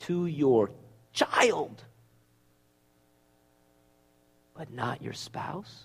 to 0.00 0.26
your 0.26 0.70
child, 1.12 1.82
but 4.56 4.72
not 4.72 5.02
your 5.02 5.12
spouse. 5.12 5.84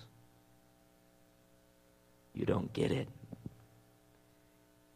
You 2.34 2.46
don't 2.46 2.72
get 2.72 2.90
it. 2.90 3.08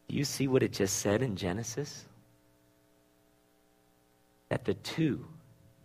Do 0.08 0.16
you 0.16 0.24
see 0.24 0.48
what 0.48 0.62
it 0.62 0.72
just 0.72 0.98
said 0.98 1.22
in 1.22 1.36
Genesis? 1.36 2.06
That 4.54 4.64
the 4.64 4.74
two 4.74 5.26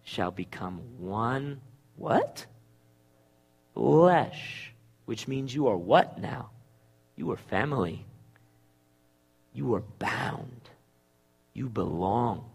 shall 0.03 0.29
become 0.29 0.81
one 0.99 1.59
what? 1.95 2.45
Flesh. 3.73 4.75
Which 5.05 5.27
means 5.27 5.55
you 5.55 5.69
are 5.69 5.75
what 5.75 6.19
now? 6.19 6.51
You 7.15 7.31
are 7.31 7.35
family. 7.35 8.05
You 9.53 9.73
are 9.73 9.81
bound. 9.97 10.69
You 11.53 11.67
belong 11.67 12.45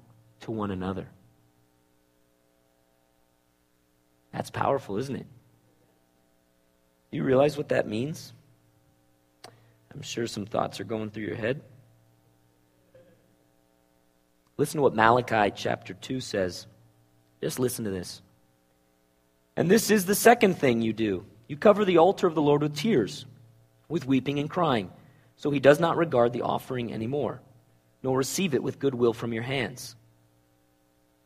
to 0.42 0.52
one 0.52 0.70
another. 0.70 1.08
That's 4.32 4.50
powerful, 4.50 4.98
isn't 4.98 5.16
it? 5.16 5.26
You 7.10 7.24
realize 7.24 7.56
what 7.56 7.70
that 7.70 7.88
means? 7.88 8.32
I'm 9.92 10.02
sure 10.02 10.28
some 10.28 10.46
thoughts 10.46 10.78
are 10.78 10.84
going 10.84 11.10
through 11.10 11.24
your 11.24 11.34
head. 11.34 11.60
Listen 14.56 14.78
to 14.78 14.82
what 14.82 14.94
Malachi 14.94 15.52
chapter 15.54 15.94
2 15.94 16.20
says. 16.20 16.66
Just 17.40 17.58
listen 17.58 17.84
to 17.84 17.90
this. 17.90 18.22
And 19.56 19.70
this 19.70 19.90
is 19.90 20.06
the 20.06 20.14
second 20.14 20.58
thing 20.58 20.82
you 20.82 20.92
do 20.92 21.24
you 21.46 21.56
cover 21.56 21.84
the 21.84 21.98
altar 21.98 22.26
of 22.26 22.34
the 22.34 22.42
Lord 22.42 22.62
with 22.62 22.74
tears, 22.74 23.26
with 23.88 24.06
weeping 24.06 24.38
and 24.38 24.48
crying, 24.48 24.90
so 25.36 25.50
he 25.50 25.60
does 25.60 25.78
not 25.78 25.96
regard 25.96 26.32
the 26.32 26.42
offering 26.42 26.92
anymore, 26.92 27.42
nor 28.02 28.16
receive 28.16 28.54
it 28.54 28.62
with 28.62 28.78
goodwill 28.78 29.12
from 29.12 29.32
your 29.32 29.42
hands. 29.42 29.94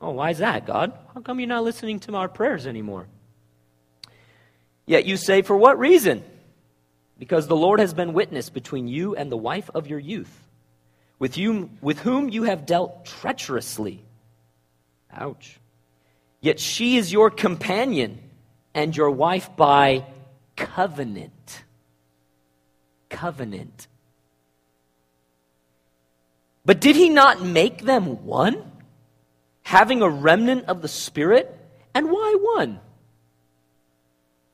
Oh, 0.01 0.11
why 0.11 0.31
is 0.31 0.39
that, 0.39 0.67
God? 0.67 0.93
How 1.15 1.21
come 1.21 1.39
you're 1.39 1.49
not 1.49 1.65
listening 1.65 2.01
to 2.01 2.15
our 2.17 2.29
prayers 2.29 2.67
anymore? 2.67 3.07
Yet 4.87 5.05
you 5.05 5.17
say, 5.17 5.43
For 5.43 5.57
what 5.57 5.79
reason? 5.79 6.25
because 7.19 7.49
the 7.49 7.57
Lord 7.57 7.81
has 7.81 7.93
been 7.93 8.13
witness 8.13 8.49
between 8.49 8.87
you 8.87 9.17
and 9.17 9.31
the 9.31 9.37
wife 9.37 9.69
of 9.75 9.89
your 9.89 9.99
youth, 9.99 10.48
with, 11.19 11.37
you, 11.37 11.71
with 11.81 11.99
whom 12.01 12.29
you 12.29 12.45
have 12.45 12.67
dealt 12.67 13.05
treacherously. 13.05 14.05
Ouch. 15.13 15.59
Yet 16.41 16.61
she 16.61 16.97
is 16.97 17.13
your 17.13 17.31
companion 17.31 18.19
and 18.75 18.97
your 18.97 19.11
wife 19.11 19.57
by 19.57 20.07
covenant. 20.57 21.65
Covenant. 23.09 23.89
But 26.65 26.81
did 26.81 26.97
he 26.97 27.09
not 27.09 27.43
make 27.43 27.83
them 27.83 28.25
one? 28.25 28.71
Having 29.63 30.03
a 30.03 30.09
remnant 30.09 30.67
of 30.67 30.83
the 30.83 30.89
Spirit? 30.89 31.55
And 31.95 32.11
why 32.11 32.37
one? 32.41 32.81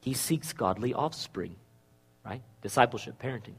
He 0.01 0.15
seeks 0.15 0.53
godly 0.53 0.95
offspring 0.95 1.57
right? 2.25 2.43
Discipleship, 2.63 3.21
parenting. 3.23 3.55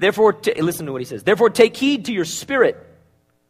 Therefore, 0.00 0.32
t- 0.32 0.54
listen 0.60 0.86
to 0.86 0.92
what 0.92 1.02
he 1.02 1.04
says. 1.04 1.24
Therefore, 1.24 1.50
take 1.50 1.76
heed 1.76 2.06
to 2.06 2.12
your 2.12 2.24
spirit, 2.24 2.74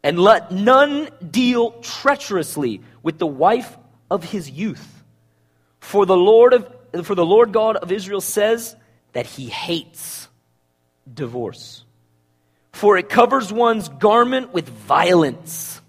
and 0.02 0.18
let 0.18 0.50
none 0.50 1.08
deal 1.30 1.70
treacherously 1.80 2.80
with 3.04 3.20
the 3.20 3.26
wife 3.26 3.78
of 4.10 4.24
his 4.24 4.50
youth. 4.50 5.04
For 5.78 6.04
the 6.06 6.16
Lord 6.16 6.52
of, 6.52 7.06
for 7.06 7.14
the 7.14 7.24
Lord 7.24 7.52
God 7.52 7.76
of 7.76 7.92
Israel 7.92 8.20
says 8.20 8.74
that 9.12 9.26
he 9.26 9.46
hates 9.46 10.28
divorce. 11.12 11.84
For 12.72 12.98
it 12.98 13.08
covers 13.08 13.52
one's 13.52 13.88
garment 13.88 14.52
with 14.52 14.68
violence, 14.68 15.80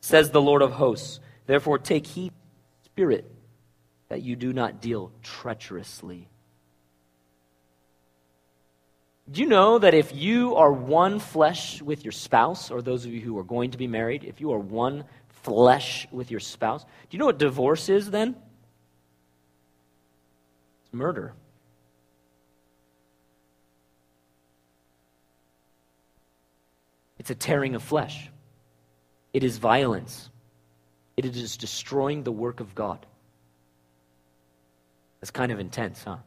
says 0.00 0.30
the 0.30 0.40
Lord 0.40 0.62
of 0.62 0.70
hosts. 0.70 1.18
Therefore, 1.46 1.78
take 1.78 2.06
heed, 2.06 2.32
spirit, 2.84 3.28
that 4.10 4.22
you 4.22 4.36
do 4.36 4.52
not 4.52 4.80
deal 4.80 5.10
treacherously 5.24 6.28
do 9.30 9.40
you 9.40 9.48
know 9.48 9.78
that 9.78 9.92
if 9.92 10.14
you 10.14 10.54
are 10.54 10.70
one 10.70 11.18
flesh 11.18 11.82
with 11.82 12.04
your 12.04 12.12
spouse, 12.12 12.70
or 12.70 12.80
those 12.80 13.04
of 13.04 13.12
you 13.12 13.20
who 13.20 13.36
are 13.38 13.44
going 13.44 13.72
to 13.72 13.78
be 13.78 13.88
married, 13.88 14.22
if 14.22 14.40
you 14.40 14.52
are 14.52 14.58
one 14.58 15.04
flesh 15.28 16.06
with 16.12 16.30
your 16.30 16.40
spouse, 16.40 16.84
do 16.84 16.90
you 17.10 17.18
know 17.18 17.26
what 17.26 17.38
divorce 17.38 17.88
is 17.88 18.10
then? 18.10 18.36
It's 20.84 20.94
murder. 20.94 21.34
It's 27.18 27.30
a 27.30 27.34
tearing 27.34 27.74
of 27.74 27.82
flesh. 27.82 28.30
It 29.32 29.42
is 29.42 29.58
violence. 29.58 30.30
It 31.16 31.24
is 31.24 31.56
destroying 31.56 32.22
the 32.22 32.30
work 32.30 32.60
of 32.60 32.74
God. 32.76 33.04
That's 35.20 35.32
kind 35.32 35.50
of 35.50 35.58
intense, 35.58 36.04
huh? 36.04 36.18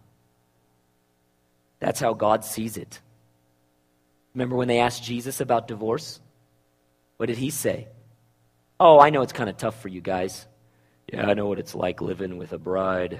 That's 1.79 1.99
how 1.99 2.13
God 2.13 2.43
sees 2.43 2.77
it. 2.77 2.99
Remember 4.33 4.55
when 4.55 4.67
they 4.67 4.79
asked 4.79 5.03
Jesus 5.03 5.41
about 5.41 5.67
divorce? 5.67 6.19
What 7.17 7.27
did 7.27 7.37
he 7.37 7.49
say? 7.49 7.87
Oh, 8.79 8.99
I 8.99 9.09
know 9.09 9.21
it's 9.21 9.33
kind 9.33 9.49
of 9.49 9.57
tough 9.57 9.81
for 9.81 9.87
you 9.89 10.01
guys. 10.01 10.45
Yeah, 11.11 11.27
I 11.27 11.33
know 11.33 11.47
what 11.47 11.59
it's 11.59 11.75
like 11.75 12.01
living 12.01 12.37
with 12.37 12.53
a 12.53 12.57
bride. 12.57 13.19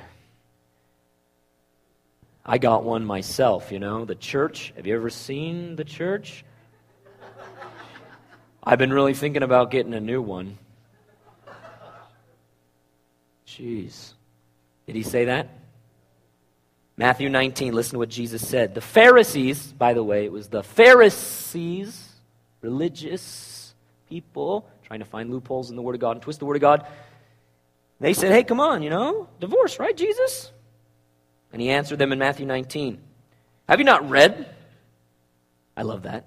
I 2.46 2.58
got 2.58 2.84
one 2.84 3.06
myself, 3.06 3.72
you 3.72 3.80
know, 3.80 4.06
the 4.06 4.16
church. 4.16 4.74
Have 4.76 4.88
you 4.88 4.96
ever 4.96 5.10
seen 5.10 5.76
the 5.76 5.84
church? 5.84 6.46
I've 8.64 8.80
been 8.80 8.94
really 8.94 9.14
thinking 9.14 9.44
about 9.44 9.72
getting 9.72 9.94
a 9.94 10.00
new 10.00 10.22
one. 10.22 10.58
Jeez. 13.48 14.14
Did 14.86 14.96
he 14.96 15.04
say 15.04 15.26
that? 15.26 15.50
Matthew 17.00 17.30
19, 17.30 17.74
listen 17.74 17.94
to 17.94 18.00
what 18.00 18.10
Jesus 18.10 18.46
said. 18.46 18.76
The 18.76 18.82
Pharisees, 18.82 19.72
by 19.72 19.94
the 19.94 20.04
way, 20.04 20.26
it 20.26 20.34
was 20.34 20.50
the 20.50 20.62
Pharisees, 20.62 22.10
religious 22.60 23.74
people, 24.10 24.70
trying 24.84 25.00
to 25.00 25.06
find 25.06 25.32
loopholes 25.32 25.70
in 25.70 25.78
the 25.78 25.82
Word 25.82 25.96
of 25.96 26.02
God 26.02 26.18
and 26.18 26.22
twist 26.22 26.40
the 26.40 26.46
Word 26.46 26.58
of 26.58 26.62
God. 26.62 26.86
They 28.02 28.12
said, 28.12 28.34
hey, 28.34 28.44
come 28.44 28.60
on, 28.60 28.84
you 28.84 28.90
know, 28.90 29.30
divorce, 29.40 29.80
right, 29.80 29.96
Jesus? 29.96 30.52
And 31.54 31.62
he 31.62 31.70
answered 31.70 32.00
them 32.00 32.12
in 32.12 32.20
Matthew 32.20 32.46
19. 32.46 33.00
Have 33.70 33.80
you 33.80 33.86
not 33.86 34.10
read? 34.10 34.54
I 35.78 35.84
love 35.84 36.04
that. 36.04 36.26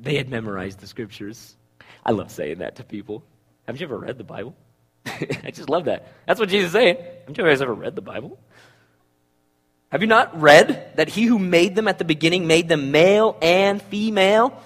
They 0.00 0.14
had 0.14 0.28
memorized 0.28 0.78
the 0.78 0.86
scriptures. 0.86 1.56
I 2.06 2.12
love 2.12 2.30
saying 2.30 2.58
that 2.58 2.76
to 2.76 2.84
people. 2.84 3.24
Have 3.66 3.80
you 3.80 3.86
ever 3.88 3.98
read 3.98 4.16
the 4.16 4.22
Bible? 4.22 4.54
I 5.06 5.50
just 5.52 5.68
love 5.68 5.86
that. 5.86 6.06
That's 6.24 6.38
what 6.38 6.50
Jesus 6.50 6.68
is 6.68 6.72
saying. 6.72 6.98
Have 7.26 7.36
you 7.36 7.44
guys 7.44 7.60
ever 7.60 7.74
read 7.74 7.96
the 7.96 8.00
Bible? 8.00 8.38
Have 9.90 10.02
you 10.02 10.06
not 10.06 10.38
read 10.40 10.96
that 10.96 11.08
he 11.08 11.24
who 11.24 11.38
made 11.38 11.74
them 11.74 11.88
at 11.88 11.98
the 11.98 12.04
beginning 12.04 12.46
made 12.46 12.68
them 12.68 12.90
male 12.90 13.38
and 13.40 13.80
female? 13.80 14.60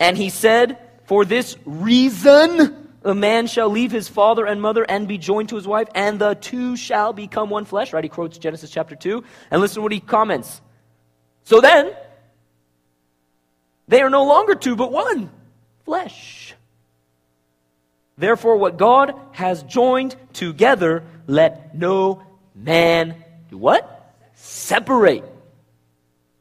And 0.00 0.16
he 0.16 0.28
said, 0.28 0.78
For 1.04 1.24
this 1.24 1.56
reason 1.64 2.88
a 3.04 3.14
man 3.14 3.46
shall 3.46 3.70
leave 3.70 3.92
his 3.92 4.08
father 4.08 4.44
and 4.44 4.60
mother 4.60 4.84
and 4.88 5.06
be 5.06 5.18
joined 5.18 5.50
to 5.50 5.56
his 5.56 5.66
wife, 5.66 5.88
and 5.94 6.18
the 6.18 6.34
two 6.34 6.76
shall 6.76 7.12
become 7.12 7.48
one 7.48 7.64
flesh. 7.64 7.92
Right? 7.92 8.02
He 8.02 8.10
quotes 8.10 8.38
Genesis 8.38 8.70
chapter 8.70 8.96
2. 8.96 9.22
And 9.50 9.60
listen 9.60 9.76
to 9.76 9.82
what 9.82 9.92
he 9.92 10.00
comments. 10.00 10.60
So 11.44 11.60
then, 11.60 11.94
they 13.86 14.02
are 14.02 14.10
no 14.10 14.24
longer 14.24 14.54
two, 14.54 14.76
but 14.76 14.92
one 14.92 15.30
flesh. 15.84 16.54
Therefore, 18.18 18.56
what 18.56 18.76
God 18.76 19.14
has 19.32 19.62
joined 19.62 20.14
together, 20.32 21.04
let 21.26 21.74
no 21.74 22.22
man 22.54 23.16
do 23.48 23.56
what? 23.56 23.99
Separate. 24.42 25.24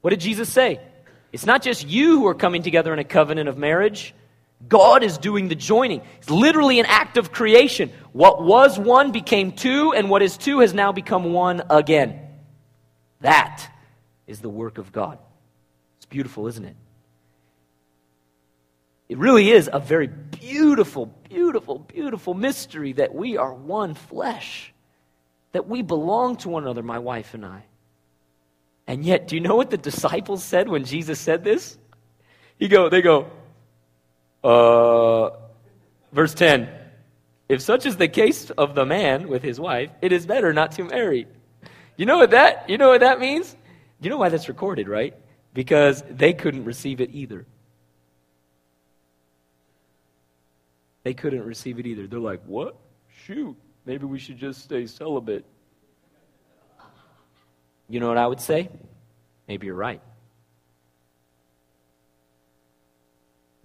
What 0.01 0.11
did 0.11 0.21
Jesus 0.21 0.49
say? 0.49 0.79
It's 1.33 1.45
not 1.45 1.61
just 1.61 1.85
you 1.85 2.19
who 2.19 2.27
are 2.27 2.33
coming 2.33 2.63
together 2.63 2.93
in 2.93 2.99
a 2.99 3.03
covenant 3.03 3.49
of 3.49 3.57
marriage. 3.57 4.15
God 4.67 5.03
is 5.03 5.17
doing 5.17 5.49
the 5.49 5.55
joining. 5.55 6.01
It's 6.17 6.29
literally 6.29 6.79
an 6.79 6.85
act 6.85 7.17
of 7.17 7.31
creation. 7.31 7.91
What 8.13 8.43
was 8.43 8.79
one 8.79 9.11
became 9.11 9.51
two, 9.51 9.93
and 9.93 10.09
what 10.09 10.21
is 10.21 10.37
two 10.37 10.59
has 10.59 10.73
now 10.73 10.91
become 10.93 11.33
one 11.33 11.61
again. 11.69 12.21
That 13.19 13.69
is 14.27 14.39
the 14.39 14.49
work 14.49 14.77
of 14.77 14.91
God. 14.91 15.19
It's 15.97 16.05
beautiful, 16.05 16.47
isn't 16.47 16.65
it? 16.65 16.75
It 19.09 19.17
really 19.17 19.51
is 19.51 19.69
a 19.71 19.79
very 19.79 20.07
beautiful, 20.07 21.07
beautiful, 21.27 21.79
beautiful 21.79 22.33
mystery 22.33 22.93
that 22.93 23.13
we 23.13 23.35
are 23.37 23.53
one 23.53 23.93
flesh, 23.93 24.73
that 25.51 25.67
we 25.67 25.81
belong 25.81 26.37
to 26.37 26.49
one 26.49 26.63
another, 26.63 26.83
my 26.83 26.99
wife 26.99 27.33
and 27.33 27.45
I. 27.45 27.63
And 28.89 29.05
yet, 29.05 29.27
do 29.27 29.35
you 29.35 29.41
know 29.41 29.55
what 29.55 29.69
the 29.69 29.77
disciples 29.77 30.43
said 30.43 30.67
when 30.67 30.83
Jesus 30.83 31.19
said 31.19 31.43
this? 31.43 31.77
He 32.57 32.67
go, 32.67 32.89
they 32.89 33.03
go, 33.03 33.27
uh, 34.43 35.29
verse 36.11 36.33
10. 36.33 36.67
If 37.47 37.61
such 37.61 37.85
is 37.85 37.97
the 37.97 38.07
case 38.07 38.49
of 38.49 38.73
the 38.73 38.87
man 38.87 39.29
with 39.29 39.43
his 39.43 39.59
wife, 39.59 39.91
it 40.01 40.11
is 40.11 40.25
better 40.25 40.53
not 40.53 40.71
to 40.71 40.85
marry. 40.85 41.27
You 41.97 42.07
know 42.07 42.17
what 42.17 42.31
that, 42.31 42.67
you 42.67 42.79
know 42.79 42.89
what 42.89 43.01
that 43.01 43.19
means? 43.19 43.55
You 44.01 44.09
know 44.09 44.17
why 44.17 44.29
that's 44.29 44.49
recorded, 44.49 44.87
right? 44.87 45.13
Because 45.53 46.03
they 46.09 46.33
couldn't 46.33 46.65
receive 46.65 46.99
it 46.99 47.11
either. 47.13 47.45
They 51.03 51.13
couldn't 51.13 51.43
receive 51.43 51.77
it 51.77 51.85
either. 51.85 52.07
They're 52.07 52.17
like, 52.17 52.41
what? 52.47 52.75
Shoot, 53.23 53.55
maybe 53.85 54.07
we 54.07 54.17
should 54.17 54.39
just 54.39 54.63
stay 54.63 54.87
celibate. 54.87 55.45
You 57.89 57.99
know 57.99 58.07
what 58.07 58.17
I 58.17 58.27
would 58.27 58.39
say? 58.39 58.69
Maybe 59.47 59.65
you're 59.65 59.75
right. 59.75 60.01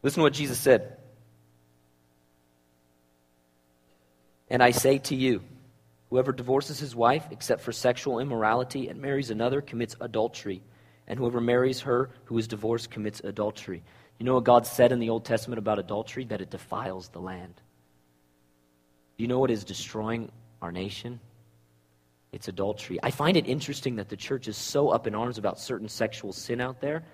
Listen 0.03 0.21
to 0.21 0.23
what 0.23 0.33
Jesus 0.33 0.59
said. 0.59 0.97
And 4.49 4.63
I 4.63 4.71
say 4.71 4.99
to 4.99 5.15
you, 5.15 5.43
whoever 6.11 6.33
divorces 6.33 6.79
his 6.79 6.95
wife 6.95 7.27
except 7.31 7.63
for 7.63 7.73
sexual 7.73 8.19
immorality 8.19 8.89
and 8.89 9.01
marries 9.01 9.31
another 9.31 9.61
commits 9.61 9.97
adultery. 10.01 10.63
And 11.07 11.19
whoever 11.19 11.41
marries 11.41 11.81
her 11.81 12.11
who 12.25 12.39
is 12.39 12.49
divorced 12.49 12.91
commits 12.91 13.21
adultery. 13.21 13.83
You 14.19 14.27
know 14.27 14.35
what 14.35 14.45
God 14.45 14.67
said 14.67 14.93
in 14.93 15.01
the 15.01 15.11
Old 15.11 15.25
Testament 15.25 15.59
about 15.59 15.79
adultery? 15.79 16.25
That 16.25 16.41
it 16.41 16.51
defiles 16.51 17.09
the 17.09 17.19
land. 17.19 17.55
Do 19.17 19.25
you 19.25 19.29
know 19.29 19.39
what 19.39 19.51
is 19.51 19.65
destroying 19.65 20.31
our 20.63 20.73
nation? 20.73 21.21
It's 22.35 22.49
adultery. 22.49 22.99
I 23.01 23.13
find 23.13 23.37
it 23.37 23.47
interesting 23.47 23.95
that 23.97 24.09
the 24.09 24.17
church 24.17 24.49
is 24.49 24.57
so 24.57 24.89
up 24.89 25.07
in 25.07 25.15
arms 25.15 25.39
about 25.39 25.61
certain 25.61 25.89
sexual 25.89 26.33
sin 26.33 26.61
out 26.61 26.81
there, 26.81 27.05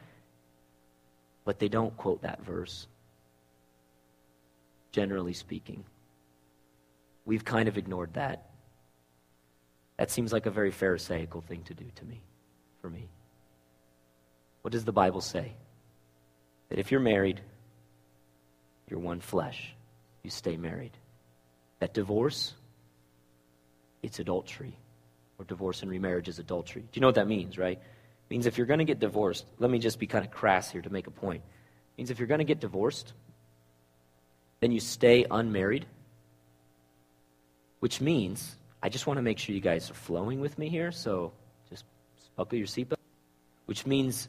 but 1.44 1.58
they 1.58 1.68
don't 1.68 1.94
quote 1.98 2.22
that 2.22 2.42
verse, 2.42 2.88
generally 4.92 5.34
speaking. 5.34 5.84
We've 7.26 7.44
kind 7.44 7.68
of 7.68 7.76
ignored 7.76 8.14
that. 8.14 8.48
That 9.98 10.10
seems 10.10 10.32
like 10.32 10.46
a 10.46 10.50
very 10.50 10.70
Pharisaical 10.70 11.42
thing 11.42 11.64
to 11.64 11.74
do 11.74 11.84
to 11.96 12.04
me, 12.06 12.22
for 12.80 12.88
me. 12.88 13.06
What 14.62 14.72
does 14.72 14.86
the 14.86 14.92
Bible 14.92 15.20
say? 15.20 15.52
That 16.70 16.78
if 16.78 16.90
you're 16.90 16.98
married, 16.98 17.42
you're 18.88 19.00
one 19.00 19.20
flesh. 19.20 19.74
You 20.22 20.30
stay 20.30 20.56
married. 20.56 20.96
That 21.80 21.92
divorce, 21.92 22.54
it's 24.02 24.18
adultery. 24.18 24.78
Or 25.40 25.44
divorce 25.44 25.80
and 25.80 25.90
remarriage 25.90 26.28
is 26.28 26.38
adultery. 26.38 26.82
Do 26.82 26.88
you 26.92 27.00
know 27.00 27.08
what 27.08 27.14
that 27.14 27.26
means, 27.26 27.56
right? 27.56 27.78
It 27.78 28.30
means 28.30 28.44
if 28.44 28.58
you're 28.58 28.66
going 28.66 28.80
to 28.80 28.84
get 28.84 29.00
divorced, 29.00 29.46
let 29.58 29.70
me 29.70 29.78
just 29.78 29.98
be 29.98 30.06
kind 30.06 30.22
of 30.22 30.30
crass 30.30 30.70
here 30.70 30.82
to 30.82 30.90
make 30.90 31.06
a 31.06 31.10
point. 31.10 31.40
It 31.40 31.98
means 31.98 32.10
if 32.10 32.18
you're 32.18 32.28
going 32.28 32.40
to 32.40 32.44
get 32.44 32.60
divorced, 32.60 33.14
then 34.60 34.70
you 34.70 34.80
stay 34.80 35.24
unmarried, 35.30 35.86
which 37.78 38.02
means, 38.02 38.54
I 38.82 38.90
just 38.90 39.06
want 39.06 39.16
to 39.16 39.22
make 39.22 39.38
sure 39.38 39.54
you 39.54 39.62
guys 39.62 39.90
are 39.90 39.94
flowing 39.94 40.40
with 40.40 40.58
me 40.58 40.68
here, 40.68 40.92
so 40.92 41.32
just 41.70 41.84
buckle 42.36 42.58
your 42.58 42.66
seatbelt. 42.66 42.98
Which 43.64 43.86
means 43.86 44.28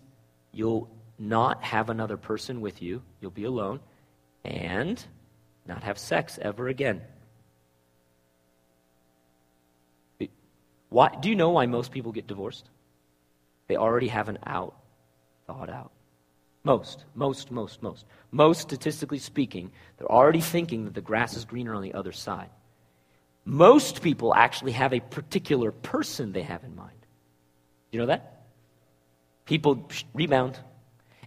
you'll 0.54 0.90
not 1.20 1.62
have 1.62 1.90
another 1.90 2.16
person 2.16 2.62
with 2.62 2.82
you, 2.82 3.02
you'll 3.20 3.32
be 3.32 3.44
alone, 3.44 3.82
and 4.46 5.04
not 5.68 5.84
have 5.84 5.98
sex 5.98 6.40
ever 6.42 6.70
again. 6.70 7.02
Why, 10.92 11.10
do 11.22 11.30
you 11.30 11.36
know 11.36 11.52
why 11.52 11.68
most 11.68 11.94
people 11.94 12.12
get 12.12 12.28
divorced? 12.28 12.70
They 13.68 13.78
already 13.78 14.10
have 14.10 14.28
an 14.28 14.40
out 14.46 14.76
thought 15.48 15.70
out. 15.70 15.92
Most, 16.66 17.06
most, 17.16 17.50
most, 17.50 17.82
most. 17.82 18.06
Most, 18.30 18.60
statistically 18.60 19.18
speaking, 19.18 19.72
they're 19.98 20.12
already 20.12 20.42
thinking 20.42 20.84
that 20.84 20.94
the 20.94 21.02
grass 21.02 21.38
is 21.38 21.46
greener 21.46 21.74
on 21.74 21.82
the 21.82 21.94
other 21.94 22.12
side. 22.12 22.50
Most 23.46 24.02
people 24.02 24.36
actually 24.36 24.74
have 24.74 24.94
a 24.94 25.00
particular 25.00 25.72
person 25.72 26.34
they 26.34 26.42
have 26.42 26.64
in 26.66 26.76
mind. 26.76 27.00
Do 27.90 27.98
you 27.98 28.00
know 28.02 28.08
that? 28.08 28.44
People 29.46 29.90
rebound. 30.14 30.60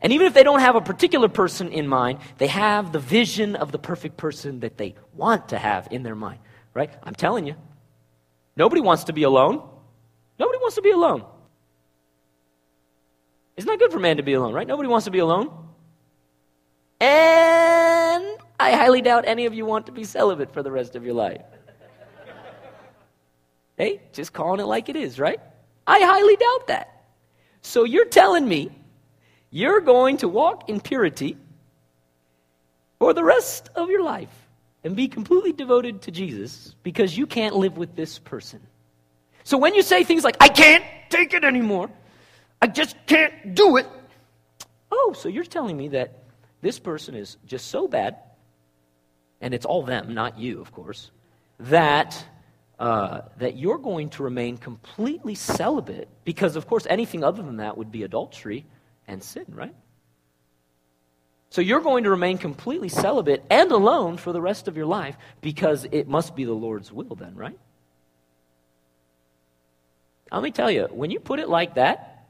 And 0.02 0.12
even 0.12 0.26
if 0.26 0.34
they 0.34 0.42
don't 0.42 0.60
have 0.60 0.76
a 0.76 0.82
particular 0.82 1.30
person 1.30 1.72
in 1.72 1.88
mind, 1.88 2.18
they 2.36 2.48
have 2.48 2.92
the 2.92 2.98
vision 2.98 3.56
of 3.56 3.72
the 3.72 3.78
perfect 3.78 4.18
person 4.18 4.60
that 4.60 4.76
they 4.76 4.94
want 5.14 5.48
to 5.48 5.58
have 5.58 5.88
in 5.90 6.02
their 6.02 6.14
mind, 6.14 6.40
right? 6.74 6.92
I'm 7.02 7.14
telling 7.14 7.46
you. 7.46 7.56
Nobody 8.56 8.80
wants 8.80 9.04
to 9.04 9.12
be 9.12 9.24
alone. 9.24 9.62
Nobody 10.38 10.58
wants 10.58 10.76
to 10.76 10.82
be 10.82 10.90
alone. 10.90 11.24
It's 13.56 13.66
not 13.66 13.78
good 13.78 13.92
for 13.92 13.98
man 14.00 14.16
to 14.16 14.22
be 14.22 14.34
alone, 14.34 14.52
right? 14.52 14.66
Nobody 14.66 14.88
wants 14.88 15.04
to 15.04 15.10
be 15.10 15.20
alone. 15.20 15.50
And 17.00 18.24
I 18.58 18.72
highly 18.72 19.00
doubt 19.00 19.24
any 19.26 19.46
of 19.46 19.54
you 19.54 19.64
want 19.64 19.86
to 19.86 19.92
be 19.92 20.04
celibate 20.04 20.52
for 20.52 20.62
the 20.62 20.70
rest 20.70 20.96
of 20.96 21.04
your 21.04 21.14
life. 21.14 21.42
hey, 23.76 24.00
just 24.12 24.32
calling 24.32 24.60
it 24.60 24.64
like 24.64 24.88
it 24.88 24.96
is, 24.96 25.18
right? 25.20 25.40
I 25.86 26.00
highly 26.00 26.36
doubt 26.36 26.66
that. 26.68 27.04
So 27.62 27.84
you're 27.84 28.06
telling 28.06 28.46
me 28.48 28.70
you're 29.50 29.80
going 29.80 30.16
to 30.18 30.28
walk 30.28 30.68
in 30.68 30.80
purity 30.80 31.36
for 32.98 33.12
the 33.12 33.22
rest 33.22 33.70
of 33.76 33.88
your 33.88 34.02
life 34.02 34.43
and 34.84 34.94
be 34.94 35.08
completely 35.08 35.52
devoted 35.52 36.02
to 36.02 36.10
Jesus 36.10 36.74
because 36.82 37.16
you 37.16 37.26
can't 37.26 37.56
live 37.56 37.76
with 37.78 37.96
this 37.96 38.18
person. 38.18 38.60
So 39.42 39.58
when 39.58 39.74
you 39.74 39.82
say 39.82 40.04
things 40.04 40.24
like, 40.24 40.36
I 40.40 40.48
can't 40.48 40.84
take 41.08 41.34
it 41.34 41.42
anymore, 41.44 41.90
I 42.60 42.66
just 42.66 42.96
can't 43.06 43.54
do 43.54 43.78
it. 43.78 43.86
Oh, 44.92 45.14
so 45.16 45.28
you're 45.28 45.44
telling 45.44 45.76
me 45.76 45.88
that 45.88 46.24
this 46.60 46.78
person 46.78 47.14
is 47.14 47.36
just 47.46 47.68
so 47.68 47.88
bad, 47.88 48.16
and 49.40 49.52
it's 49.52 49.66
all 49.66 49.82
them, 49.82 50.14
not 50.14 50.38
you, 50.38 50.60
of 50.60 50.72
course, 50.72 51.10
that, 51.60 52.24
uh, 52.78 53.22
that 53.38 53.56
you're 53.56 53.78
going 53.78 54.08
to 54.10 54.22
remain 54.22 54.56
completely 54.56 55.34
celibate 55.34 56.08
because, 56.24 56.56
of 56.56 56.66
course, 56.66 56.86
anything 56.88 57.24
other 57.24 57.42
than 57.42 57.58
that 57.58 57.76
would 57.76 57.92
be 57.92 58.02
adultery 58.02 58.64
and 59.06 59.22
sin, 59.22 59.44
right? 59.48 59.74
So 61.54 61.60
you're 61.60 61.82
going 61.82 62.02
to 62.02 62.10
remain 62.10 62.36
completely 62.38 62.88
celibate 62.88 63.44
and 63.48 63.70
alone 63.70 64.16
for 64.16 64.32
the 64.32 64.40
rest 64.40 64.66
of 64.66 64.76
your 64.76 64.86
life 64.86 65.16
because 65.40 65.86
it 65.92 66.08
must 66.08 66.34
be 66.34 66.42
the 66.42 66.52
Lord's 66.52 66.90
will, 66.90 67.14
then, 67.14 67.36
right? 67.36 67.56
Let 70.32 70.42
me 70.42 70.50
tell 70.50 70.68
you, 70.68 70.88
when 70.90 71.12
you 71.12 71.20
put 71.20 71.38
it 71.38 71.48
like 71.48 71.76
that, 71.76 72.26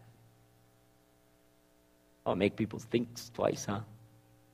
oh, 2.26 2.34
make 2.34 2.54
people 2.54 2.78
think 2.78 3.08
twice, 3.32 3.64
huh? 3.64 3.80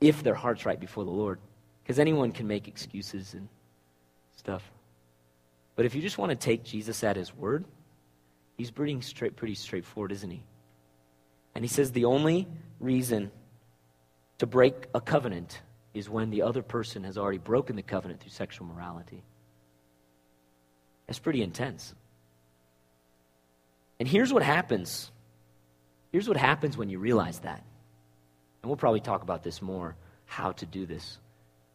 If 0.01 0.23
their 0.23 0.37
heart's 0.37 0.65
right 0.65 0.79
before 0.79 1.05
the 1.05 1.11
Lord. 1.11 1.41
Because 1.83 1.99
anyone 1.99 2.31
can 2.31 2.47
make 2.47 2.69
excuses 2.69 3.35
and 3.35 3.49
stuff. 4.37 4.63
But 5.75 5.85
if 5.85 5.97
you 5.97 6.01
just 6.01 6.17
want 6.17 6.31
to 6.31 6.37
take 6.37 6.63
Jesus 6.63 7.03
at 7.03 7.17
his 7.17 7.35
word, 7.35 7.65
he's 8.57 8.71
pretty, 8.71 9.01
straight, 9.01 9.35
pretty 9.35 9.57
straightforward, 9.57 10.13
isn't 10.13 10.31
he? 10.31 10.45
And 11.57 11.65
he 11.65 11.69
says 11.69 11.91
the 11.91 12.05
only 12.05 12.47
reason 12.79 13.33
to 14.41 14.47
break 14.47 14.87
a 14.95 15.01
covenant 15.03 15.61
is 15.93 16.09
when 16.09 16.31
the 16.31 16.41
other 16.41 16.63
person 16.63 17.05
has 17.05 17.19
already 17.19 17.37
broken 17.37 17.77
the 17.77 17.83
covenant 17.83 18.21
through 18.21 18.31
sexual 18.31 18.67
morality. 18.67 19.23
That's 21.07 21.19
pretty 21.19 21.43
intense. 21.43 21.93
And 23.99 24.09
here's 24.09 24.33
what 24.33 24.43
happens. 24.43 25.11
Here's 26.11 26.27
what 26.27 26.39
happens 26.39 26.75
when 26.75 26.89
you 26.89 26.99
realize 26.99 27.41
that. 27.41 27.63
And 28.63 28.71
we'll 28.71 28.79
probably 28.79 29.01
talk 29.01 29.23
about 29.23 29.43
this 29.43 29.61
more, 29.61 29.95
how 30.25 30.53
to 30.53 30.65
do 30.65 30.87
this. 30.87 31.19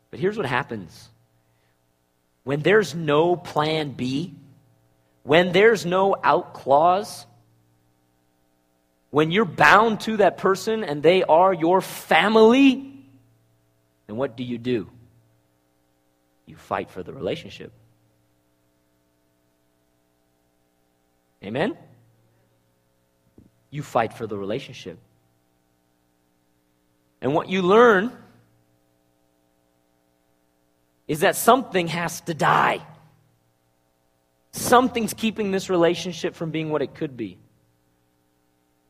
But 0.10 0.20
here's 0.20 0.36
what 0.36 0.48
happens 0.48 1.10
when 2.46 2.62
there's 2.62 2.96
no 2.96 3.36
plan 3.36 3.92
B, 3.92 4.34
when 5.22 5.52
there's 5.52 5.86
no 5.86 6.16
out 6.24 6.56
clause, 6.56 7.28
when 9.16 9.32
you're 9.32 9.46
bound 9.46 10.02
to 10.02 10.18
that 10.18 10.36
person 10.36 10.84
and 10.84 11.02
they 11.02 11.24
are 11.24 11.54
your 11.54 11.80
family, 11.80 12.94
then 14.08 14.18
what 14.18 14.36
do 14.36 14.44
you 14.44 14.58
do? 14.58 14.90
You 16.46 16.58
fight 16.58 16.90
for 16.90 17.02
the 17.02 17.14
relationship. 17.14 17.72
Amen? 21.42 21.78
You 23.70 23.84
fight 23.84 24.12
for 24.12 24.28
the 24.28 24.38
relationship. 24.38 25.00
And 27.22 27.34
what 27.34 27.48
you 27.48 27.62
learn 27.62 28.12
is 31.08 31.22
that 31.22 31.38
something 31.38 31.88
has 31.88 32.20
to 32.20 32.34
die. 32.34 32.86
Something's 34.52 35.14
keeping 35.14 35.52
this 35.52 35.70
relationship 35.70 36.36
from 36.36 36.52
being 36.52 36.70
what 36.70 36.82
it 36.82 36.94
could 36.94 37.16
be. 37.16 37.38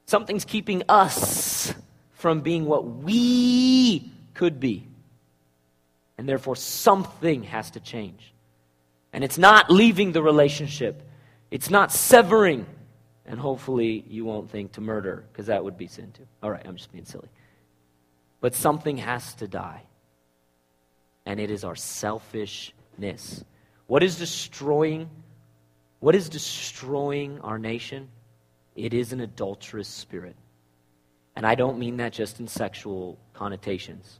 Something's 0.05 0.45
keeping 0.45 0.83
us 0.87 1.73
from 2.13 2.41
being 2.41 2.65
what 2.65 2.85
we 2.85 4.11
could 4.33 4.59
be. 4.59 4.87
And 6.17 6.29
therefore, 6.29 6.55
something 6.55 7.43
has 7.43 7.71
to 7.71 7.79
change. 7.79 8.33
And 9.11 9.23
it's 9.23 9.37
not 9.37 9.69
leaving 9.69 10.11
the 10.11 10.21
relationship, 10.21 11.01
it's 11.51 11.69
not 11.69 11.91
severing. 11.91 12.65
And 13.27 13.39
hopefully, 13.39 14.05
you 14.07 14.23
won't 14.23 14.51
think 14.51 14.73
to 14.73 14.81
murder, 14.81 15.25
because 15.31 15.47
that 15.47 15.63
would 15.63 15.77
be 15.77 15.87
sin 15.87 16.11
too. 16.11 16.27
All 16.43 16.51
right, 16.51 16.65
I'm 16.65 16.75
just 16.75 16.91
being 16.91 17.05
silly. 17.05 17.29
But 18.39 18.53
something 18.53 18.97
has 18.97 19.33
to 19.35 19.47
die. 19.47 19.81
And 21.25 21.39
it 21.39 21.49
is 21.49 21.63
our 21.63 21.75
selfishness. 21.75 23.43
What 23.87 24.03
is 24.03 24.17
destroying? 24.17 25.09
What 25.99 26.13
is 26.13 26.29
destroying 26.29 27.39
our 27.41 27.57
nation? 27.57 28.09
It 28.75 28.93
is 28.93 29.13
an 29.13 29.21
adulterous 29.21 29.87
spirit. 29.87 30.35
And 31.35 31.45
I 31.45 31.55
don't 31.55 31.79
mean 31.79 31.97
that 31.97 32.13
just 32.13 32.39
in 32.39 32.47
sexual 32.47 33.17
connotations. 33.33 34.19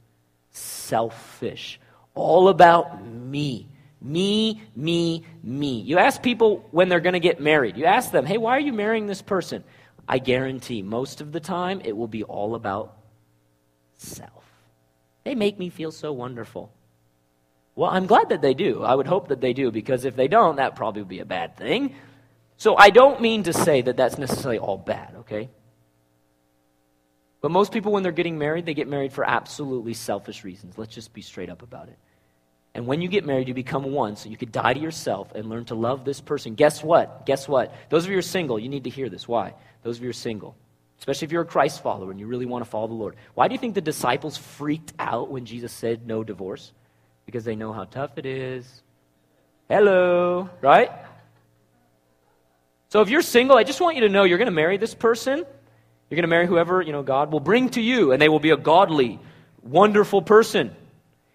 Selfish. 0.50 1.80
All 2.14 2.48
about 2.48 3.06
me. 3.06 3.68
Me, 4.00 4.62
me, 4.74 5.24
me. 5.42 5.80
You 5.80 5.98
ask 5.98 6.22
people 6.22 6.66
when 6.70 6.88
they're 6.88 7.00
going 7.00 7.14
to 7.14 7.20
get 7.20 7.40
married. 7.40 7.76
You 7.76 7.86
ask 7.86 8.10
them, 8.10 8.26
hey, 8.26 8.38
why 8.38 8.52
are 8.52 8.60
you 8.60 8.72
marrying 8.72 9.06
this 9.06 9.22
person? 9.22 9.64
I 10.08 10.18
guarantee 10.18 10.82
most 10.82 11.20
of 11.20 11.32
the 11.32 11.40
time 11.40 11.80
it 11.84 11.96
will 11.96 12.08
be 12.08 12.22
all 12.22 12.54
about 12.54 12.96
self. 13.96 14.44
They 15.24 15.34
make 15.34 15.58
me 15.58 15.70
feel 15.70 15.90
so 15.90 16.12
wonderful. 16.12 16.70
Well, 17.74 17.90
I'm 17.90 18.06
glad 18.06 18.28
that 18.28 18.42
they 18.42 18.54
do. 18.54 18.84
I 18.84 18.94
would 18.94 19.06
hope 19.06 19.28
that 19.28 19.40
they 19.40 19.52
do, 19.52 19.70
because 19.70 20.04
if 20.04 20.16
they 20.16 20.28
don't, 20.28 20.56
that 20.56 20.76
probably 20.76 21.02
would 21.02 21.08
be 21.08 21.20
a 21.20 21.26
bad 21.26 21.56
thing. 21.56 21.94
So 22.56 22.76
I 22.76 22.90
don't 22.90 23.20
mean 23.20 23.44
to 23.44 23.52
say 23.52 23.82
that 23.82 23.96
that's 23.96 24.18
necessarily 24.18 24.58
all 24.58 24.78
bad, 24.78 25.14
okay? 25.20 25.50
But 27.40 27.50
most 27.50 27.70
people, 27.70 27.92
when 27.92 28.02
they're 28.02 28.12
getting 28.12 28.38
married, 28.38 28.66
they 28.66 28.74
get 28.74 28.88
married 28.88 29.12
for 29.12 29.24
absolutely 29.24 29.94
selfish 29.94 30.42
reasons. 30.42 30.78
Let's 30.78 30.94
just 30.94 31.12
be 31.12 31.22
straight 31.22 31.50
up 31.50 31.62
about 31.62 31.88
it. 31.88 31.98
And 32.74 32.86
when 32.86 33.00
you 33.00 33.08
get 33.08 33.24
married, 33.24 33.48
you 33.48 33.54
become 33.54 33.84
one, 33.92 34.16
so 34.16 34.28
you 34.28 34.36
could 34.36 34.52
die 34.52 34.74
to 34.74 34.80
yourself 34.80 35.32
and 35.34 35.48
learn 35.48 35.64
to 35.66 35.74
love 35.74 36.04
this 36.04 36.20
person. 36.20 36.54
Guess 36.54 36.82
what? 36.82 37.24
Guess 37.24 37.48
what? 37.48 37.74
Those 37.88 38.04
of 38.04 38.10
you 38.10 38.16
who 38.16 38.18
are 38.18 38.22
single, 38.22 38.58
you 38.58 38.68
need 38.68 38.84
to 38.84 38.90
hear 38.90 39.08
this. 39.08 39.26
Why? 39.26 39.54
Those 39.82 39.96
of 39.96 40.02
you 40.02 40.08
who 40.08 40.10
are 40.10 40.14
single, 40.14 40.56
especially 40.98 41.26
if 41.26 41.32
you're 41.32 41.42
a 41.42 41.46
Christ 41.46 41.82
follower 41.82 42.10
and 42.10 42.20
you 42.20 42.26
really 42.26 42.46
want 42.46 42.64
to 42.64 42.70
follow 42.70 42.88
the 42.88 42.94
Lord. 42.94 43.16
Why 43.34 43.48
do 43.48 43.54
you 43.54 43.58
think 43.58 43.74
the 43.74 43.80
disciples 43.80 44.36
freaked 44.36 44.92
out 44.98 45.30
when 45.30 45.46
Jesus 45.46 45.72
said 45.72 46.06
no 46.06 46.24
divorce? 46.24 46.72
Because 47.24 47.44
they 47.44 47.56
know 47.56 47.72
how 47.72 47.84
tough 47.84 48.18
it 48.18 48.26
is. 48.26 48.82
Hello, 49.68 50.50
right? 50.60 50.90
So 52.88 53.00
if 53.00 53.08
you're 53.08 53.22
single, 53.22 53.56
I 53.56 53.64
just 53.64 53.80
want 53.80 53.96
you 53.96 54.02
to 54.02 54.08
know 54.08 54.24
you're 54.24 54.38
going 54.38 54.46
to 54.46 54.52
marry 54.52 54.76
this 54.76 54.94
person. 54.94 55.38
You're 55.38 56.16
going 56.16 56.22
to 56.22 56.28
marry 56.28 56.46
whoever, 56.46 56.80
you 56.80 56.92
know, 56.92 57.02
God 57.02 57.32
will 57.32 57.40
bring 57.40 57.68
to 57.70 57.80
you, 57.80 58.12
and 58.12 58.22
they 58.22 58.28
will 58.28 58.38
be 58.38 58.50
a 58.50 58.56
godly, 58.56 59.18
wonderful 59.62 60.22
person. 60.22 60.74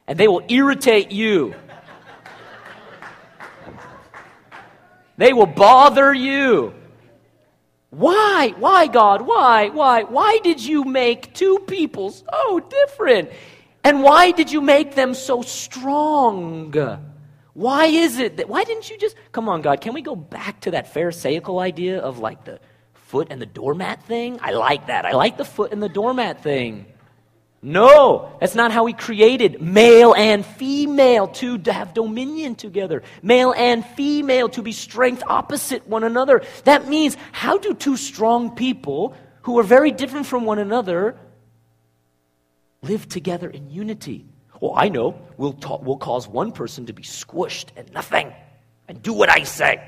And 0.07 0.17
they 0.17 0.27
will 0.27 0.43
irritate 0.47 1.11
you. 1.11 1.53
They 5.17 5.33
will 5.33 5.45
bother 5.45 6.13
you. 6.13 6.73
Why? 7.89 8.53
Why, 8.57 8.87
God? 8.87 9.21
Why? 9.21 9.69
Why? 9.69 10.03
Why 10.03 10.39
did 10.41 10.65
you 10.65 10.85
make 10.85 11.33
two 11.33 11.59
people 11.67 12.11
so 12.11 12.59
different? 12.59 13.29
And 13.83 14.01
why 14.01 14.31
did 14.31 14.51
you 14.51 14.61
make 14.61 14.95
them 14.95 15.13
so 15.13 15.41
strong? 15.41 16.73
Why 17.61 17.85
is 17.85 18.17
it 18.17 18.37
that, 18.37 18.49
why 18.49 18.63
didn't 18.63 18.89
you 18.89 18.97
just, 18.97 19.15
come 19.31 19.47
on, 19.47 19.61
God, 19.61 19.81
can 19.81 19.93
we 19.93 20.01
go 20.01 20.15
back 20.15 20.61
to 20.61 20.71
that 20.71 20.91
Pharisaical 20.91 21.59
idea 21.59 21.99
of 21.99 22.17
like 22.17 22.43
the 22.43 22.59
foot 22.93 23.27
and 23.29 23.39
the 23.39 23.45
doormat 23.45 24.01
thing? 24.05 24.39
I 24.41 24.53
like 24.53 24.87
that. 24.87 25.05
I 25.05 25.11
like 25.11 25.37
the 25.37 25.45
foot 25.45 25.71
and 25.71 25.81
the 25.81 25.87
doormat 25.87 26.41
thing. 26.41 26.87
No, 27.61 28.35
that's 28.39 28.55
not 28.55 28.71
how 28.71 28.87
he 28.87 28.93
created 28.93 29.61
male 29.61 30.15
and 30.15 30.43
female 30.43 31.27
to, 31.27 31.59
to 31.59 31.71
have 31.71 31.93
dominion 31.93 32.55
together. 32.55 33.03
Male 33.21 33.53
and 33.55 33.85
female 33.85 34.49
to 34.49 34.63
be 34.63 34.71
strength 34.71 35.21
opposite 35.27 35.87
one 35.87 36.03
another. 36.03 36.41
That 36.63 36.87
means, 36.87 37.15
how 37.31 37.59
do 37.59 37.75
two 37.75 37.95
strong 37.95 38.55
people 38.55 39.15
who 39.43 39.59
are 39.59 39.63
very 39.63 39.91
different 39.91 40.25
from 40.25 40.45
one 40.45 40.57
another 40.57 41.15
live 42.81 43.07
together 43.07 43.47
in 43.47 43.69
unity? 43.69 44.30
Well, 44.61 44.73
I 44.75 44.89
know 44.89 45.19
we'll, 45.37 45.53
ta- 45.53 45.79
we'll 45.81 45.97
cause 45.97 46.27
one 46.27 46.51
person 46.51 46.85
to 46.85 46.93
be 46.93 47.01
squished 47.01 47.69
and 47.75 47.91
nothing 47.91 48.31
and 48.87 49.01
do 49.01 49.11
what 49.11 49.27
I 49.29 49.43
say. 49.43 49.81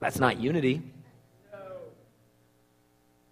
That's 0.00 0.18
not 0.18 0.40
unity. 0.40 0.82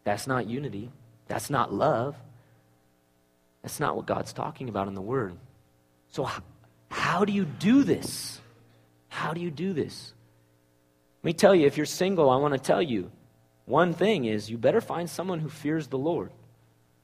That's 0.05 0.27
not 0.27 0.47
unity. 0.47 0.91
That's 1.29 1.49
not 1.49 1.73
love. 1.73 2.15
That's 3.63 3.81
not 3.81 3.97
what 3.97 4.05
God's 4.07 4.35
talking 4.35 4.69
about 4.69 4.87
in 4.87 4.95
the 4.95 5.01
Word. 5.01 5.35
So, 6.11 6.25
how, 6.25 6.43
how 6.91 7.25
do 7.25 7.33
you 7.33 7.47
do 7.47 7.85
this? 7.85 8.39
How 9.09 9.33
do 9.33 9.41
you 9.41 9.51
do 9.51 9.73
this? 9.73 10.13
Let 11.23 11.25
me 11.25 11.33
tell 11.33 11.55
you, 11.55 11.67
if 11.67 11.79
you're 11.79 11.87
single, 11.87 12.29
I 12.29 12.37
want 12.37 12.53
to 12.53 12.61
tell 12.61 12.83
you 12.83 13.11
one 13.65 13.95
thing 13.95 14.27
is 14.27 14.51
you 14.51 14.59
better 14.59 14.83
find 14.83 15.09
someone 15.09 15.41
who 15.41 15.49
fears 15.49 15.89
the 15.89 15.99
Lord 15.99 16.31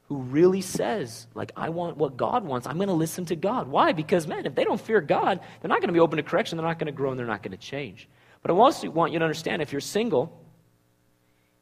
who 0.08 0.18
really 0.18 0.60
says, 0.60 1.26
like, 1.34 1.52
I 1.56 1.70
want 1.70 1.96
what 1.96 2.16
God 2.16 2.44
wants. 2.44 2.66
I'm 2.66 2.76
going 2.76 2.88
to 2.88 2.94
listen 2.94 3.24
to 3.26 3.36
God. 3.36 3.68
Why? 3.68 3.92
Because, 3.92 4.26
man, 4.26 4.44
if 4.44 4.54
they 4.54 4.64
don't 4.64 4.80
fear 4.80 5.00
God, 5.00 5.40
they're 5.60 5.68
not 5.68 5.80
going 5.80 5.88
to 5.88 5.94
be 5.94 6.00
open 6.00 6.18
to 6.18 6.22
correction. 6.22 6.58
They're 6.58 6.66
not 6.66 6.78
going 6.78 6.86
to 6.86 6.92
grow 6.92 7.10
and 7.10 7.18
they're 7.18 7.26
not 7.26 7.42
going 7.42 7.52
to 7.52 7.56
change. 7.56 8.08
But 8.42 8.50
I 8.50 8.54
also 8.54 8.90
want 8.90 9.12
you 9.12 9.18
to 9.18 9.24
understand 9.24 9.62
if 9.62 9.72
you're 9.72 9.80
single 9.80 10.38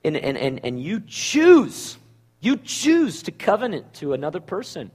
and, 0.03 0.17
and, 0.17 0.37
and, 0.37 0.61
and 0.65 0.83
you 0.83 1.01
choose, 1.07 1.97
you 2.41 2.57
choose 2.57 3.23
to 3.25 3.31
covenant 3.31 3.95
to 3.95 4.13
another 4.13 4.41
person, 4.41 4.91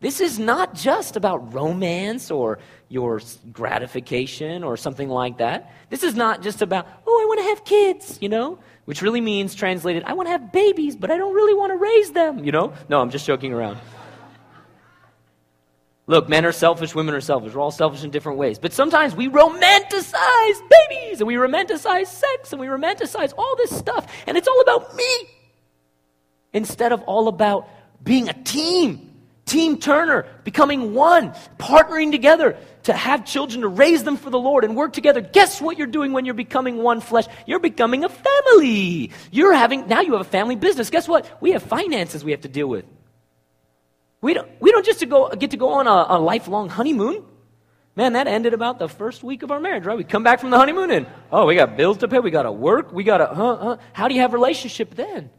this 0.00 0.20
is 0.20 0.38
not 0.38 0.74
just 0.74 1.16
about 1.16 1.54
romance 1.54 2.30
or 2.30 2.58
your 2.90 3.22
gratification 3.50 4.62
or 4.62 4.76
something 4.76 5.08
like 5.08 5.38
that. 5.38 5.72
This 5.88 6.02
is 6.02 6.14
not 6.14 6.42
just 6.42 6.60
about, 6.60 6.86
oh, 7.06 7.22
I 7.22 7.24
want 7.26 7.40
to 7.40 7.44
have 7.44 7.64
kids, 7.64 8.18
you 8.20 8.28
know? 8.28 8.58
Which 8.86 9.02
really 9.02 9.20
means, 9.20 9.54
translated, 9.54 10.04
I 10.04 10.14
want 10.14 10.28
to 10.28 10.30
have 10.30 10.52
babies, 10.52 10.96
but 10.96 11.10
I 11.10 11.16
don't 11.18 11.34
really 11.34 11.54
want 11.54 11.72
to 11.72 11.76
raise 11.76 12.12
them, 12.12 12.42
you 12.44 12.52
know? 12.52 12.72
No, 12.88 13.00
I'm 13.00 13.10
just 13.10 13.26
joking 13.26 13.52
around. 13.52 13.78
Look, 16.08 16.28
men 16.28 16.46
are 16.46 16.52
selfish, 16.52 16.94
women 16.94 17.16
are 17.16 17.20
selfish. 17.20 17.52
We're 17.52 17.60
all 17.60 17.72
selfish 17.72 18.04
in 18.04 18.10
different 18.10 18.38
ways. 18.38 18.60
But 18.60 18.72
sometimes 18.72 19.16
we 19.16 19.28
romanticize 19.28 20.60
babies 20.88 21.20
and 21.20 21.26
we 21.26 21.34
romanticize 21.34 22.06
sex 22.06 22.52
and 22.52 22.60
we 22.60 22.68
romanticize 22.68 23.32
all 23.36 23.56
this 23.56 23.76
stuff. 23.76 24.06
And 24.28 24.36
it's 24.36 24.46
all 24.46 24.60
about 24.60 24.94
me 24.94 25.28
instead 26.52 26.92
of 26.92 27.02
all 27.02 27.26
about 27.26 27.68
being 28.04 28.28
a 28.28 28.32
team. 28.44 29.14
Team 29.46 29.78
Turner, 29.78 30.26
becoming 30.42 30.92
one, 30.92 31.32
partnering 31.56 32.10
together 32.10 32.56
to 32.86 32.92
have 32.92 33.24
children, 33.24 33.62
to 33.62 33.68
raise 33.68 34.04
them 34.04 34.16
for 34.16 34.30
the 34.30 34.38
Lord 34.38 34.64
and 34.64 34.76
work 34.76 34.92
together. 34.92 35.20
Guess 35.20 35.60
what 35.60 35.76
you're 35.76 35.88
doing 35.88 36.12
when 36.12 36.24
you're 36.24 36.34
becoming 36.34 36.78
one 36.78 37.00
flesh? 37.00 37.26
You're 37.44 37.58
becoming 37.58 38.04
a 38.04 38.08
family. 38.08 39.10
You're 39.32 39.52
having, 39.52 39.88
now 39.88 40.02
you 40.02 40.12
have 40.12 40.20
a 40.20 40.30
family 40.30 40.54
business. 40.54 40.88
Guess 40.88 41.08
what? 41.08 41.28
We 41.40 41.50
have 41.50 41.64
finances 41.64 42.24
we 42.24 42.30
have 42.30 42.42
to 42.42 42.48
deal 42.48 42.68
with. 42.68 42.84
We 44.20 44.34
don't, 44.34 44.48
we 44.60 44.70
don't 44.70 44.86
just 44.86 45.00
to 45.00 45.06
go, 45.06 45.28
get 45.30 45.50
to 45.50 45.56
go 45.56 45.70
on 45.70 45.88
a, 45.88 46.16
a 46.16 46.18
lifelong 46.18 46.68
honeymoon. 46.68 47.24
Man, 47.96 48.12
that 48.12 48.28
ended 48.28 48.54
about 48.54 48.78
the 48.78 48.88
first 48.88 49.24
week 49.24 49.42
of 49.42 49.50
our 49.50 49.58
marriage, 49.58 49.84
right? 49.84 49.96
We 49.96 50.04
come 50.04 50.22
back 50.22 50.38
from 50.38 50.50
the 50.50 50.56
honeymoon 50.56 50.92
and, 50.92 51.06
oh, 51.32 51.46
we 51.46 51.56
got 51.56 51.76
bills 51.76 51.98
to 51.98 52.08
pay, 52.08 52.20
we 52.20 52.30
got 52.30 52.44
to 52.44 52.52
work, 52.52 52.92
we 52.92 53.02
got 53.02 53.18
to, 53.18 53.26
huh, 53.26 53.56
huh. 53.56 53.76
How 53.92 54.06
do 54.06 54.14
you 54.14 54.20
have 54.20 54.32
relationship 54.32 54.94
then? 54.94 55.30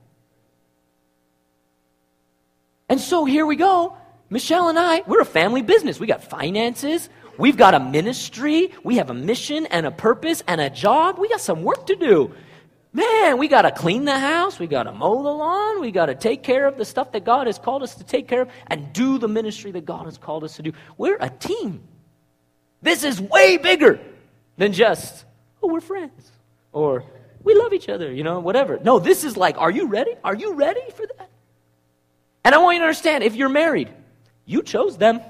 And 2.90 3.00
so 3.00 3.24
here 3.24 3.46
we 3.46 3.56
go. 3.56 3.96
Michelle 4.30 4.68
and 4.68 4.78
I, 4.78 5.04
we're 5.08 5.22
a 5.22 5.26
family 5.26 5.62
business. 5.62 6.00
We 6.00 6.08
got 6.08 6.24
finances. 6.24 7.10
We've 7.38 7.58
got 7.58 7.74
a 7.74 7.80
ministry. 7.80 8.72
We 8.84 8.98
have 8.98 9.10
a 9.10 9.14
mission 9.14 9.66
and 9.68 9.86
a 9.86 9.92
purpose 9.92 10.44
and 10.48 10.60
a 10.60 10.70
job. 10.70 11.20
We 11.20 11.30
got 11.30 11.42
some 11.42 11.64
work 11.64 11.88
to 11.88 11.96
do. 11.96 12.34
Man, 12.94 13.38
we 13.38 13.48
got 13.48 13.64
to 13.64 13.72
clean 13.72 14.06
the 14.06 14.18
house. 14.18 14.58
We 14.58 14.66
got 14.66 14.84
to 14.84 14.92
mow 14.92 15.22
the 15.22 15.30
lawn. 15.30 15.82
We 15.82 15.92
got 15.92 16.08
to 16.08 16.16
take 16.16 16.42
care 16.42 16.66
of 16.66 16.78
the 16.78 16.86
stuff 16.86 17.12
that 17.12 17.26
God 17.26 17.46
has 17.48 17.60
called 17.60 17.84
us 17.84 17.96
to 17.96 18.04
take 18.04 18.28
care 18.28 18.42
of 18.42 18.50
and 18.68 18.92
do 18.92 19.20
the 19.20 19.28
ministry 19.28 19.72
that 19.72 19.86
God 19.86 20.06
has 20.06 20.18
called 20.18 20.44
us 20.44 20.56
to 20.56 20.64
do. 20.64 20.72
We're 20.98 21.18
a 21.20 21.30
team. 21.30 21.84
This 22.82 23.04
is 23.04 23.22
way 23.22 23.58
bigger 23.58 24.00
than 24.58 24.74
just, 24.74 25.26
oh, 25.62 25.68
we're 25.68 25.82
friends. 25.82 26.32
Or 26.72 27.04
we 27.44 27.54
love 27.54 27.74
each 27.74 27.90
other, 27.90 28.12
you 28.12 28.24
know, 28.24 28.40
whatever. 28.40 28.80
No, 28.84 29.00
this 29.00 29.24
is 29.24 29.38
like, 29.38 29.58
are 29.58 29.72
you 29.72 29.88
ready? 29.88 30.16
Are 30.24 30.36
you 30.36 30.54
ready 30.54 30.82
for 30.96 31.06
that? 31.18 31.30
And 32.44 32.56
I 32.56 32.58
want 32.60 32.76
you 32.76 32.80
to 32.80 32.86
understand 32.86 33.24
if 33.24 33.36
you're 33.36 33.50
married, 33.50 33.90
you 34.46 34.64
chose 34.64 34.98
them. 34.98 35.22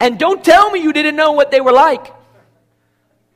And 0.00 0.18
don't 0.18 0.42
tell 0.42 0.70
me 0.70 0.80
you 0.80 0.92
didn't 0.92 1.14
know 1.14 1.32
what 1.32 1.50
they 1.50 1.60
were 1.60 1.72
like. 1.72 2.12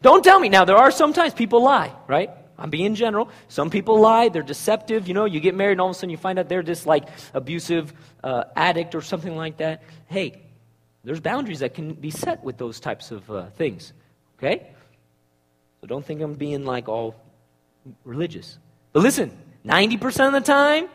Don't 0.03 0.25
tell 0.25 0.41
me. 0.41 0.49
Now, 0.49 0.65
there 0.65 0.77
are 0.77 0.91
sometimes 0.91 1.35
people 1.35 1.63
lie, 1.63 1.93
right? 2.07 2.31
I'm 2.59 2.71
being 2.71 2.95
general. 2.95 3.29
Some 3.49 3.71
people 3.71 4.01
lie, 4.01 4.29
they're 4.29 4.43
deceptive. 4.43 5.09
You 5.09 5.15
know, 5.15 5.25
you 5.25 5.41
get 5.41 5.55
married 5.55 5.73
and 5.73 5.81
all 5.81 5.89
of 5.89 5.97
a 5.97 5.99
sudden 5.99 6.11
you 6.11 6.17
find 6.17 6.39
out 6.39 6.49
they're 6.49 6.63
just 6.63 6.87
like 6.87 7.09
abusive 7.33 7.93
uh, 8.23 8.45
addict 8.57 8.95
or 8.95 9.03
something 9.03 9.37
like 9.37 9.59
that. 9.59 9.83
Hey, 10.07 10.43
there's 11.03 11.21
boundaries 11.21 11.61
that 11.61 11.75
can 11.75 11.95
be 11.95 12.11
set 12.11 12.43
with 12.45 12.57
those 12.57 12.81
types 12.81 13.11
of 13.11 13.31
uh, 13.31 13.47
things. 13.51 13.93
Okay? 14.39 14.67
So 15.81 15.87
don't 15.87 16.05
think 16.05 16.23
I'm 16.23 16.35
being 16.35 16.65
like 16.65 16.89
all 16.89 17.15
religious. 18.05 18.59
But 18.93 19.03
listen, 19.03 19.37
90% 19.67 20.27
of 20.29 20.33
the 20.33 20.41
time, 20.41 20.89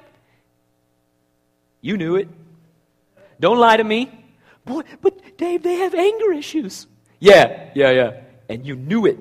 you 1.81 1.97
knew 1.97 2.15
it. 2.15 2.27
Don't 3.39 3.57
lie 3.57 3.77
to 3.77 3.83
me. 3.83 4.11
Boy, 4.65 4.83
but 5.01 5.18
Dave, 5.39 5.63
they 5.63 5.75
have 5.75 5.95
anger 5.95 6.33
issues. 6.33 6.85
Yeah, 7.19 7.69
yeah, 7.73 7.91
yeah. 7.91 8.21
And 8.49 8.65
you 8.65 8.75
knew 8.75 9.05
it. 9.05 9.17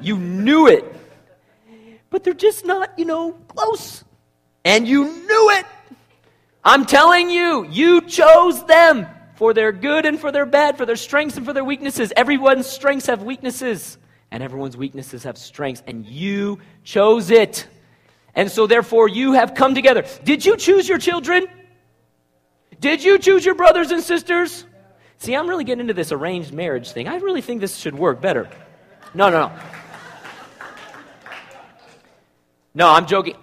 You 0.00 0.16
knew 0.16 0.68
it. 0.68 0.84
But 2.08 2.22
they're 2.22 2.34
just 2.34 2.64
not, 2.64 2.96
you 2.96 3.04
know, 3.04 3.32
close. 3.48 4.04
And 4.64 4.86
you 4.86 5.06
knew 5.06 5.50
it. 5.50 5.66
I'm 6.64 6.86
telling 6.86 7.30
you, 7.30 7.66
you 7.68 8.00
chose 8.02 8.64
them 8.66 9.08
for 9.34 9.54
their 9.54 9.72
good 9.72 10.06
and 10.06 10.20
for 10.20 10.30
their 10.30 10.46
bad, 10.46 10.78
for 10.78 10.86
their 10.86 10.94
strengths 10.94 11.36
and 11.36 11.44
for 11.44 11.52
their 11.52 11.64
weaknesses. 11.64 12.12
Everyone's 12.14 12.68
strengths 12.68 13.06
have 13.06 13.24
weaknesses, 13.24 13.98
and 14.30 14.40
everyone's 14.40 14.76
weaknesses 14.76 15.24
have 15.24 15.36
strengths, 15.36 15.82
and 15.88 16.06
you 16.06 16.60
chose 16.84 17.32
it. 17.32 17.66
And 18.36 18.48
so, 18.48 18.68
therefore, 18.68 19.08
you 19.08 19.32
have 19.32 19.54
come 19.54 19.74
together. 19.74 20.04
Did 20.22 20.46
you 20.46 20.56
choose 20.56 20.88
your 20.88 20.98
children? 20.98 21.48
Did 22.80 23.02
you 23.04 23.18
choose 23.18 23.44
your 23.44 23.54
brothers 23.54 23.90
and 23.90 24.02
sisters? 24.02 24.66
See, 25.18 25.34
I'm 25.34 25.48
really 25.48 25.64
getting 25.64 25.80
into 25.80 25.94
this 25.94 26.12
arranged 26.12 26.52
marriage 26.52 26.90
thing. 26.92 27.08
I 27.08 27.16
really 27.16 27.40
think 27.40 27.60
this 27.60 27.76
should 27.76 27.94
work 27.94 28.20
better. 28.20 28.48
No, 29.14 29.30
no, 29.30 29.48
no. 29.48 29.52
No, 32.74 32.90
I'm 32.90 33.06
joking. 33.06 33.36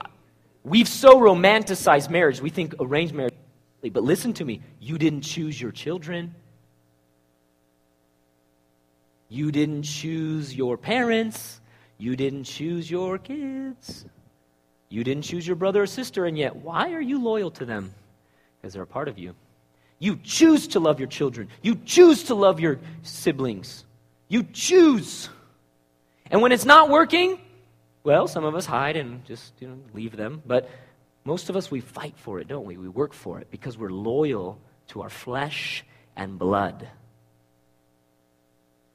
We've 0.64 0.88
so 0.88 1.20
romanticized 1.20 2.10
marriage. 2.10 2.42
We 2.42 2.50
think 2.50 2.76
arranged 2.80 3.14
marriage. 3.14 3.34
But 3.82 4.04
listen 4.04 4.34
to 4.34 4.46
me. 4.46 4.62
You 4.80 4.98
didn't 4.98 5.22
choose 5.22 5.60
your 5.60 5.72
children. 5.72 6.36
You 9.30 9.52
didn't 9.52 9.84
choose 9.84 10.54
your 10.54 10.78
parents. 10.78 11.62
You 11.98 12.16
didn't 12.16 12.44
choose 12.44 12.92
your 12.92 13.18
kids. 13.18 14.06
You 14.90 15.04
didn't 15.04 15.24
choose 15.24 15.48
your 15.48 15.56
brother 15.56 15.84
or 15.84 15.88
sister, 15.88 16.26
and 16.26 16.38
yet, 16.38 16.56
why 16.56 16.92
are 16.92 17.02
you 17.02 17.24
loyal 17.24 17.50
to 17.52 17.66
them? 17.66 17.94
Because 18.62 18.74
they're 18.74 18.84
a 18.84 18.88
part 18.88 19.08
of 19.08 19.18
you. 19.18 19.36
You 20.00 20.20
choose 20.24 20.68
to 20.70 20.80
love 20.80 21.00
your 21.00 21.08
children. 21.08 21.50
You 21.62 21.76
choose 21.76 22.26
to 22.26 22.36
love 22.36 22.60
your 22.60 22.80
siblings. 23.02 23.86
You 24.28 24.44
choose. 24.44 25.30
And 26.30 26.42
when 26.42 26.52
it's 26.52 26.66
not 26.66 26.90
working, 26.90 27.40
well, 28.04 28.28
some 28.28 28.44
of 28.44 28.56
us 28.56 28.66
hide 28.66 28.96
and 28.96 29.26
just 29.26 29.54
you 29.60 29.68
know, 29.68 29.78
leave 29.94 30.16
them, 30.16 30.42
but 30.46 30.70
most 31.24 31.50
of 31.50 31.56
us, 31.56 31.70
we 31.70 31.82
fight 31.82 32.16
for 32.18 32.40
it, 32.40 32.48
don't 32.48 32.66
we? 32.66 32.78
We 32.78 32.88
work 32.88 33.14
for 33.14 33.40
it 33.40 33.52
because 33.52 33.78
we're 33.78 33.92
loyal 33.92 34.60
to 34.88 35.02
our 35.02 35.10
flesh 35.10 35.86
and 36.16 36.40
blood. 36.40 36.88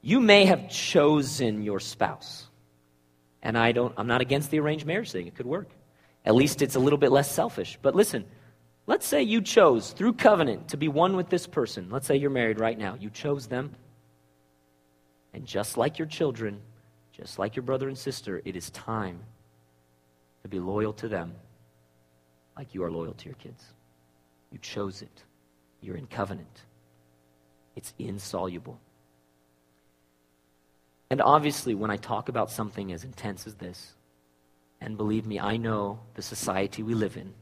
You 0.01 0.19
may 0.19 0.45
have 0.45 0.69
chosen 0.69 1.63
your 1.63 1.79
spouse. 1.79 2.47
And 3.41 3.57
I 3.57 3.71
don't, 3.71 3.93
I'm 3.97 4.07
not 4.07 4.19
against 4.19 4.51
the 4.51 4.59
arranged 4.59 4.85
marriage 4.85 5.11
thing. 5.11 5.27
It 5.27 5.35
could 5.35 5.45
work. 5.45 5.69
At 6.25 6.35
least 6.35 6.61
it's 6.61 6.75
a 6.75 6.79
little 6.79 6.99
bit 6.99 7.11
less 7.11 7.31
selfish. 7.31 7.79
But 7.81 7.95
listen, 7.95 8.25
let's 8.87 9.05
say 9.05 9.21
you 9.21 9.41
chose 9.41 9.91
through 9.91 10.13
covenant 10.13 10.69
to 10.69 10.77
be 10.77 10.87
one 10.87 11.15
with 11.15 11.29
this 11.29 11.45
person. 11.45 11.89
Let's 11.91 12.07
say 12.07 12.15
you're 12.15 12.29
married 12.29 12.59
right 12.59 12.77
now. 12.77 12.97
You 12.99 13.09
chose 13.09 13.45
them. 13.45 13.75
And 15.33 15.45
just 15.45 15.77
like 15.77 15.99
your 15.99 16.07
children, 16.07 16.61
just 17.11 17.37
like 17.37 17.55
your 17.55 17.63
brother 17.63 17.87
and 17.87 17.97
sister, 17.97 18.41
it 18.43 18.55
is 18.55 18.71
time 18.71 19.19
to 20.41 20.47
be 20.47 20.59
loyal 20.59 20.93
to 20.93 21.07
them 21.07 21.35
like 22.57 22.73
you 22.73 22.83
are 22.83 22.91
loyal 22.91 23.13
to 23.13 23.25
your 23.25 23.35
kids. 23.35 23.63
You 24.51 24.57
chose 24.59 25.01
it. 25.01 25.23
You're 25.81 25.97
in 25.97 26.07
covenant. 26.07 26.63
It's 27.75 27.93
insoluble. 27.99 28.79
And 31.09 31.21
obviously, 31.21 31.75
when 31.75 31.91
I 31.91 31.97
talk 31.97 32.29
about 32.29 32.49
something 32.49 32.91
as 32.91 33.03
intense 33.03 33.45
as 33.45 33.55
this, 33.55 33.93
and 34.81 34.97
believe 34.97 35.25
me, 35.25 35.39
I 35.39 35.57
know 35.57 35.99
the 36.15 36.21
society 36.21 36.83
we 36.83 36.93
live 36.93 37.17
in. 37.17 37.33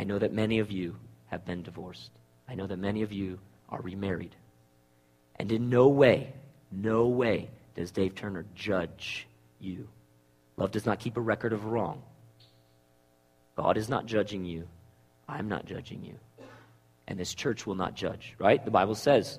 I 0.00 0.04
know 0.04 0.18
that 0.18 0.32
many 0.32 0.60
of 0.60 0.70
you 0.70 0.96
have 1.26 1.44
been 1.44 1.62
divorced. 1.62 2.10
I 2.48 2.54
know 2.54 2.66
that 2.66 2.78
many 2.78 3.02
of 3.02 3.12
you 3.12 3.38
are 3.68 3.82
remarried. 3.82 4.34
And 5.36 5.52
in 5.52 5.68
no 5.68 5.88
way, 5.88 6.32
no 6.72 7.08
way 7.08 7.50
does 7.74 7.90
Dave 7.90 8.14
Turner 8.14 8.46
judge 8.54 9.26
you. 9.58 9.86
Love 10.56 10.70
does 10.70 10.86
not 10.86 11.00
keep 11.00 11.18
a 11.18 11.20
record 11.20 11.52
of 11.52 11.66
wrong. 11.66 12.00
God 13.58 13.76
is 13.76 13.90
not 13.90 14.06
judging 14.06 14.46
you. 14.46 14.66
I'm 15.28 15.50
not 15.50 15.66
judging 15.66 16.02
you. 16.02 16.14
And 17.06 17.20
this 17.20 17.34
church 17.34 17.66
will 17.66 17.74
not 17.74 17.94
judge, 17.94 18.34
right? 18.38 18.64
The 18.64 18.70
Bible 18.70 18.94
says, 18.94 19.38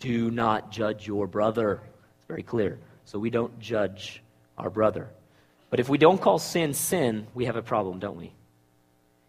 do 0.00 0.28
not 0.28 0.72
judge 0.72 1.06
your 1.06 1.28
brother. 1.28 1.80
It's 2.18 2.26
very 2.26 2.42
clear. 2.42 2.80
So 3.04 3.20
we 3.20 3.30
don't 3.30 3.60
judge 3.60 4.24
our 4.58 4.70
brother. 4.70 5.08
But 5.70 5.78
if 5.78 5.88
we 5.88 5.98
don't 5.98 6.20
call 6.20 6.40
sin 6.40 6.74
sin, 6.74 7.28
we 7.32 7.44
have 7.44 7.54
a 7.54 7.62
problem, 7.62 8.00
don't 8.00 8.16
we? 8.16 8.32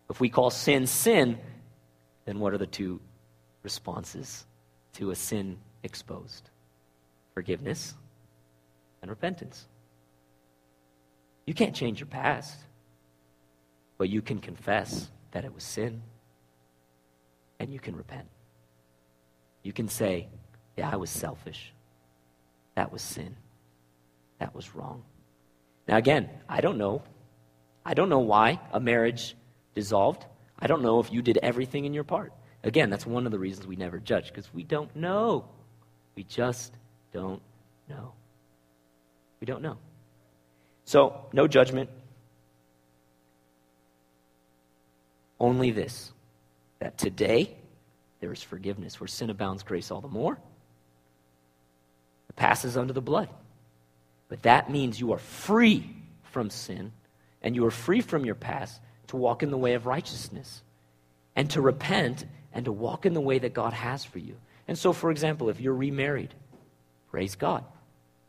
If 0.10 0.20
we 0.20 0.30
call 0.30 0.50
sin 0.50 0.88
sin, 0.88 1.40
then 2.26 2.40
what 2.40 2.54
are 2.54 2.58
the 2.58 2.68
two 2.68 3.00
responses 3.64 4.46
to 4.94 5.12
a 5.12 5.16
sin 5.16 5.58
exposed? 5.84 6.50
Forgiveness 7.34 7.94
and 9.02 9.10
repentance. 9.10 9.68
You 11.46 11.54
can't 11.54 11.76
change 11.76 12.00
your 12.00 12.08
past, 12.08 12.58
but 13.98 14.10
you 14.10 14.22
can 14.22 14.40
confess 14.40 15.10
that 15.32 15.46
it 15.46 15.54
was 15.54 15.64
sin 15.64 16.02
and 17.60 17.72
you 17.72 17.80
can 17.80 17.96
repent. 17.96 18.28
You 19.64 19.74
can 19.74 19.88
say, 19.88 20.28
Yeah, 20.78 20.90
I 20.92 20.96
was 20.96 21.10
selfish. 21.10 21.74
That 22.76 22.92
was 22.92 23.02
sin. 23.02 23.36
That 24.40 24.54
was 24.54 24.76
wrong. 24.76 25.04
Now, 25.88 25.98
again, 25.98 26.30
I 26.50 26.62
don't 26.62 26.78
know. 26.78 27.04
I 27.86 27.94
don't 27.94 28.10
know 28.10 28.20
why 28.20 28.60
a 28.74 28.80
marriage 28.80 29.36
dissolved. 29.76 30.26
I 30.58 30.68
don't 30.68 30.82
know 30.82 31.00
if 31.00 31.12
you 31.12 31.22
did 31.22 31.38
everything 31.44 31.86
in 31.86 31.94
your 31.94 32.04
part. 32.04 32.34
Again, 32.64 32.90
that's 32.90 33.06
one 33.06 33.26
of 33.26 33.32
the 33.32 33.38
reasons 33.38 33.68
we 33.68 33.76
never 33.76 34.00
judge, 34.00 34.30
because 34.30 34.52
we 34.54 34.64
don't 34.64 34.94
know. 34.96 35.46
We 36.16 36.24
just 36.24 36.74
don't 37.14 37.42
know. 37.88 38.14
We 39.40 39.46
don't 39.46 39.62
know. 39.62 39.78
So, 40.86 41.28
no 41.34 41.48
judgment. 41.48 41.90
Only 45.40 45.72
this 45.72 46.12
that 46.80 46.98
today 46.98 47.56
there 48.20 48.32
is 48.32 48.42
forgiveness. 48.42 49.00
Where 49.00 49.08
sin 49.08 49.30
abounds, 49.30 49.64
grace 49.64 49.92
all 49.92 50.02
the 50.02 50.08
more. 50.08 50.40
It 52.30 52.36
passes 52.36 52.78
under 52.78 52.94
the 52.94 53.02
blood. 53.02 53.30
But 54.30 54.44
that 54.44 54.72
means 54.72 55.00
you 55.00 55.14
are 55.14 55.20
free 55.20 55.90
from 56.24 56.50
sin 56.50 56.92
and 57.42 57.56
you 57.56 57.66
are 57.66 57.72
free 57.72 58.02
from 58.02 58.26
your 58.26 58.36
past 58.36 58.82
to 59.08 59.18
walk 59.18 59.44
in 59.44 59.52
the 59.52 59.58
way 59.58 59.74
of 59.74 59.86
righteousness 59.86 60.64
and 61.36 61.50
to 61.52 61.62
repent 61.62 62.26
and 62.54 62.66
to 62.66 62.72
walk 62.72 63.06
in 63.06 63.14
the 63.14 63.22
way 63.22 63.40
that 63.40 63.54
God 63.54 63.74
has 63.74 64.06
for 64.06 64.20
you. 64.20 64.36
And 64.68 64.78
so, 64.78 64.94
for 64.94 65.12
example, 65.12 65.50
if 65.50 65.60
you're 65.60 65.76
remarried, 65.76 66.34
praise 67.12 67.36
God. 67.36 67.64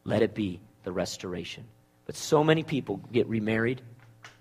Let 0.05 0.23
it 0.23 0.35
be 0.35 0.61
the 0.85 0.93
restoration. 0.93 1.65
But 2.05 2.15
so 2.15 2.45
many 2.45 2.63
people 2.63 3.01
get 3.13 3.27
remarried, 3.27 3.83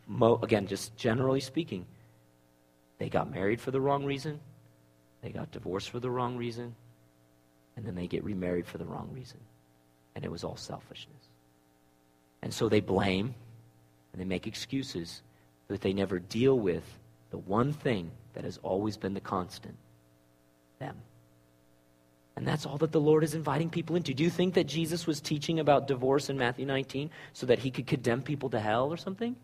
mo- 0.08 0.40
again, 0.44 0.68
just 0.68 0.96
generally 0.96 1.40
speaking, 1.40 1.86
they 3.00 3.10
got 3.10 3.32
married 3.32 3.60
for 3.60 3.72
the 3.72 3.82
wrong 3.82 4.06
reason, 4.06 4.40
they 5.22 5.30
got 5.30 5.52
divorced 5.52 5.90
for 5.90 6.00
the 6.00 6.10
wrong 6.10 6.38
reason, 6.38 6.76
and 7.76 7.86
then 7.86 7.96
they 7.96 8.08
get 8.08 8.24
remarried 8.24 8.68
for 8.68 8.78
the 8.78 8.86
wrong 8.86 9.10
reason. 9.14 9.40
And 10.16 10.24
it 10.24 10.32
was 10.32 10.44
all 10.44 10.56
selfishness. 10.56 11.30
And 12.42 12.54
so 12.54 12.70
they 12.70 12.80
blame 12.80 13.34
and 14.14 14.22
they 14.22 14.26
make 14.26 14.48
excuses, 14.48 15.24
but 15.68 15.82
they 15.82 15.94
never 15.94 16.20
deal 16.20 16.58
with 16.58 16.84
the 17.32 17.38
one 17.38 17.74
thing 17.74 18.12
that 18.34 18.44
has 18.44 18.60
always 18.64 18.98
been 18.98 19.14
the 19.14 19.20
constant 19.20 19.76
them. 20.80 20.96
And 22.36 22.46
that's 22.46 22.66
all 22.66 22.78
that 22.80 22.92
the 22.92 23.00
Lord 23.00 23.24
is 23.24 23.34
inviting 23.34 23.70
people 23.70 23.96
into. 23.96 24.14
Do 24.14 24.24
you 24.24 24.30
think 24.30 24.56
that 24.56 24.66
Jesus 24.66 25.08
was 25.08 25.22
teaching 25.22 25.60
about 25.60 25.88
divorce 25.88 26.30
in 26.30 26.38
Matthew 26.38 26.66
19 26.66 27.10
so 27.34 27.46
that 27.46 27.60
he 27.60 27.72
could 27.72 27.88
condemn 27.88 28.22
people 28.22 28.50
to 28.50 28.60
hell 28.60 28.92
or 28.92 28.98
something? 28.98 29.36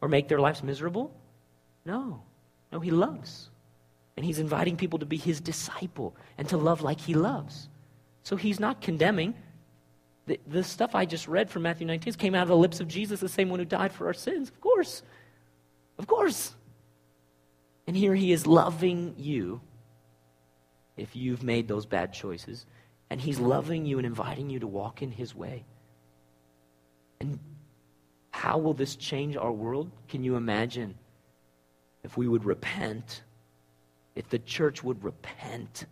Or 0.00 0.08
make 0.08 0.28
their 0.28 0.38
lives 0.38 0.62
miserable? 0.62 1.12
No. 1.84 2.22
No, 2.70 2.78
he 2.78 2.90
loves. 2.90 3.50
And 4.16 4.24
he's 4.24 4.38
inviting 4.38 4.76
people 4.76 5.00
to 5.00 5.06
be 5.06 5.16
his 5.16 5.40
disciple 5.40 6.14
and 6.38 6.48
to 6.48 6.56
love 6.56 6.82
like 6.82 7.00
he 7.00 7.14
loves. 7.14 7.68
So 8.22 8.36
he's 8.36 8.60
not 8.60 8.80
condemning. 8.80 9.34
The, 10.26 10.38
the 10.46 10.62
stuff 10.62 10.94
I 10.94 11.04
just 11.04 11.26
read 11.26 11.50
from 11.50 11.62
Matthew 11.62 11.86
19 11.86 12.14
came 12.14 12.34
out 12.34 12.42
of 12.42 12.48
the 12.48 12.56
lips 12.56 12.78
of 12.80 12.86
Jesus, 12.86 13.20
the 13.20 13.28
same 13.28 13.48
one 13.48 13.58
who 13.58 13.64
died 13.64 13.92
for 13.92 14.06
our 14.06 14.14
sins. 14.14 14.48
Of 14.48 14.60
course. 14.60 15.02
Of 15.98 16.06
course. 16.06 16.54
And 17.86 17.96
here 17.96 18.14
he 18.14 18.32
is 18.32 18.46
loving 18.46 19.14
you 19.16 19.60
if 20.96 21.14
you've 21.14 21.42
made 21.42 21.68
those 21.68 21.86
bad 21.86 22.12
choices. 22.12 22.66
And 23.10 23.20
he's 23.20 23.38
loving 23.38 23.86
you 23.86 23.98
and 23.98 24.06
inviting 24.06 24.50
you 24.50 24.58
to 24.60 24.66
walk 24.66 25.02
in 25.02 25.10
his 25.10 25.34
way. 25.34 25.64
And 27.20 27.38
how 28.30 28.58
will 28.58 28.74
this 28.74 28.96
change 28.96 29.36
our 29.36 29.52
world? 29.52 29.90
Can 30.08 30.24
you 30.24 30.36
imagine 30.36 30.96
if 32.02 32.16
we 32.16 32.28
would 32.28 32.44
repent? 32.44 33.22
If 34.14 34.28
the 34.28 34.38
church 34.40 34.82
would 34.82 35.02
repent 35.04 35.86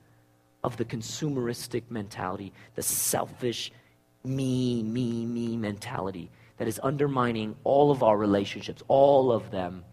of 0.65 0.77
the 0.77 0.85
consumeristic 0.85 1.85
mentality, 1.91 2.53
the 2.75 2.83
selfish, 2.83 3.71
me, 4.25 4.83
me, 4.83 5.27
me 5.27 5.57
mentality 5.57 6.31
that 6.57 6.67
is 6.67 6.81
undermining 6.83 7.55
all 7.65 7.91
of 7.91 8.03
our 8.03 8.17
relationships, 8.17 8.83
all 8.89 9.31
of 9.31 9.51
them. 9.51 9.85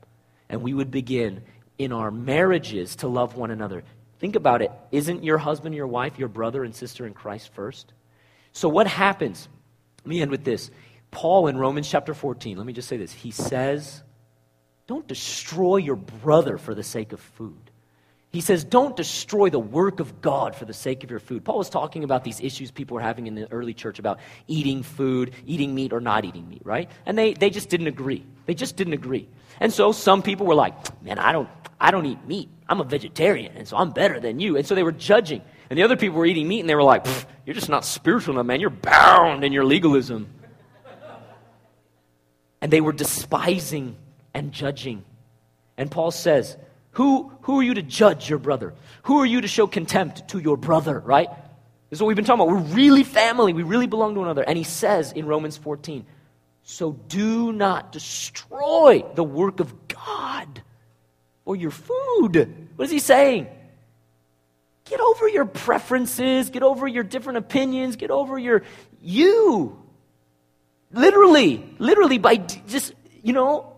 And 0.51 0.61
we 0.61 0.73
would 0.73 0.91
begin 0.91 1.41
in 1.77 1.91
our 1.91 2.11
marriages 2.11 2.97
to 2.97 3.07
love 3.07 3.35
one 3.35 3.49
another. 3.49 3.83
Think 4.19 4.35
about 4.35 4.61
it. 4.61 4.71
Isn't 4.91 5.23
your 5.23 5.39
husband, 5.39 5.73
your 5.73 5.87
wife, 5.87 6.19
your 6.19 6.27
brother 6.27 6.63
and 6.63 6.75
sister 6.75 7.07
in 7.07 7.13
Christ 7.13 7.51
first? 7.53 7.93
So, 8.51 8.69
what 8.69 8.85
happens? 8.85 9.47
Let 10.03 10.07
me 10.07 10.21
end 10.21 10.29
with 10.29 10.43
this. 10.43 10.69
Paul 11.09 11.47
in 11.47 11.57
Romans 11.57 11.89
chapter 11.89 12.13
14, 12.13 12.57
let 12.57 12.65
me 12.65 12.73
just 12.73 12.87
say 12.87 12.97
this. 12.97 13.13
He 13.13 13.31
says, 13.31 14.03
Don't 14.87 15.07
destroy 15.07 15.77
your 15.77 15.95
brother 15.95 16.57
for 16.57 16.75
the 16.75 16.83
sake 16.83 17.13
of 17.13 17.19
food. 17.19 17.70
He 18.31 18.39
says, 18.39 18.63
don't 18.63 18.95
destroy 18.95 19.49
the 19.49 19.59
work 19.59 19.99
of 19.99 20.21
God 20.21 20.55
for 20.55 20.63
the 20.63 20.73
sake 20.73 21.03
of 21.03 21.09
your 21.09 21.19
food. 21.19 21.43
Paul 21.43 21.57
was 21.57 21.69
talking 21.69 22.05
about 22.05 22.23
these 22.23 22.39
issues 22.39 22.71
people 22.71 22.95
were 22.95 23.01
having 23.01 23.27
in 23.27 23.35
the 23.35 23.51
early 23.51 23.73
church 23.73 23.99
about 23.99 24.19
eating 24.47 24.83
food, 24.83 25.33
eating 25.45 25.75
meat, 25.75 25.91
or 25.91 25.99
not 25.99 26.23
eating 26.23 26.47
meat, 26.47 26.61
right? 26.63 26.89
And 27.05 27.17
they, 27.17 27.33
they 27.33 27.49
just 27.49 27.67
didn't 27.67 27.87
agree. 27.87 28.25
They 28.45 28.53
just 28.53 28.77
didn't 28.77 28.93
agree. 28.93 29.27
And 29.59 29.73
so 29.73 29.91
some 29.91 30.21
people 30.21 30.45
were 30.45 30.55
like, 30.55 30.73
man, 31.03 31.19
I 31.19 31.33
don't, 31.33 31.49
I 31.79 31.91
don't 31.91 32.05
eat 32.05 32.25
meat. 32.25 32.49
I'm 32.69 32.79
a 32.79 32.85
vegetarian, 32.85 33.57
and 33.57 33.67
so 33.67 33.75
I'm 33.75 33.91
better 33.91 34.17
than 34.21 34.39
you. 34.39 34.55
And 34.55 34.65
so 34.65 34.75
they 34.75 34.83
were 34.83 34.93
judging. 34.93 35.41
And 35.69 35.77
the 35.77 35.83
other 35.83 35.97
people 35.97 36.17
were 36.17 36.25
eating 36.25 36.47
meat, 36.47 36.61
and 36.61 36.69
they 36.69 36.75
were 36.75 36.83
like, 36.83 37.05
you're 37.45 37.53
just 37.53 37.69
not 37.69 37.83
spiritual 37.83 38.35
enough, 38.35 38.45
man. 38.45 38.61
You're 38.61 38.69
bound 38.69 39.43
in 39.43 39.51
your 39.51 39.65
legalism. 39.65 40.29
And 42.61 42.71
they 42.71 42.79
were 42.79 42.93
despising 42.93 43.97
and 44.33 44.53
judging. 44.53 45.03
And 45.77 45.91
Paul 45.91 46.11
says, 46.11 46.55
who, 46.91 47.31
who 47.41 47.59
are 47.59 47.63
you 47.63 47.73
to 47.75 47.81
judge 47.81 48.29
your 48.29 48.39
brother? 48.39 48.73
Who 49.03 49.19
are 49.19 49.25
you 49.25 49.41
to 49.41 49.47
show 49.47 49.67
contempt 49.67 50.29
to 50.29 50.39
your 50.39 50.57
brother, 50.57 50.99
right? 50.99 51.29
This 51.89 51.97
is 51.97 52.01
what 52.01 52.07
we've 52.07 52.15
been 52.15 52.25
talking 52.25 52.41
about. 52.41 52.53
We're 52.53 52.75
really 52.75 53.03
family. 53.03 53.53
We 53.53 53.63
really 53.63 53.87
belong 53.87 54.13
to 54.13 54.19
one 54.19 54.27
another. 54.27 54.43
And 54.43 54.57
he 54.57 54.63
says 54.63 55.11
in 55.11 55.25
Romans 55.25 55.57
14, 55.57 56.05
so 56.63 56.91
do 56.91 57.51
not 57.51 57.91
destroy 57.91 59.03
the 59.15 59.23
work 59.23 59.59
of 59.59 59.87
God 59.87 60.61
or 61.45 61.55
your 61.55 61.71
food. 61.71 62.69
What 62.75 62.85
is 62.85 62.91
he 62.91 62.99
saying? 62.99 63.47
Get 64.85 64.99
over 64.99 65.27
your 65.27 65.45
preferences, 65.45 66.49
get 66.49 66.63
over 66.63 66.87
your 66.87 67.03
different 67.03 67.37
opinions, 67.37 67.95
get 67.95 68.11
over 68.11 68.37
your 68.37 68.63
you. 69.01 69.77
Literally, 70.91 71.63
literally 71.79 72.17
by 72.17 72.35
just, 72.35 72.93
you 73.23 73.31
know, 73.31 73.70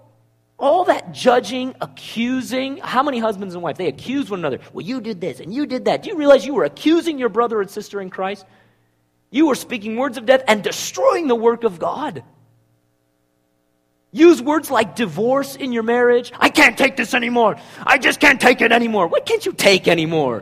all 0.59 0.85
that 0.85 1.11
judging, 1.11 1.75
accusing, 1.81 2.77
how 2.77 3.03
many 3.03 3.19
husbands 3.19 3.53
and 3.53 3.63
wives? 3.63 3.77
They 3.77 3.87
accuse 3.87 4.29
one 4.29 4.39
another. 4.39 4.59
Well, 4.71 4.85
you 4.85 5.01
did 5.01 5.19
this 5.19 5.39
and 5.39 5.53
you 5.53 5.65
did 5.65 5.85
that. 5.85 6.03
Do 6.03 6.09
you 6.09 6.17
realize 6.17 6.45
you 6.45 6.53
were 6.53 6.63
accusing 6.63 7.17
your 7.17 7.29
brother 7.29 7.59
and 7.61 7.69
sister 7.69 7.99
in 7.99 8.09
Christ? 8.09 8.45
You 9.29 9.47
were 9.47 9.55
speaking 9.55 9.95
words 9.97 10.17
of 10.17 10.25
death 10.25 10.43
and 10.47 10.63
destroying 10.63 11.27
the 11.27 11.35
work 11.35 11.63
of 11.63 11.79
God. 11.79 12.23
Use 14.11 14.43
words 14.43 14.69
like 14.69 14.95
divorce 14.95 15.55
in 15.55 15.71
your 15.73 15.81
marriage. 15.81 16.31
I 16.39 16.49
can't 16.49 16.77
take 16.77 16.95
this 16.95 17.15
anymore. 17.15 17.55
I 17.83 17.97
just 17.97 18.19
can't 18.19 18.39
take 18.39 18.61
it 18.61 18.71
anymore. 18.71 19.07
What 19.07 19.25
can't 19.25 19.43
you 19.43 19.53
take 19.53 19.87
anymore? 19.87 20.41